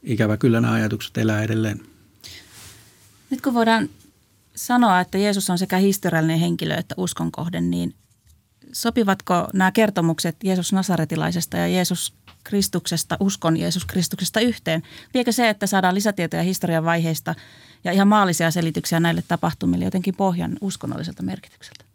ikävä 0.03 0.37
kyllä 0.37 0.61
nämä 0.61 0.73
ajatukset 0.73 1.17
elää 1.17 1.43
edelleen. 1.43 1.81
Nyt 3.29 3.41
kun 3.41 3.53
voidaan 3.53 3.89
sanoa, 4.55 4.99
että 4.99 5.17
Jeesus 5.17 5.49
on 5.49 5.57
sekä 5.57 5.77
historiallinen 5.77 6.39
henkilö 6.39 6.75
että 6.75 6.95
uskonkohde, 6.97 7.61
niin 7.61 7.95
sopivatko 8.71 9.47
nämä 9.53 9.71
kertomukset 9.71 10.35
Jeesus 10.43 10.73
Nasaretilaisesta 10.73 11.57
ja 11.57 11.67
Jeesus 11.67 12.13
Kristuksesta, 12.43 13.17
uskon 13.19 13.57
Jeesus 13.57 13.85
Kristuksesta 13.85 14.39
yhteen? 14.39 14.83
Viekö 15.13 15.31
se, 15.31 15.49
että 15.49 15.67
saadaan 15.67 15.95
lisätietoja 15.95 16.43
historian 16.43 16.83
vaiheista 16.83 17.35
ja 17.87 17.93
ihan 17.93 18.07
maallisia 18.07 18.51
selityksiä 18.51 18.99
näille 18.99 19.23
tapahtumille 19.27 19.85
jotenkin 19.85 20.15
pohjan 20.15 20.57
uskonnolliselta 20.61 21.23
merkitykseltä? 21.23 21.85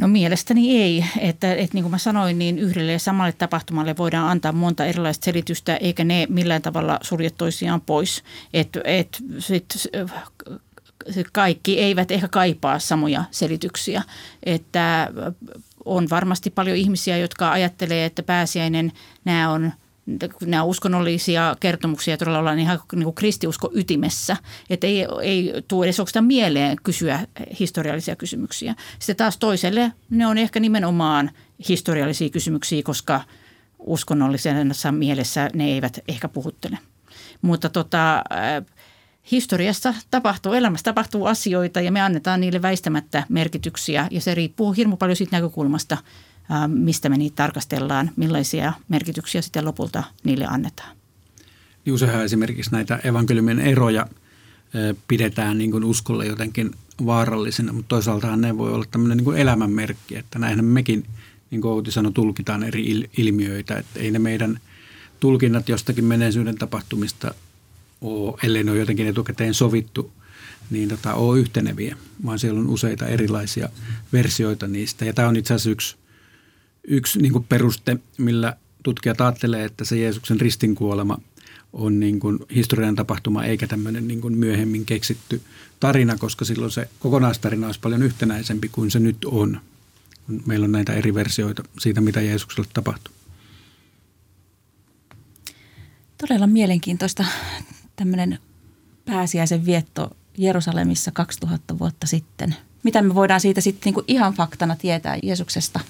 No 0.00 0.08
mielestäni 0.08 0.82
ei. 0.82 1.04
Että, 1.18 1.54
että 1.54 1.74
niin 1.74 1.84
kuin 1.84 1.90
mä 1.90 1.98
sanoin, 1.98 2.38
niin 2.38 2.58
yhdelle 2.58 2.92
ja 2.92 2.98
samalle 2.98 3.32
tapahtumalle 3.32 3.96
voidaan 3.96 4.30
antaa 4.30 4.52
monta 4.52 4.86
erilaista 4.86 5.24
selitystä, 5.24 5.76
eikä 5.76 6.04
ne 6.04 6.26
millään 6.30 6.62
tavalla 6.62 6.98
sulje 7.02 7.30
toisiaan 7.30 7.80
pois. 7.80 8.24
Että 8.52 8.80
et, 8.84 9.22
sit, 9.38 9.74
kaikki 11.32 11.80
eivät 11.80 12.10
ehkä 12.10 12.28
kaipaa 12.28 12.78
samoja 12.78 13.24
selityksiä. 13.30 14.02
Että 14.42 15.10
on 15.84 16.06
varmasti 16.10 16.50
paljon 16.50 16.76
ihmisiä, 16.76 17.16
jotka 17.16 17.52
ajattelee, 17.52 18.04
että 18.04 18.22
pääsiäinen 18.22 18.92
nämä 19.24 19.50
on 19.50 19.72
nämä 20.46 20.62
uskonnollisia 20.62 21.56
kertomuksia 21.60 22.16
todella 22.16 22.38
ollaan 22.38 22.58
ihan 22.58 22.80
niin 22.94 23.04
kuin 23.04 23.14
kristiusko 23.14 23.70
ytimessä. 23.74 24.36
Että 24.70 24.86
ei, 24.86 25.06
ei 25.22 25.52
tule 25.68 25.86
edes 25.86 26.00
oikeastaan 26.00 26.24
mieleen 26.24 26.76
kysyä 26.82 27.20
historiallisia 27.60 28.16
kysymyksiä. 28.16 28.74
Sitten 28.98 29.16
taas 29.16 29.36
toiselle 29.36 29.92
ne 30.10 30.26
on 30.26 30.38
ehkä 30.38 30.60
nimenomaan 30.60 31.30
historiallisia 31.68 32.30
kysymyksiä, 32.30 32.82
koska 32.82 33.20
uskonnollisessa 33.78 34.92
mielessä 34.92 35.50
ne 35.54 35.64
eivät 35.64 35.98
ehkä 36.08 36.28
puhuttele. 36.28 36.78
Mutta 37.42 37.68
tota, 37.68 38.24
historiassa 39.30 39.94
tapahtuu, 40.10 40.52
elämässä 40.52 40.84
tapahtuu 40.84 41.26
asioita 41.26 41.80
ja 41.80 41.92
me 41.92 42.00
annetaan 42.00 42.40
niille 42.40 42.62
väistämättä 42.62 43.24
merkityksiä 43.28 44.08
ja 44.10 44.20
se 44.20 44.34
riippuu 44.34 44.72
hirmu 44.72 44.96
paljon 44.96 45.16
siitä 45.16 45.36
näkökulmasta, 45.36 45.96
mistä 46.66 47.08
me 47.08 47.16
niitä 47.16 47.36
tarkastellaan, 47.36 48.10
millaisia 48.16 48.72
merkityksiä 48.88 49.42
sitten 49.42 49.64
lopulta 49.64 50.04
niille 50.24 50.46
annetaan. 50.46 50.96
Niin 51.84 52.22
esimerkiksi 52.24 52.70
näitä 52.70 52.96
evankeliumien 53.04 53.60
eroja 53.60 54.06
pidetään 55.08 55.58
niin 55.58 55.70
kuin 55.70 55.84
uskolle 55.84 56.26
jotenkin 56.26 56.70
vaarallisena, 57.06 57.72
mutta 57.72 57.88
toisaaltahan 57.88 58.40
ne 58.40 58.58
voi 58.58 58.72
olla 58.72 58.84
tämmöinen 58.90 59.16
niin 59.16 59.24
kuin 59.24 59.38
elämänmerkki, 59.38 60.16
että 60.16 60.38
näinhän 60.38 60.64
mekin, 60.64 61.06
niin 61.50 61.60
kuin 61.60 61.72
Outi 61.72 61.90
sanoi, 61.90 62.12
tulkitaan 62.12 62.62
eri 62.62 63.08
ilmiöitä, 63.16 63.78
että 63.78 64.00
ei 64.00 64.10
ne 64.10 64.18
meidän 64.18 64.60
tulkinnat 65.20 65.68
jostakin 65.68 66.04
menneisyyden 66.04 66.58
tapahtumista 66.58 67.34
ole, 68.00 68.38
ellei 68.42 68.64
ne 68.64 68.70
ole 68.70 68.80
jotenkin 68.80 69.06
etukäteen 69.06 69.54
sovittu, 69.54 70.12
niin 70.70 70.88
tota, 70.88 71.14
ole 71.14 71.38
yhteneviä, 71.38 71.96
vaan 72.26 72.38
siellä 72.38 72.60
on 72.60 72.68
useita 72.68 73.06
erilaisia 73.06 73.68
versioita 74.12 74.66
niistä. 74.66 75.04
Ja 75.04 75.12
tämä 75.12 75.28
on 75.28 75.36
itse 75.36 75.54
asiassa 75.54 75.70
yksi, 75.70 75.96
yksi 76.88 77.18
niin 77.18 77.44
peruste, 77.48 77.96
millä 78.18 78.56
tutkijat 78.82 79.20
ajattelee, 79.20 79.64
että 79.64 79.84
se 79.84 79.96
Jeesuksen 79.96 80.40
ristinkuolema 80.40 81.18
on 81.72 82.00
niin 82.00 82.20
kuin 82.20 82.38
historian 82.54 82.96
tapahtuma 82.96 83.44
eikä 83.44 83.66
tämmöinen 83.66 84.08
niin 84.08 84.20
kuin 84.20 84.38
myöhemmin 84.38 84.84
keksitty 84.86 85.42
tarina, 85.80 86.16
koska 86.16 86.44
silloin 86.44 86.70
se 86.70 86.88
kokonaistarina 86.98 87.66
olisi 87.66 87.80
paljon 87.80 88.02
yhtenäisempi 88.02 88.68
kuin 88.68 88.90
se 88.90 88.98
nyt 88.98 89.24
on. 89.24 89.60
Meillä 90.46 90.64
on 90.64 90.72
näitä 90.72 90.92
eri 90.92 91.14
versioita 91.14 91.62
siitä, 91.78 92.00
mitä 92.00 92.20
Jeesukselle 92.20 92.68
tapahtui. 92.74 93.14
Todella 96.18 96.46
mielenkiintoista 96.46 97.24
tämmöinen 97.96 98.38
pääsiäisen 99.04 99.66
vietto 99.66 100.16
Jerusalemissa 100.38 101.10
2000 101.10 101.78
vuotta 101.78 102.06
sitten. 102.06 102.56
Mitä 102.82 103.02
me 103.02 103.14
voidaan 103.14 103.40
siitä 103.40 103.60
sitten 103.60 103.84
niin 103.84 103.94
kuin 103.94 104.04
ihan 104.08 104.34
faktana 104.34 104.76
tietää 104.76 105.18
Jeesuksesta? 105.22 105.80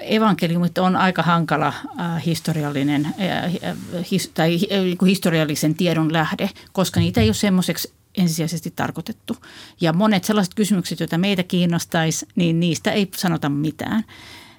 Evankeliumit 0.00 0.78
on 0.78 0.96
aika 0.96 1.22
hankala 1.22 1.66
äh, 2.00 2.26
historiallinen 2.26 3.06
äh, 3.06 3.76
his, 4.10 4.30
tai 4.34 4.54
äh, 4.54 5.08
historiallisen 5.08 5.74
tiedon 5.74 6.12
lähde, 6.12 6.50
koska 6.72 7.00
niitä 7.00 7.20
ei 7.20 7.28
ole 7.28 7.34
semmoiseksi 7.34 7.92
ensisijaisesti 8.18 8.72
tarkoitettu. 8.76 9.36
Ja 9.80 9.92
monet 9.92 10.24
sellaiset 10.24 10.54
kysymykset, 10.54 11.00
joita 11.00 11.18
meitä 11.18 11.42
kiinnostaisi, 11.42 12.26
niin 12.36 12.60
niistä 12.60 12.92
ei 12.92 13.08
sanota 13.16 13.48
mitään. 13.48 14.04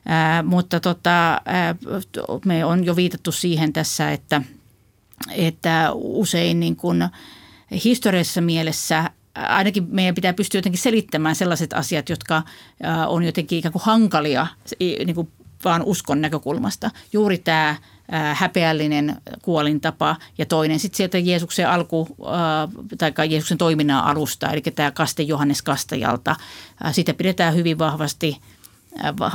Äh, 0.10 0.44
mutta 0.44 0.80
tota, 0.80 1.34
äh, 1.34 1.42
me 2.46 2.66
on 2.66 2.86
jo 2.86 2.96
viitattu 2.96 3.32
siihen 3.32 3.74
tässä, 3.74 4.12
että– 4.12 4.42
että 5.32 5.90
usein 5.94 6.60
niin 6.60 6.76
kuin 6.76 7.10
historiallisessa 7.84 8.42
mielessä 8.42 9.10
ainakin 9.36 9.88
meidän 9.92 10.16
pitää 10.16 10.34
pystyä 10.34 10.58
jotenkin 10.58 10.82
selittämään 10.82 11.36
sellaiset 11.36 11.74
asiat, 11.74 12.10
jotka 12.10 12.44
on 13.08 13.24
jotenkin 13.24 13.60
ikään 13.60 13.72
kuin 13.72 13.84
hankalia 13.86 14.48
niin 14.80 15.16
kuin 15.16 15.32
vaan 15.66 15.84
uskon 15.84 16.22
näkökulmasta. 16.22 16.92
Juuri 17.14 17.38
tämä 17.38 17.76
häpeällinen 18.34 19.16
kuolintapa 19.42 20.16
ja 20.38 20.46
toinen 20.46 20.80
sitten 20.80 20.98
sieltä 20.98 21.18
Jeesuksen 21.18 21.70
alku 21.70 22.08
tai 22.98 23.30
Jeesuksen 23.30 23.58
toiminnan 23.58 24.04
alusta, 24.04 24.52
eli 24.52 24.62
tämä 24.62 24.92
kaste 24.92 25.24
Johannes 25.24 25.62
Kastajalta. 25.62 26.36
Sitä 26.92 27.14
pidetään 27.14 27.56
hyvin 27.56 27.80
vahvasti– 27.80 28.38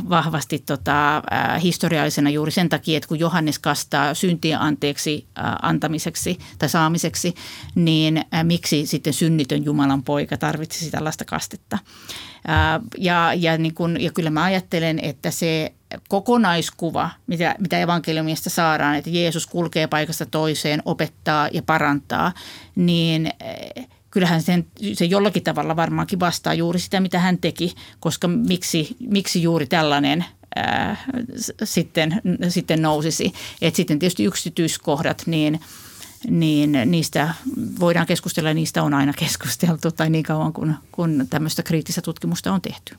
vahvasti 0.08 0.58
tota, 0.58 1.22
historiallisena 1.62 2.30
juuri 2.30 2.50
sen 2.50 2.68
takia, 2.68 2.96
että 2.96 3.08
kun 3.08 3.18
Johannes 3.18 3.58
kastaa 3.58 4.14
syntien 4.14 4.60
anteeksi 4.60 5.26
antamiseksi 5.62 6.38
tai 6.58 6.68
saamiseksi, 6.68 7.34
niin 7.74 8.24
miksi 8.42 8.86
sitten 8.86 9.12
synnitön 9.12 9.64
Jumalan 9.64 10.02
poika 10.02 10.36
tarvitsisi 10.36 10.90
tällaista 10.90 11.24
kastetta. 11.24 11.78
Ja, 12.98 13.32
ja, 13.36 13.58
niin 13.58 13.74
kun, 13.74 14.00
ja 14.00 14.12
kyllä 14.12 14.30
mä 14.30 14.44
ajattelen, 14.44 14.98
että 14.98 15.30
se 15.30 15.72
kokonaiskuva, 16.08 17.10
mitä, 17.26 17.54
mitä 17.58 17.78
evankeliumista 17.78 18.50
saadaan, 18.50 18.94
että 18.94 19.10
Jeesus 19.10 19.46
kulkee 19.46 19.86
paikasta 19.86 20.26
toiseen, 20.26 20.82
opettaa 20.84 21.48
ja 21.52 21.62
parantaa, 21.62 22.32
niin 22.76 23.30
kyllähän 24.10 24.42
sen, 24.42 24.66
se 24.92 25.04
jollakin 25.04 25.44
tavalla 25.44 25.76
varmaankin 25.76 26.20
vastaa 26.20 26.54
juuri 26.54 26.78
sitä, 26.78 27.00
mitä 27.00 27.18
hän 27.18 27.38
teki, 27.38 27.74
koska 28.00 28.28
miksi, 28.28 28.96
miksi 29.00 29.42
juuri 29.42 29.66
tällainen 29.66 30.24
ää, 30.56 30.96
sitten, 31.64 32.22
sitten 32.48 32.82
nousisi. 32.82 33.32
Et 33.62 33.74
sitten 33.74 33.98
tietysti 33.98 34.24
yksityiskohdat, 34.24 35.22
niin, 35.26 35.60
niin 36.30 36.72
niistä 36.84 37.34
voidaan 37.80 38.06
keskustella 38.06 38.50
ja 38.50 38.54
niistä 38.54 38.82
on 38.82 38.94
aina 38.94 39.12
keskusteltu 39.24 39.90
tai 39.90 40.10
niin 40.10 40.24
kauan 40.24 40.52
kuin 40.52 40.74
kun 40.92 41.26
tämmöistä 41.30 41.62
kriittistä 41.62 42.02
tutkimusta 42.02 42.52
on 42.52 42.62
tehty. 42.62 42.96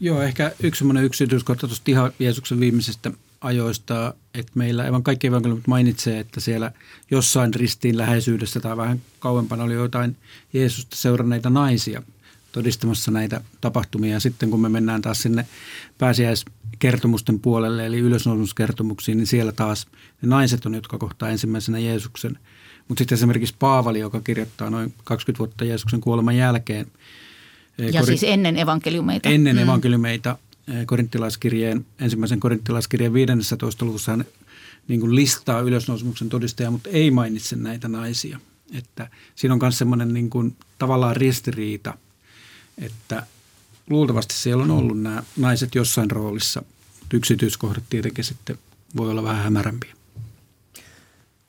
Joo, 0.00 0.22
ehkä 0.22 0.52
yksi 0.62 0.78
semmoinen 0.78 1.04
yksityiskohta 1.04 1.66
tuosta 1.66 2.12
Jeesuksen 2.18 2.60
viimeisestä 2.60 3.10
ajoista, 3.46 4.14
että 4.34 4.52
meillä 4.54 4.82
aivan 4.82 5.02
kaikki 5.02 5.26
evankeliumit 5.26 5.66
mainitsee, 5.66 6.18
että 6.18 6.40
siellä 6.40 6.72
jossain 7.10 7.54
ristiin 7.54 7.98
läheisyydessä 7.98 8.60
tai 8.60 8.76
vähän 8.76 9.00
kauempana 9.18 9.64
oli 9.64 9.74
jotain 9.74 10.16
Jeesusta 10.52 10.96
seuranneita 10.96 11.50
naisia 11.50 12.02
todistamassa 12.52 13.10
näitä 13.10 13.40
tapahtumia. 13.60 14.12
Ja 14.12 14.20
sitten 14.20 14.50
kun 14.50 14.60
me 14.60 14.68
mennään 14.68 15.02
taas 15.02 15.22
sinne 15.22 15.46
pääsiäiskertomusten 15.98 17.40
puolelle, 17.40 17.86
eli 17.86 17.98
ylösnousemuskertomuksiin, 17.98 19.18
niin 19.18 19.26
siellä 19.26 19.52
taas 19.52 19.86
ne 20.22 20.28
naiset 20.28 20.66
on, 20.66 20.74
jotka 20.74 20.98
kohtaa 20.98 21.28
ensimmäisenä 21.28 21.78
Jeesuksen. 21.78 22.38
Mutta 22.88 23.00
sitten 23.00 23.16
esimerkiksi 23.16 23.54
Paavali, 23.58 23.98
joka 23.98 24.20
kirjoittaa 24.20 24.70
noin 24.70 24.94
20 25.04 25.38
vuotta 25.38 25.64
Jeesuksen 25.64 26.00
kuoleman 26.00 26.36
jälkeen. 26.36 26.86
Eh, 27.78 27.92
ja 27.92 28.00
Kor- 28.00 28.06
siis 28.06 28.24
ennen 28.24 28.56
evankeliumeita. 28.56 29.28
Ennen 29.28 29.56
mm. 29.56 29.62
evankeliumeita 29.62 30.38
korinttilaiskirjeen, 30.86 31.86
ensimmäisen 31.98 32.40
korinttilaiskirjeen 32.40 33.12
15. 33.12 33.84
luvussa 33.84 34.12
hän 34.12 34.24
niin 34.88 35.00
kuin 35.00 35.14
listaa 35.14 35.60
ylösnousemuksen 35.60 36.28
todistaja, 36.28 36.70
mutta 36.70 36.90
ei 36.90 37.10
mainitse 37.10 37.56
näitä 37.56 37.88
naisia. 37.88 38.40
Että 38.72 39.10
siinä 39.34 39.54
on 39.54 39.60
myös 39.62 39.78
semmoinen 39.78 40.14
niin 40.14 40.30
kuin 40.30 40.56
tavallaan 40.78 41.16
ristiriita, 41.16 41.98
että 42.78 43.26
luultavasti 43.90 44.34
siellä 44.34 44.62
on 44.62 44.70
ollut 44.70 45.00
nämä 45.00 45.22
naiset 45.36 45.74
jossain 45.74 46.10
roolissa, 46.10 46.62
yksityiskohdat 47.14 47.84
tietenkin 47.90 48.24
sitten 48.24 48.58
voi 48.96 49.10
olla 49.10 49.22
vähän 49.22 49.44
hämärämpiä. 49.44 49.96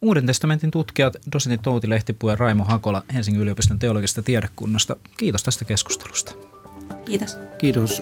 Uuden 0.02 0.26
testamentin 0.26 0.72
tutkijat, 0.72 1.16
dosentti 1.32 1.64
Touti 1.64 1.90
Lehtipuu 1.90 2.30
ja 2.30 2.36
Raimo 2.36 2.64
Hakola 2.64 3.04
Helsingin 3.14 3.42
yliopiston 3.42 3.80
teologisesta 3.80 4.24
tiedekunnasta. 4.24 4.96
Kiitos 5.18 5.44
tästä 5.44 5.66
keskustelusta. 5.66 6.34
Kiitos. 7.06 7.38
Kiitos. 7.58 8.02